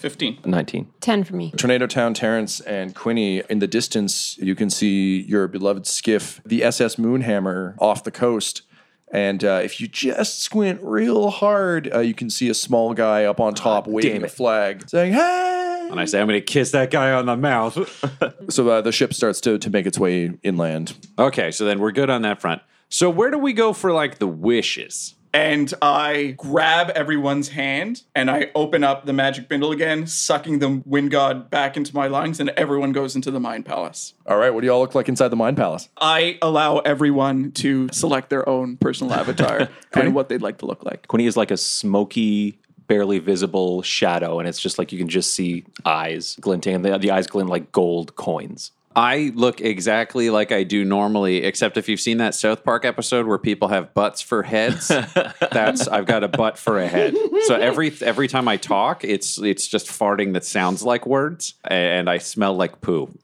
15. 0.00 0.40
19. 0.44 0.92
10 1.00 1.24
for 1.24 1.36
me. 1.36 1.52
Tornado 1.52 1.86
Town, 1.86 2.14
Terrence, 2.14 2.60
and 2.60 2.94
Quinny. 2.94 3.42
In 3.50 3.58
the 3.58 3.66
distance, 3.66 4.38
you 4.38 4.54
can 4.54 4.70
see 4.70 5.20
your 5.20 5.46
beloved 5.46 5.86
skiff, 5.86 6.40
the 6.44 6.64
SS 6.64 6.96
Moonhammer, 6.96 7.74
off 7.78 8.02
the 8.02 8.10
coast. 8.10 8.62
And 9.12 9.44
uh, 9.44 9.60
if 9.62 9.80
you 9.80 9.88
just 9.88 10.40
squint 10.40 10.80
real 10.82 11.30
hard, 11.30 11.92
uh, 11.92 11.98
you 11.98 12.14
can 12.14 12.30
see 12.30 12.48
a 12.48 12.54
small 12.54 12.94
guy 12.94 13.24
up 13.24 13.40
on 13.40 13.54
top 13.54 13.86
waving 13.86 14.22
a 14.24 14.28
flag, 14.28 14.88
saying, 14.88 15.12
"Hey!" 15.12 15.88
And 15.90 15.98
I 15.98 16.04
say, 16.04 16.20
I'm 16.20 16.28
going 16.28 16.38
to 16.38 16.44
kiss 16.44 16.70
that 16.70 16.90
guy 16.90 17.12
on 17.12 17.26
the 17.26 17.36
mouth. 17.36 17.76
So 18.48 18.68
uh, 18.68 18.80
the 18.80 18.90
ship 18.90 19.14
starts 19.14 19.40
to, 19.42 19.58
to 19.58 19.70
make 19.70 19.86
its 19.86 19.96
way 19.96 20.32
inland. 20.42 20.94
okay, 21.18 21.52
so 21.52 21.64
then 21.64 21.78
we're 21.78 21.92
good 21.92 22.10
on 22.10 22.22
that 22.22 22.40
front. 22.40 22.62
So, 22.88 23.08
where 23.08 23.30
do 23.30 23.38
we 23.38 23.52
go 23.52 23.72
for 23.72 23.92
like 23.92 24.18
the 24.18 24.26
wishes? 24.26 25.14
And 25.32 25.72
I 25.80 26.34
grab 26.36 26.90
everyone's 26.90 27.50
hand 27.50 28.02
and 28.14 28.30
I 28.30 28.50
open 28.54 28.82
up 28.82 29.06
the 29.06 29.12
magic 29.12 29.48
bindle 29.48 29.70
again, 29.70 30.06
sucking 30.06 30.58
the 30.58 30.82
wind 30.84 31.10
god 31.10 31.50
back 31.50 31.76
into 31.76 31.94
my 31.94 32.08
lungs, 32.08 32.40
and 32.40 32.50
everyone 32.50 32.92
goes 32.92 33.14
into 33.14 33.30
the 33.30 33.40
mind 33.40 33.64
palace. 33.64 34.14
All 34.26 34.38
right, 34.38 34.50
what 34.50 34.62
do 34.62 34.66
y'all 34.66 34.80
look 34.80 34.94
like 34.94 35.08
inside 35.08 35.28
the 35.28 35.36
Mind 35.36 35.56
Palace? 35.56 35.88
I 36.00 36.38
allow 36.42 36.78
everyone 36.78 37.52
to 37.52 37.88
select 37.92 38.30
their 38.30 38.48
own 38.48 38.76
personal 38.76 39.12
avatar 39.20 39.68
and 39.92 40.14
what 40.14 40.28
they'd 40.28 40.42
like 40.42 40.58
to 40.58 40.66
look 40.66 40.84
like. 40.84 41.06
Quinny 41.08 41.26
is 41.26 41.36
like 41.36 41.50
a 41.50 41.56
smoky, 41.56 42.58
barely 42.86 43.18
visible 43.18 43.82
shadow, 43.82 44.38
and 44.38 44.48
it's 44.48 44.60
just 44.60 44.78
like 44.78 44.92
you 44.92 44.98
can 44.98 45.08
just 45.08 45.32
see 45.32 45.64
eyes 45.84 46.36
glinting, 46.40 46.74
and 46.74 46.84
the, 46.84 46.98
the 46.98 47.10
eyes 47.10 47.26
glint 47.26 47.48
like 47.48 47.72
gold 47.72 48.16
coins. 48.16 48.72
I 48.96 49.30
look 49.36 49.60
exactly 49.60 50.30
like 50.30 50.50
I 50.50 50.64
do 50.64 50.84
normally, 50.84 51.44
except 51.44 51.76
if 51.76 51.88
you've 51.88 52.00
seen 52.00 52.18
that 52.18 52.34
South 52.34 52.64
Park 52.64 52.84
episode 52.84 53.26
where 53.26 53.38
people 53.38 53.68
have 53.68 53.94
butts 53.94 54.20
for 54.20 54.42
heads, 54.42 54.88
that's 55.52 55.86
I've 55.86 56.06
got 56.06 56.24
a 56.24 56.28
butt 56.28 56.58
for 56.58 56.78
a 56.78 56.88
head. 56.88 57.14
So 57.46 57.54
every 57.54 57.92
every 58.02 58.26
time 58.26 58.48
I 58.48 58.56
talk, 58.56 59.04
it's 59.04 59.38
it's 59.38 59.68
just 59.68 59.86
farting 59.86 60.32
that 60.32 60.44
sounds 60.44 60.82
like 60.82 61.06
words, 61.06 61.54
and 61.64 62.10
I 62.10 62.18
smell 62.18 62.54
like 62.54 62.80
poo. 62.80 63.16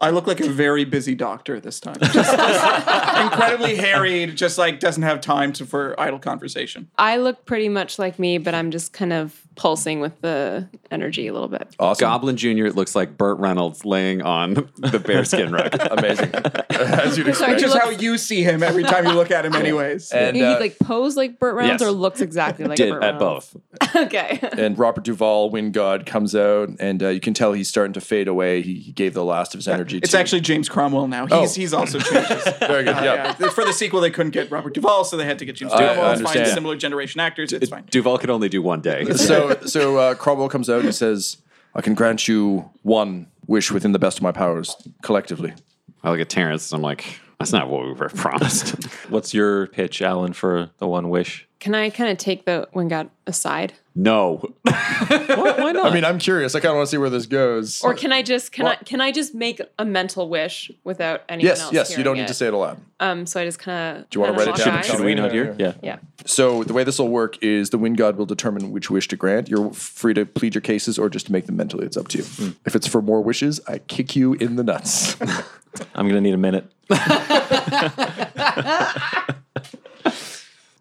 I 0.00 0.10
look 0.10 0.26
like 0.26 0.40
a 0.40 0.48
very 0.48 0.84
busy 0.84 1.14
doctor 1.14 1.60
this 1.60 1.80
time. 1.80 1.96
Just, 2.00 2.14
just 2.14 3.16
incredibly 3.22 3.76
harried, 3.76 4.36
just 4.36 4.58
like 4.58 4.80
doesn't 4.80 5.02
have 5.02 5.20
time 5.20 5.52
to, 5.54 5.66
for 5.66 5.98
idle 5.98 6.18
conversation. 6.18 6.90
I 6.98 7.18
look 7.18 7.44
pretty 7.46 7.68
much 7.68 7.98
like 7.98 8.18
me, 8.18 8.38
but 8.38 8.54
I'm 8.54 8.70
just 8.70 8.92
kind 8.92 9.12
of 9.12 9.40
pulsing 9.56 10.00
with 10.00 10.20
the 10.20 10.68
energy 10.90 11.26
a 11.26 11.32
little 11.32 11.48
bit. 11.48 11.74
Awesome. 11.78 12.06
Goblin 12.06 12.36
Junior 12.36 12.70
looks 12.72 12.94
like 12.94 13.16
Burt 13.16 13.38
Reynolds 13.38 13.84
laying 13.84 14.22
on 14.22 14.54
the 14.76 14.98
bearskin 14.98 15.52
rug. 15.52 15.74
Amazing. 15.90 16.32
As 16.70 17.16
you'd 17.16 17.28
expect. 17.28 17.52
Which 17.52 17.62
is 17.62 17.74
how 17.74 17.90
you 17.90 18.18
see 18.18 18.42
him 18.42 18.62
every 18.62 18.82
time 18.82 19.06
you 19.06 19.12
look 19.12 19.30
at 19.30 19.46
him, 19.46 19.54
anyways. 19.54 20.10
And, 20.10 20.36
he 20.36 20.42
uh, 20.42 20.58
like 20.58 20.78
pose 20.78 21.16
like 21.16 21.38
Burt 21.38 21.54
Reynolds 21.54 21.82
yes. 21.82 21.88
or 21.88 21.92
looks 21.92 22.20
exactly 22.20 22.64
like 22.64 22.76
Did 22.76 22.90
Burt 22.90 23.04
at 23.04 23.18
both. 23.18 23.56
okay. 23.94 24.40
and 24.58 24.78
Robert 24.78 25.04
Duvall, 25.04 25.50
Wind 25.50 25.72
God, 25.72 26.06
comes 26.06 26.34
out, 26.34 26.70
and 26.80 27.02
uh, 27.02 27.08
you 27.08 27.20
can 27.20 27.34
tell 27.34 27.52
he's 27.52 27.68
starting 27.68 27.92
to 27.94 28.00
fade 28.00 28.28
away. 28.28 28.62
He, 28.62 28.74
he 28.74 28.92
gave 28.92 29.14
the 29.14 29.24
last 29.24 29.54
of 29.54 29.58
his 29.58 29.68
energy. 29.68 29.93
It's 29.98 30.12
to, 30.12 30.18
actually 30.18 30.40
James 30.40 30.68
Cromwell 30.68 31.08
now. 31.08 31.26
He's, 31.26 31.32
Oh. 31.56 31.60
he's 31.60 31.72
also 31.74 31.98
changes. 31.98 32.42
very 32.60 32.84
good. 32.84 32.96
yeah. 32.96 33.34
yeah. 33.38 33.48
For 33.50 33.64
the 33.64 33.72
sequel, 33.72 34.00
they 34.00 34.10
couldn't 34.10 34.32
get 34.32 34.50
Robert 34.50 34.74
Duvall, 34.74 35.04
so 35.04 35.16
they 35.16 35.24
had 35.24 35.38
to 35.38 35.44
get 35.44 35.56
James 35.56 35.72
I 35.72 35.78
Cromwell. 35.78 36.12
It's 36.12 36.22
fine. 36.22 36.46
Similar 36.46 36.76
generation 36.76 37.20
actors. 37.20 37.52
It's 37.52 37.68
fine. 37.70 37.84
Duvall 37.90 38.18
can 38.18 38.30
only 38.30 38.48
do 38.48 38.62
one 38.62 38.80
day. 38.80 39.04
So, 39.24 39.58
so 39.64 39.96
uh, 39.96 40.14
Cromwell 40.14 40.48
comes 40.48 40.68
out 40.68 40.84
and 40.84 40.94
says, 40.94 41.38
"I 41.74 41.80
can 41.80 41.94
grant 41.94 42.28
you 42.28 42.68
one 42.82 43.28
wish 43.46 43.70
within 43.70 43.92
the 43.92 43.98
best 43.98 44.18
of 44.18 44.22
my 44.22 44.32
powers, 44.32 44.76
collectively." 45.02 45.54
I 46.02 46.10
look 46.10 46.20
at 46.20 46.28
Terrence. 46.28 46.72
I'm 46.72 46.82
like, 46.82 47.20
that's 47.38 47.52
not 47.52 47.70
what 47.70 47.84
we 47.84 47.92
were 47.92 48.08
promised. 48.10 48.84
What's 49.08 49.32
your 49.32 49.68
pitch, 49.68 50.00
Alyn, 50.00 50.34
for 50.34 50.70
the 50.78 50.86
one 50.86 51.08
wish? 51.08 51.48
Can 51.64 51.74
I 51.74 51.88
kind 51.88 52.10
of 52.10 52.18
take 52.18 52.44
the 52.44 52.68
wind 52.74 52.90
god 52.90 53.08
aside? 53.26 53.72
no. 53.94 54.36
Why 54.64 55.72
not? 55.72 55.86
I 55.86 55.94
mean, 55.94 56.04
I'm 56.04 56.18
curious. 56.18 56.54
I 56.54 56.60
kind 56.60 56.72
of 56.72 56.76
want 56.76 56.88
to 56.88 56.90
see 56.90 56.98
where 56.98 57.08
this 57.08 57.24
goes. 57.24 57.82
Or 57.82 57.94
can 57.94 58.12
I 58.12 58.20
just 58.20 58.52
can 58.52 58.64
What? 58.66 58.80
I 58.82 58.84
can 58.84 59.00
I 59.00 59.12
just 59.12 59.34
make 59.34 59.62
a 59.78 59.84
mental 59.86 60.28
wish 60.28 60.70
without 60.84 61.22
anyone 61.26 61.46
yes, 61.48 61.62
else? 61.62 61.72
yes. 61.72 61.96
You 61.96 62.04
don't 62.04 62.16
need 62.16 62.24
it? 62.24 62.28
to 62.28 62.34
say 62.34 62.48
it 62.48 62.52
aloud. 62.52 62.82
Um, 63.00 63.24
so 63.24 63.40
I 63.40 63.46
just 63.46 63.60
kind 63.60 63.96
of. 63.96 64.10
Do 64.10 64.18
you 64.18 64.20
wanna 64.20 64.34
write 64.36 64.48
it 64.48 64.56
down? 64.62 64.82
should 64.82 65.00
we 65.00 65.14
not 65.14 65.32
hear? 65.32 65.56
Yeah. 65.58 65.72
Yeah. 65.82 66.00
So 66.26 66.64
the 66.64 66.74
way 66.74 66.84
this 66.84 66.98
will 66.98 67.08
work 67.08 67.42
is 67.42 67.70
the 67.70 67.78
wind 67.78 67.96
god 67.96 68.16
will 68.16 68.26
determine 68.26 68.70
which 68.70 68.90
wish 68.90 69.08
to 69.08 69.16
grant. 69.16 69.48
You're 69.48 69.72
free 69.72 70.12
to 70.12 70.26
plead 70.26 70.54
your 70.54 70.60
cases 70.60 70.98
or 70.98 71.08
just 71.08 71.24
to 71.26 71.32
make 71.32 71.46
them 71.46 71.56
mentally. 71.56 71.86
It's 71.86 71.96
up 71.96 72.08
to 72.08 72.18
you. 72.18 72.56
If 72.66 72.76
it's 72.76 72.86
for 72.86 73.00
more 73.00 73.22
wishes, 73.22 73.58
I 73.66 73.78
kick 73.78 74.14
you 74.14 74.34
in 74.34 74.56
the 74.56 74.64
nuts. 74.64 75.16
I'm 75.94 76.08
going 76.08 76.14
to 76.14 76.20
need 76.20 76.34
a 76.34 76.36
minute. 76.36 76.70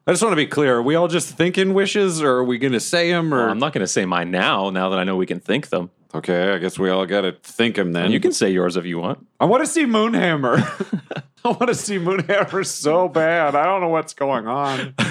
I 0.06 0.12
just 0.12 0.22
want 0.22 0.34
to 0.34 0.38
be 0.38 0.48
clear. 0.48 0.78
Are 0.78 0.82
we 0.82 0.96
all 0.96 1.08
just 1.08 1.30
thinking 1.38 1.74
wishes, 1.74 2.22
or 2.22 2.32
are 2.32 2.44
we 2.44 2.58
going 2.58 2.74
to 2.74 2.80
say 2.80 3.10
them? 3.12 3.34
Or 3.34 3.38
Well, 3.38 3.50
I'm 3.50 3.60
not 3.60 3.72
going 3.72 3.84
to 3.84 3.88
say 3.88 4.06
mine 4.06 4.32
now, 4.32 4.69
now 4.69 4.90
that 4.90 5.00
I 5.00 5.04
know 5.06 5.15
we 5.15 5.25
can 5.25 5.40
think 5.40 5.69
them. 5.69 5.92
okay, 6.13 6.52
I 6.52 6.58
guess 6.58 6.77
we 6.77 6.90
all 6.90 7.06
got 7.06 7.21
to 7.21 7.32
think 7.42 7.75
them 7.77 7.94
then. 7.94 8.12
You 8.12 8.19
can 8.19 8.34
say 8.34 8.52
yours 8.52 8.75
if 8.75 8.86
you 8.86 9.00
want. 9.00 9.25
I 9.40 9.46
want 9.46 9.63
to 9.63 9.67
see 9.67 9.86
Moonhammer. 9.86 10.60
I 11.46 11.48
want 11.48 11.67
to 11.67 11.75
see 11.75 11.98
Moonhammer 11.98 12.65
so 12.65 13.08
bad. 13.08 13.56
I 13.56 13.65
don't 13.65 13.82
know 13.82 13.88
what's 13.90 14.13
going 14.13 14.46
on. 14.48 14.94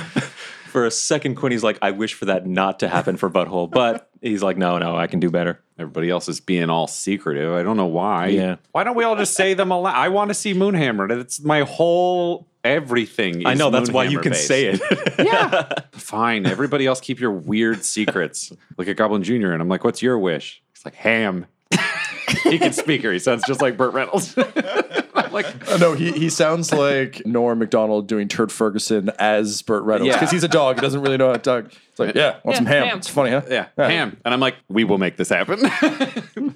For 0.72 0.86
a 0.86 0.90
second, 0.90 1.34
Quinny's 1.34 1.62
like, 1.62 1.78
I 1.82 1.90
wish 1.90 2.14
for 2.14 2.24
that 2.24 2.46
not 2.46 2.80
to 2.80 2.88
happen 2.88 3.18
for 3.18 3.28
Butthole, 3.28 3.70
but 3.70 4.08
he's 4.22 4.42
like, 4.42 4.56
no, 4.56 4.78
no, 4.78 4.96
I 4.96 5.06
can 5.06 5.20
do 5.20 5.28
better. 5.28 5.60
Everybody 5.78 6.08
else 6.08 6.30
is 6.30 6.40
being 6.40 6.70
all 6.70 6.86
secretive. 6.86 7.52
I 7.52 7.62
don't 7.62 7.76
know 7.76 7.84
why. 7.84 8.28
Yeah. 8.28 8.56
Why 8.70 8.82
don't 8.82 8.96
we 8.96 9.04
all 9.04 9.14
just 9.14 9.34
say 9.34 9.52
them 9.52 9.70
aloud? 9.70 9.94
I 9.94 10.08
want 10.08 10.30
to 10.30 10.34
see 10.34 10.54
Moonhammer. 10.54 11.10
That's 11.10 11.42
my 11.44 11.60
whole 11.60 12.48
everything. 12.64 13.46
I 13.46 13.52
know 13.52 13.68
that's 13.68 13.90
why 13.90 14.04
you 14.04 14.20
can 14.20 14.32
based. 14.32 14.46
say 14.46 14.64
it. 14.64 14.80
Yeah. 15.18 15.68
Fine. 15.92 16.46
Everybody 16.46 16.86
else 16.86 17.02
keep 17.02 17.20
your 17.20 17.32
weird 17.32 17.84
secrets. 17.84 18.50
Look 18.78 18.88
at 18.88 18.96
Goblin 18.96 19.22
Jr. 19.22 19.52
and 19.52 19.60
I'm 19.60 19.68
like, 19.68 19.84
what's 19.84 20.00
your 20.00 20.18
wish? 20.18 20.62
He's 20.72 20.86
like, 20.86 20.94
ham. 20.94 21.44
he 22.44 22.58
can 22.58 22.72
speak 22.72 23.02
her. 23.02 23.12
He 23.12 23.18
sounds 23.18 23.44
just 23.46 23.60
like 23.60 23.76
Burt 23.76 23.92
Reynolds. 23.92 24.34
Like, 25.36 25.70
Uh, 25.70 25.76
no, 25.78 25.94
he, 25.94 26.12
he 26.12 26.28
sounds 26.30 26.72
like 26.72 27.24
Norm 27.26 27.58
Macdonald 27.58 28.06
doing 28.06 28.28
Turd 28.28 28.52
Ferguson 28.52 29.10
as 29.18 29.62
Burt 29.62 29.82
Reynolds 29.84 30.08
Yeah. 30.08 30.16
because 30.16 30.30
he's 30.30 30.44
a 30.44 30.48
dog. 30.48 30.76
He 30.76 30.80
doesn't 30.82 31.00
really 31.00 31.16
know 31.16 31.28
how 31.28 31.32
to 31.34 31.38
dog. 31.38 31.72
It's 31.90 31.98
like, 31.98 32.14
yeah, 32.14 32.36
want 32.44 32.56
some 32.56 32.66
ham? 32.66 32.86
ham. 32.88 32.98
It's 32.98 33.08
funny, 33.08 33.30
huh? 33.30 33.42
yeah, 33.48 33.66
ham. 33.76 34.16
And 34.24 34.32
I'm 34.34 34.40
like, 34.40 34.56
we 34.68 34.84
will 34.84 34.98
make 34.98 35.16
this 35.16 35.28
happen. 35.30 35.60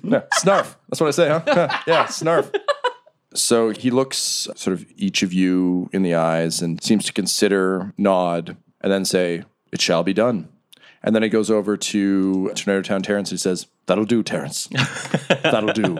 Yeah, 0.09 0.22
snarf. 0.39 0.77
That's 0.89 1.01
what 1.01 1.09
I 1.09 1.11
say, 1.11 1.29
huh? 1.29 1.43
yeah, 1.87 2.07
snarf. 2.07 2.55
So 3.35 3.70
he 3.70 3.91
looks 3.91 4.16
sort 4.55 4.68
of 4.72 4.87
each 4.97 5.22
of 5.24 5.33
you 5.33 5.91
in 5.93 6.03
the 6.03 6.14
eyes 6.14 6.62
and 6.62 6.83
seems 6.83 7.05
to 7.07 7.12
consider, 7.12 7.93
nod, 7.99 8.57
and 8.81 8.93
then 8.93 9.05
say, 9.05 9.43
It 9.72 9.81
shall 9.81 10.03
be 10.05 10.12
done. 10.14 10.49
And 11.03 11.14
then 11.14 11.22
he 11.22 11.29
goes 11.29 11.51
over 11.51 11.77
to 11.77 12.51
Tornado 12.55 12.83
Town 12.83 13.03
Terrence 13.03 13.31
and 13.31 13.39
he 13.39 13.43
says, 13.43 13.66
That'll 13.87 14.05
do, 14.05 14.22
Terrence. 14.22 14.68
That'll 15.29 15.72
do. 15.72 15.99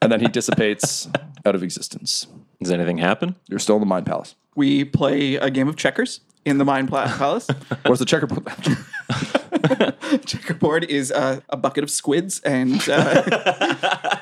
and 0.00 0.10
then 0.12 0.20
he 0.20 0.28
dissipates 0.28 1.08
out 1.46 1.54
of 1.54 1.62
existence. 1.62 2.26
Does 2.60 2.72
anything 2.72 2.98
happen? 2.98 3.36
You're 3.48 3.58
still 3.60 3.76
in 3.76 3.80
the 3.80 3.86
Mind 3.86 4.04
Palace. 4.04 4.34
We 4.54 4.84
play 4.84 5.36
a 5.36 5.50
game 5.50 5.68
of 5.68 5.76
checkers 5.76 6.20
in 6.44 6.58
the 6.58 6.64
Mind 6.64 6.88
Palace. 6.90 7.46
Where's 7.84 8.00
the 8.00 8.04
checkerboard? 8.04 8.46
Checkerboard 10.26 10.84
is 10.84 11.10
uh, 11.10 11.40
a 11.48 11.56
bucket 11.56 11.82
of 11.82 11.90
squids, 11.90 12.40
and 12.40 12.80
uh, 12.88 13.22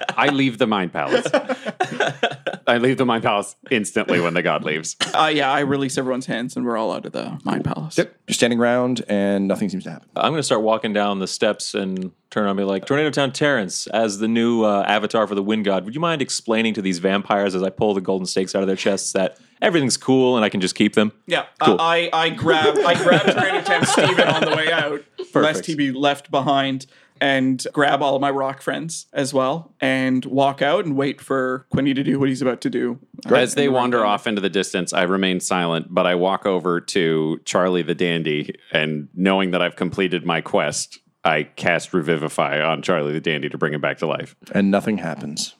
I 0.24 0.28
leave 0.28 0.58
the 0.58 0.66
Mind 0.66 0.92
Palace. 0.92 1.26
I 2.66 2.78
leave 2.78 2.96
the 2.96 3.04
Mind 3.04 3.22
Palace 3.22 3.56
instantly 3.70 4.20
when 4.20 4.34
the 4.34 4.42
god 4.42 4.64
leaves. 4.64 4.96
uh, 5.14 5.30
yeah, 5.32 5.50
I 5.50 5.60
release 5.60 5.98
everyone's 5.98 6.26
hands, 6.26 6.56
and 6.56 6.64
we're 6.64 6.76
all 6.76 6.92
out 6.92 7.04
of 7.06 7.12
the 7.12 7.38
Mind 7.44 7.64
Palace. 7.64 7.98
Yep. 7.98 8.14
You're 8.26 8.34
standing 8.34 8.58
around 8.58 9.04
and 9.08 9.46
nothing 9.48 9.68
seems 9.68 9.84
to 9.84 9.90
happen. 9.90 10.08
I'm 10.16 10.32
going 10.32 10.38
to 10.38 10.42
start 10.42 10.62
walking 10.62 10.92
down 10.92 11.18
the 11.18 11.26
steps 11.26 11.74
and 11.74 12.10
turn 12.30 12.46
on 12.48 12.56
me 12.56 12.64
like, 12.64 12.86
Tornado 12.86 13.10
Town 13.10 13.32
Terrence, 13.32 13.86
as 13.88 14.18
the 14.18 14.28
new 14.28 14.64
uh, 14.64 14.82
avatar 14.86 15.26
for 15.26 15.34
the 15.34 15.42
Wind 15.42 15.64
God, 15.64 15.84
would 15.84 15.94
you 15.94 16.00
mind 16.00 16.22
explaining 16.22 16.74
to 16.74 16.82
these 16.82 16.98
vampires 16.98 17.54
as 17.54 17.62
I 17.62 17.70
pull 17.70 17.94
the 17.94 18.00
golden 18.00 18.26
stakes 18.26 18.54
out 18.54 18.62
of 18.62 18.66
their 18.66 18.76
chests 18.76 19.12
that 19.12 19.38
everything's 19.62 19.96
cool 19.96 20.36
and 20.36 20.44
I 20.44 20.48
can 20.48 20.60
just 20.60 20.74
keep 20.74 20.94
them? 20.94 21.12
Yeah, 21.26 21.44
Cool. 21.60 21.74
uh, 21.74 21.82
I 21.82 22.08
I 22.12 22.30
grab 22.30 22.76
I 22.78 22.94
grab 22.94 23.22
Tornado 23.26 23.60
Town 23.62 23.84
Steven 23.86 24.26
on 24.28 24.40
the 24.44 24.56
way 24.56 24.72
out, 24.72 25.02
lest 25.34 25.66
he 25.66 25.74
be 25.76 25.92
left 25.92 26.30
behind, 26.30 26.86
and 27.20 27.66
grab 27.72 28.02
all 28.02 28.14
of 28.14 28.20
my 28.20 28.30
rock 28.30 28.60
friends 28.60 29.06
as 29.12 29.32
well, 29.32 29.72
and 29.80 30.24
walk 30.24 30.60
out 30.62 30.84
and 30.84 30.96
wait 30.96 31.20
for 31.20 31.66
Quinny 31.70 31.94
to 31.94 32.02
do 32.02 32.18
what 32.18 32.28
he's 32.28 32.42
about 32.42 32.60
to 32.62 32.70
do. 32.70 32.98
As 33.26 33.54
they 33.54 33.68
wander 33.68 34.04
off 34.04 34.26
into 34.26 34.40
the 34.40 34.50
distance, 34.50 34.92
I 34.92 35.02
remain 35.02 35.40
silent, 35.40 35.86
but 35.90 36.06
I 36.06 36.14
walk 36.14 36.46
over 36.46 36.80
to 36.80 37.40
Charlie 37.44 37.82
the 37.82 37.94
Dandy, 37.94 38.54
and 38.72 39.08
knowing 39.14 39.52
that 39.52 39.62
I've 39.62 39.76
completed 39.76 40.26
my 40.26 40.40
quest, 40.40 40.98
I 41.24 41.44
cast 41.44 41.94
Revivify 41.94 42.60
on 42.60 42.82
Charlie 42.82 43.12
the 43.12 43.20
Dandy 43.20 43.48
to 43.48 43.56
bring 43.56 43.72
him 43.72 43.80
back 43.80 43.98
to 43.98 44.06
life. 44.06 44.36
And 44.52 44.70
nothing 44.70 44.98
happens. 44.98 45.54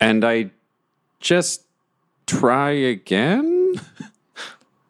And 0.00 0.24
I 0.24 0.50
just 1.20 1.62
try 2.26 2.70
again? 2.70 3.74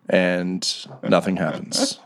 And 0.09 0.87
nothing 1.03 1.37
happens. 1.37 2.01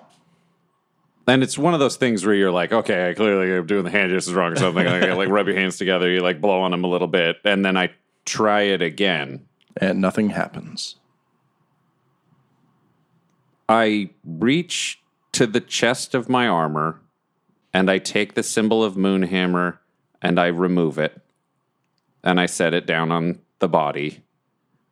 And 1.30 1.44
it's 1.44 1.56
one 1.56 1.74
of 1.74 1.80
those 1.80 1.94
things 1.94 2.26
where 2.26 2.34
you're 2.34 2.50
like, 2.50 2.72
okay, 2.72 3.08
I 3.08 3.14
clearly 3.14 3.52
am 3.52 3.64
doing 3.64 3.84
the 3.84 3.90
hand 3.90 4.10
gestures 4.10 4.34
wrong 4.34 4.52
or 4.52 4.56
something. 4.56 4.84
like, 4.84 5.14
like 5.16 5.28
rub 5.28 5.46
your 5.46 5.54
hands 5.54 5.78
together, 5.78 6.10
you 6.10 6.22
like 6.22 6.40
blow 6.40 6.60
on 6.60 6.72
them 6.72 6.82
a 6.82 6.88
little 6.88 7.06
bit, 7.06 7.36
and 7.44 7.64
then 7.64 7.76
I 7.76 7.90
try 8.24 8.62
it 8.62 8.82
again. 8.82 9.46
And 9.76 10.00
nothing 10.00 10.30
happens. 10.30 10.96
I 13.68 14.10
reach 14.24 15.00
to 15.30 15.46
the 15.46 15.60
chest 15.60 16.16
of 16.16 16.28
my 16.28 16.48
armor 16.48 17.00
and 17.72 17.88
I 17.88 17.98
take 17.98 18.34
the 18.34 18.42
symbol 18.42 18.82
of 18.82 18.96
Moonhammer 18.96 19.78
and 20.20 20.40
I 20.40 20.46
remove 20.46 20.98
it. 20.98 21.22
And 22.24 22.40
I 22.40 22.46
set 22.46 22.74
it 22.74 22.86
down 22.86 23.12
on 23.12 23.38
the 23.60 23.68
body. 23.68 24.24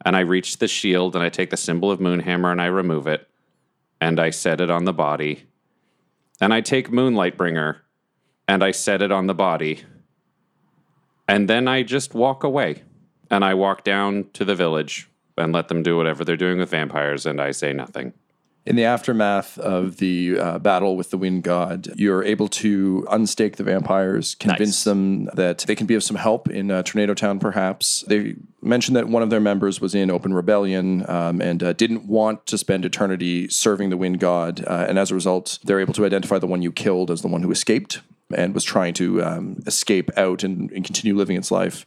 And 0.04 0.14
I 0.14 0.20
reach 0.20 0.58
the 0.58 0.68
shield 0.68 1.16
and 1.16 1.24
I 1.24 1.30
take 1.30 1.50
the 1.50 1.56
symbol 1.56 1.90
of 1.90 1.98
Moonhammer 1.98 2.52
and 2.52 2.62
I 2.62 2.66
remove 2.66 3.08
it. 3.08 3.28
And 4.00 4.20
I 4.20 4.30
set 4.30 4.60
it 4.60 4.70
on 4.70 4.84
the 4.84 4.92
body. 4.92 5.47
And 6.40 6.54
I 6.54 6.60
take 6.60 6.90
Moonlight 6.92 7.36
Bringer 7.36 7.82
and 8.46 8.62
I 8.62 8.70
set 8.70 9.02
it 9.02 9.12
on 9.12 9.26
the 9.26 9.34
body. 9.34 9.84
And 11.26 11.48
then 11.48 11.68
I 11.68 11.82
just 11.82 12.14
walk 12.14 12.44
away. 12.44 12.82
And 13.30 13.44
I 13.44 13.54
walk 13.54 13.84
down 13.84 14.30
to 14.32 14.44
the 14.44 14.54
village 14.54 15.08
and 15.36 15.52
let 15.52 15.68
them 15.68 15.82
do 15.82 15.96
whatever 15.96 16.24
they're 16.24 16.36
doing 16.36 16.58
with 16.58 16.70
vampires. 16.70 17.26
And 17.26 17.40
I 17.40 17.50
say 17.50 17.72
nothing. 17.72 18.14
In 18.68 18.76
the 18.76 18.84
aftermath 18.84 19.58
of 19.58 19.96
the 19.96 20.38
uh, 20.38 20.58
battle 20.58 20.94
with 20.94 21.08
the 21.08 21.16
Wind 21.16 21.42
God, 21.42 21.88
you're 21.96 22.22
able 22.22 22.48
to 22.48 23.06
unstake 23.10 23.56
the 23.56 23.64
vampires, 23.64 24.34
convince 24.34 24.80
Nice. 24.80 24.84
them 24.84 25.24
that 25.32 25.60
they 25.60 25.74
can 25.74 25.86
be 25.86 25.94
of 25.94 26.04
some 26.04 26.18
help 26.18 26.50
in 26.50 26.70
uh, 26.70 26.82
Tornado 26.82 27.14
Town, 27.14 27.38
perhaps. 27.38 28.04
They 28.08 28.34
mentioned 28.60 28.94
that 28.98 29.08
one 29.08 29.22
of 29.22 29.30
their 29.30 29.40
members 29.40 29.80
was 29.80 29.94
in 29.94 30.10
open 30.10 30.34
rebellion 30.34 31.08
um, 31.08 31.40
and 31.40 31.62
uh, 31.62 31.72
didn't 31.72 32.04
want 32.04 32.44
to 32.44 32.58
spend 32.58 32.84
eternity 32.84 33.48
serving 33.48 33.88
the 33.88 33.96
Wind 33.96 34.20
God. 34.20 34.62
Uh, 34.66 34.84
and 34.86 34.98
as 34.98 35.10
a 35.10 35.14
result, 35.14 35.58
they're 35.64 35.80
able 35.80 35.94
to 35.94 36.04
identify 36.04 36.38
the 36.38 36.46
one 36.46 36.60
you 36.60 36.70
killed 36.70 37.10
as 37.10 37.22
the 37.22 37.28
one 37.28 37.42
who 37.42 37.50
escaped 37.50 38.02
and 38.36 38.54
was 38.54 38.64
trying 38.64 38.92
to 38.94 39.22
um, 39.22 39.56
escape 39.66 40.10
out 40.16 40.42
and, 40.44 40.70
and 40.72 40.84
continue 40.84 41.16
living 41.16 41.36
its 41.36 41.50
life. 41.50 41.86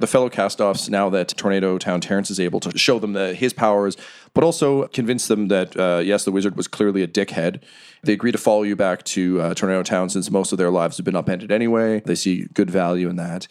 The 0.00 0.06
fellow 0.06 0.28
cast-offs, 0.28 0.88
now 0.88 1.08
that 1.10 1.28
Tornado 1.28 1.78
Town 1.78 2.00
Terrence 2.00 2.30
is 2.30 2.40
able 2.40 2.60
to 2.60 2.76
show 2.76 2.98
them 2.98 3.12
the, 3.12 3.34
his 3.34 3.52
powers, 3.52 3.96
but 4.34 4.42
also 4.42 4.88
convince 4.88 5.28
them 5.28 5.48
that, 5.48 5.76
uh, 5.76 6.00
yes, 6.04 6.24
the 6.24 6.32
wizard 6.32 6.56
was 6.56 6.66
clearly 6.66 7.02
a 7.02 7.08
dickhead. 7.08 7.62
They 8.02 8.12
agree 8.12 8.32
to 8.32 8.38
follow 8.38 8.62
you 8.64 8.76
back 8.76 9.04
to 9.04 9.40
uh, 9.40 9.54
Tornado 9.54 9.82
Town 9.82 10.08
since 10.10 10.30
most 10.30 10.52
of 10.52 10.58
their 10.58 10.70
lives 10.70 10.96
have 10.96 11.04
been 11.04 11.16
upended 11.16 11.52
anyway. 11.52 12.00
They 12.00 12.14
see 12.14 12.46
good 12.52 12.70
value 12.70 13.08
in 13.08 13.16
that. 13.16 13.46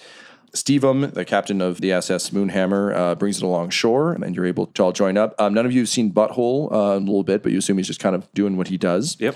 Stevem, 0.56 1.14
the 1.14 1.26
captain 1.26 1.62
of 1.62 1.82
the 1.82 1.92
SS 1.92 2.30
Moonhammer, 2.30 2.96
uh, 2.96 3.16
brings 3.16 3.38
it 3.38 3.44
along 3.44 3.72
shore, 3.72 4.14
and 4.14 4.36
you're 4.36 4.46
able 4.46 4.68
to 4.68 4.84
all 4.84 4.92
join 4.94 5.18
up. 5.18 5.36
Um, 5.38 5.54
none 5.54 5.66
of 5.66 5.74
you 5.74 5.82
have 5.82 5.90
seen 5.90 6.12
Butthole 6.12 6.72
uh, 6.72 6.98
a 6.98 7.00
little 7.00 7.24
bit, 7.24 7.44
but 7.44 7.52
you 7.52 7.58
assume 7.58 7.78
he's 7.78 7.88
just 7.88 8.00
kind 8.00 8.16
of 8.16 8.32
doing 8.34 8.56
what 8.56 8.70
he 8.70 8.78
does. 8.78 9.18
Yep. 9.20 9.36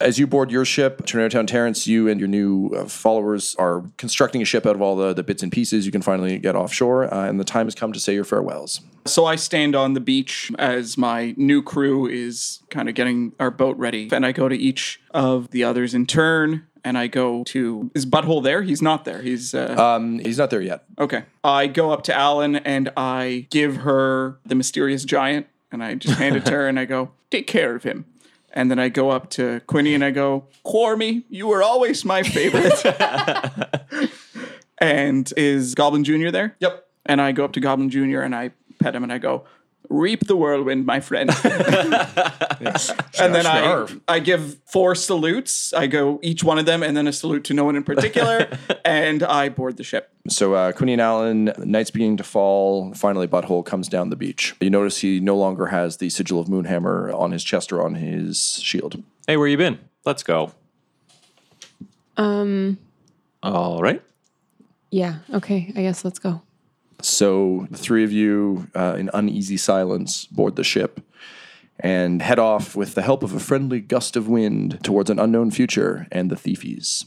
As 0.00 0.18
you 0.18 0.26
board 0.26 0.50
your 0.50 0.64
ship, 0.64 1.06
Tornado 1.06 1.28
Town 1.38 1.46
Terrence, 1.46 1.86
you 1.86 2.08
and 2.08 2.18
your 2.18 2.28
new 2.28 2.68
uh, 2.70 2.84
followers 2.86 3.54
are 3.60 3.84
constructing 3.96 4.42
a 4.42 4.44
ship 4.44 4.66
out 4.66 4.74
of 4.74 4.82
all 4.82 4.96
the, 4.96 5.14
the 5.14 5.22
bits 5.22 5.42
and 5.42 5.52
pieces 5.52 5.86
you 5.86 5.92
can 5.92 6.02
finally 6.02 6.38
get 6.38 6.56
offshore, 6.56 7.12
uh, 7.14 7.28
and 7.28 7.38
the 7.38 7.44
time 7.44 7.66
has 7.66 7.74
come 7.76 7.92
to 7.92 8.00
say 8.00 8.12
your 8.12 8.24
farewells. 8.24 8.80
So 9.06 9.24
I 9.24 9.36
stand 9.36 9.76
on 9.76 9.94
the 9.94 10.00
beach 10.00 10.50
as 10.58 10.98
my 10.98 11.32
new 11.36 11.62
crew 11.62 12.06
is 12.08 12.60
kind 12.70 12.88
of 12.88 12.96
getting 12.96 13.32
our 13.38 13.52
boat 13.52 13.76
ready, 13.78 14.08
and 14.12 14.26
I 14.26 14.32
go 14.32 14.48
to 14.48 14.56
each 14.56 15.00
of 15.12 15.50
the 15.52 15.62
others 15.64 15.94
in 15.94 16.06
turn. 16.06 16.66
And 16.86 16.98
I 16.98 17.06
go 17.06 17.44
to 17.44 17.90
is 17.94 18.04
Butthole 18.04 18.42
there? 18.42 18.60
He's 18.60 18.82
not 18.82 19.06
there. 19.06 19.22
He's 19.22 19.54
uh, 19.54 19.74
Um, 19.78 20.18
he's 20.18 20.36
not 20.36 20.50
there 20.50 20.60
yet. 20.60 20.84
okay. 20.98 21.24
I 21.42 21.66
go 21.66 21.90
up 21.92 22.02
to 22.02 22.12
Alyn 22.12 22.60
and 22.62 22.90
I 22.94 23.46
give 23.48 23.76
her 23.78 24.38
the 24.44 24.54
mysterious 24.54 25.06
giant, 25.06 25.46
and 25.72 25.82
I 25.82 25.94
just 25.94 26.18
hand 26.18 26.36
it 26.36 26.44
to 26.44 26.50
her, 26.52 26.68
and 26.68 26.78
I 26.78 26.84
go, 26.84 27.12
"Take 27.30 27.46
care 27.46 27.74
of 27.74 27.84
him." 27.84 28.04
And 28.54 28.70
then 28.70 28.78
I 28.78 28.88
go 28.88 29.10
up 29.10 29.30
to 29.30 29.60
Quinny 29.66 29.94
and 29.94 30.04
I 30.04 30.12
go, 30.12 30.46
Quarmy, 30.64 31.24
you 31.28 31.48
were 31.48 31.62
always 31.62 32.04
my 32.04 32.22
favorite. 32.22 32.72
and 34.78 35.30
is 35.36 35.74
Goblin 35.74 36.04
Jr. 36.04 36.30
there? 36.30 36.56
Yep. 36.60 36.86
And 37.04 37.20
I 37.20 37.32
go 37.32 37.44
up 37.44 37.52
to 37.54 37.60
Goblin 37.60 37.90
Jr. 37.90 38.20
and 38.20 38.34
I 38.34 38.52
pet 38.78 38.94
him 38.94 39.02
and 39.02 39.12
I 39.12 39.18
go, 39.18 39.44
Reap 39.90 40.26
the 40.26 40.34
whirlwind, 40.34 40.86
my 40.86 41.00
friend. 41.00 41.30
and 41.44 43.34
then 43.34 43.46
I, 43.46 43.86
I 44.08 44.18
give 44.18 44.58
four 44.66 44.94
salutes. 44.94 45.72
I 45.72 45.86
go 45.86 46.18
each 46.22 46.42
one 46.42 46.58
of 46.58 46.66
them 46.66 46.82
and 46.82 46.96
then 46.96 47.06
a 47.06 47.12
salute 47.12 47.44
to 47.44 47.54
no 47.54 47.64
one 47.64 47.76
in 47.76 47.84
particular. 47.84 48.48
and 48.84 49.22
I 49.22 49.50
board 49.50 49.76
the 49.76 49.84
ship. 49.84 50.10
So 50.28 50.54
uh, 50.54 50.72
Quinny 50.72 50.94
and 50.94 51.02
Alyn, 51.02 51.66
night's 51.66 51.90
beginning 51.90 52.16
to 52.16 52.24
fall. 52.24 52.94
Finally, 52.94 53.28
Butthole 53.28 53.64
comes 53.64 53.88
down 53.88 54.08
the 54.08 54.16
beach. 54.16 54.54
You 54.60 54.70
notice 54.70 54.98
he 54.98 55.20
no 55.20 55.36
longer 55.36 55.66
has 55.66 55.98
the 55.98 56.08
sigil 56.08 56.40
of 56.40 56.48
Moonhammer 56.48 57.14
on 57.14 57.32
his 57.32 57.44
chest 57.44 57.72
or 57.72 57.82
on 57.82 57.94
his 57.96 58.60
shield. 58.62 59.02
Hey, 59.26 59.36
where 59.36 59.48
you 59.48 59.56
been? 59.56 59.78
Let's 60.04 60.22
go. 60.22 60.52
Um. 62.16 62.78
All 63.42 63.82
right. 63.82 64.02
Yeah. 64.90 65.16
Okay. 65.32 65.72
I 65.76 65.82
guess 65.82 66.04
let's 66.04 66.18
go. 66.18 66.40
So 67.00 67.66
the 67.70 67.78
three 67.78 68.04
of 68.04 68.12
you, 68.12 68.68
uh, 68.74 68.96
in 68.98 69.10
uneasy 69.12 69.56
silence, 69.56 70.26
board 70.26 70.56
the 70.56 70.64
ship 70.64 71.00
and 71.80 72.22
head 72.22 72.38
off 72.38 72.76
with 72.76 72.94
the 72.94 73.02
help 73.02 73.22
of 73.22 73.34
a 73.34 73.40
friendly 73.40 73.80
gust 73.80 74.16
of 74.16 74.28
wind 74.28 74.78
towards 74.82 75.10
an 75.10 75.18
unknown 75.18 75.50
future 75.50 76.06
and 76.12 76.30
the 76.30 76.36
thiefies. 76.36 77.06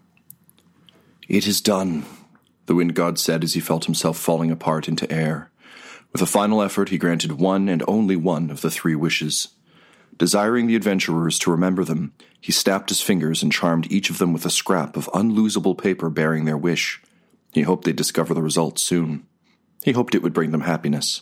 It 1.31 1.47
is 1.47 1.61
done, 1.61 2.03
the 2.65 2.75
wind 2.75 2.93
god 2.93 3.17
said 3.17 3.45
as 3.45 3.53
he 3.53 3.61
felt 3.61 3.85
himself 3.85 4.17
falling 4.17 4.51
apart 4.51 4.89
into 4.89 5.09
air. 5.09 5.49
With 6.11 6.21
a 6.21 6.25
final 6.25 6.61
effort, 6.61 6.89
he 6.89 6.97
granted 6.97 7.39
one 7.39 7.69
and 7.69 7.81
only 7.87 8.17
one 8.17 8.51
of 8.51 8.59
the 8.59 8.69
three 8.69 8.95
wishes. 8.95 9.47
Desiring 10.17 10.67
the 10.67 10.75
adventurers 10.75 11.39
to 11.39 11.51
remember 11.51 11.85
them, 11.85 12.11
he 12.41 12.51
snapped 12.51 12.89
his 12.89 12.99
fingers 12.99 13.41
and 13.41 13.49
charmed 13.49 13.89
each 13.89 14.09
of 14.09 14.17
them 14.17 14.33
with 14.33 14.45
a 14.45 14.49
scrap 14.49 14.97
of 14.97 15.09
unlosable 15.13 15.73
paper 15.77 16.09
bearing 16.09 16.43
their 16.43 16.57
wish. 16.57 17.01
He 17.53 17.61
hoped 17.61 17.85
they'd 17.85 17.95
discover 17.95 18.33
the 18.33 18.43
result 18.43 18.77
soon. 18.77 19.25
He 19.85 19.93
hoped 19.93 20.13
it 20.13 20.21
would 20.21 20.33
bring 20.33 20.51
them 20.51 20.67
happiness. 20.67 21.21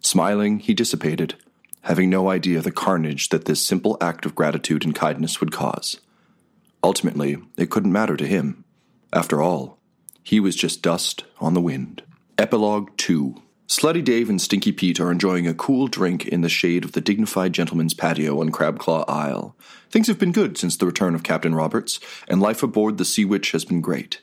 Smiling, 0.00 0.60
he 0.60 0.72
dissipated, 0.72 1.34
having 1.82 2.08
no 2.08 2.30
idea 2.30 2.62
the 2.62 2.72
carnage 2.72 3.28
that 3.28 3.44
this 3.44 3.60
simple 3.60 3.98
act 4.00 4.24
of 4.24 4.34
gratitude 4.34 4.82
and 4.82 4.94
kindness 4.94 5.40
would 5.40 5.52
cause. 5.52 6.00
Ultimately, 6.82 7.36
it 7.58 7.68
couldn't 7.68 7.92
matter 7.92 8.16
to 8.16 8.26
him. 8.26 8.59
After 9.12 9.42
all, 9.42 9.78
he 10.22 10.38
was 10.38 10.54
just 10.54 10.82
dust 10.82 11.24
on 11.40 11.54
the 11.54 11.60
wind. 11.60 12.02
Epilogue 12.38 12.96
2 12.96 13.34
Slutty 13.66 14.02
Dave 14.04 14.28
and 14.28 14.40
Stinky 14.40 14.72
Pete 14.72 14.98
are 14.98 15.12
enjoying 15.12 15.46
a 15.46 15.54
cool 15.54 15.86
drink 15.86 16.26
in 16.26 16.40
the 16.40 16.48
shade 16.48 16.84
of 16.84 16.92
the 16.92 17.00
dignified 17.00 17.52
gentleman's 17.52 17.94
patio 17.94 18.40
on 18.40 18.50
Crabclaw 18.50 19.04
Isle. 19.08 19.54
Things 19.90 20.08
have 20.08 20.18
been 20.18 20.32
good 20.32 20.58
since 20.58 20.76
the 20.76 20.86
return 20.86 21.14
of 21.14 21.22
Captain 21.22 21.54
Roberts, 21.54 22.00
and 22.28 22.40
life 22.40 22.62
aboard 22.62 22.98
the 22.98 23.04
Sea 23.04 23.24
Witch 23.24 23.52
has 23.52 23.64
been 23.64 23.80
great. 23.80 24.22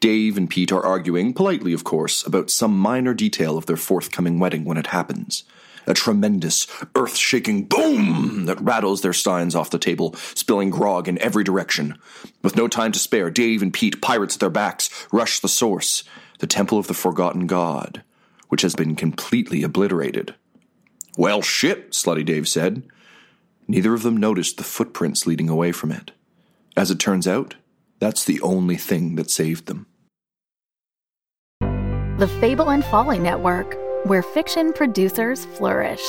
Dave 0.00 0.36
and 0.36 0.48
Pete 0.48 0.72
are 0.72 0.84
arguing, 0.84 1.32
politely 1.32 1.72
of 1.72 1.84
course, 1.84 2.26
about 2.26 2.50
some 2.50 2.76
minor 2.76 3.14
detail 3.14 3.56
of 3.58 3.66
their 3.66 3.76
forthcoming 3.76 4.38
wedding 4.38 4.64
when 4.64 4.78
it 4.78 4.88
happens. 4.88 5.44
A 5.86 5.94
tremendous, 5.94 6.66
earth 6.94 7.16
shaking 7.16 7.64
boom 7.64 8.46
that 8.46 8.60
rattles 8.60 9.00
their 9.00 9.12
steins 9.12 9.54
off 9.54 9.70
the 9.70 9.78
table, 9.78 10.14
spilling 10.34 10.70
grog 10.70 11.08
in 11.08 11.18
every 11.18 11.44
direction. 11.44 11.98
With 12.42 12.56
no 12.56 12.68
time 12.68 12.92
to 12.92 12.98
spare, 12.98 13.30
Dave 13.30 13.62
and 13.62 13.72
Pete, 13.72 14.00
pirates 14.00 14.36
at 14.36 14.40
their 14.40 14.50
backs, 14.50 15.08
rush 15.12 15.40
the 15.40 15.48
source, 15.48 16.04
the 16.38 16.46
Temple 16.46 16.78
of 16.78 16.86
the 16.86 16.94
Forgotten 16.94 17.46
God, 17.46 18.02
which 18.48 18.62
has 18.62 18.74
been 18.74 18.94
completely 18.94 19.62
obliterated. 19.62 20.34
Well, 21.18 21.42
shit, 21.42 21.92
Slutty 21.92 22.24
Dave 22.24 22.48
said. 22.48 22.84
Neither 23.68 23.94
of 23.94 24.02
them 24.02 24.16
noticed 24.16 24.56
the 24.56 24.64
footprints 24.64 25.26
leading 25.26 25.48
away 25.48 25.72
from 25.72 25.92
it. 25.92 26.12
As 26.76 26.90
it 26.90 26.98
turns 26.98 27.26
out, 27.26 27.56
that's 27.98 28.24
the 28.24 28.40
only 28.40 28.76
thing 28.76 29.16
that 29.16 29.30
saved 29.30 29.66
them. 29.66 29.86
The 32.18 32.28
Fable 32.40 32.70
and 32.70 32.84
Folly 32.84 33.18
Network, 33.18 33.76
where 34.04 34.22
fiction 34.22 34.72
producers 34.72 35.44
flourish. 35.44 36.02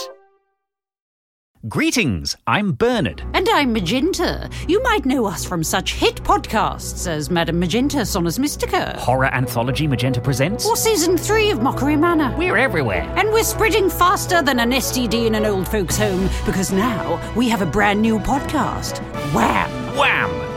Greetings, 1.70 2.36
I'm 2.46 2.74
Bernard. 2.74 3.24
And 3.34 3.48
I'm 3.48 3.72
Magenta. 3.72 4.50
You 4.68 4.84
might 4.84 5.06
know 5.06 5.26
us 5.26 5.46
from 5.46 5.64
such 5.64 5.94
hit 5.94 6.16
podcasts 6.16 7.08
as 7.08 7.30
Madame 7.30 7.58
Magenta 7.58 8.00
Sonus 8.00 8.38
Mystica. 8.38 8.98
Horror 9.00 9.34
anthology 9.34 9.88
Magenta 9.88 10.20
Presents. 10.20 10.66
Or 10.66 10.76
season 10.76 11.18
three 11.18 11.52
of 11.52 11.62
Mockery 11.62 11.96
Manor. 11.96 12.36
We're 12.38 12.58
everywhere. 12.58 13.04
And 13.16 13.30
we're 13.30 13.44
spreading 13.44 13.90
faster 13.90 14.42
than 14.42 14.60
an 14.60 14.72
STD 14.72 15.28
in 15.28 15.36
an 15.36 15.46
old 15.46 15.66
folks' 15.70 15.98
home 15.98 16.30
because 16.46 16.74
now 16.74 17.22
we 17.34 17.48
have 17.48 17.62
a 17.62 17.66
brand 17.66 18.02
new 18.02 18.20
podcast 18.20 19.00
Wham! 19.34 19.70
Wham! 19.98 20.53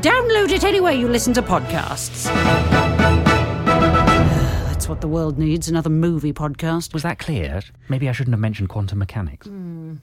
Download 0.00 0.50
it 0.50 0.64
anywhere 0.64 0.92
you 0.92 1.08
listen 1.08 1.32
to 1.34 1.42
podcasts. 1.42 2.24
That's 3.66 4.88
what 4.88 5.00
the 5.00 5.08
world 5.08 5.38
needs 5.38 5.68
another 5.68 5.90
movie 5.90 6.32
podcast. 6.32 6.92
Was 6.92 7.02
that 7.02 7.18
clear? 7.18 7.62
Maybe 7.88 8.08
I 8.08 8.12
shouldn't 8.12 8.34
have 8.34 8.40
mentioned 8.40 8.68
quantum 8.68 8.98
mechanics. 8.98 9.46
Hmm. 9.46 9.96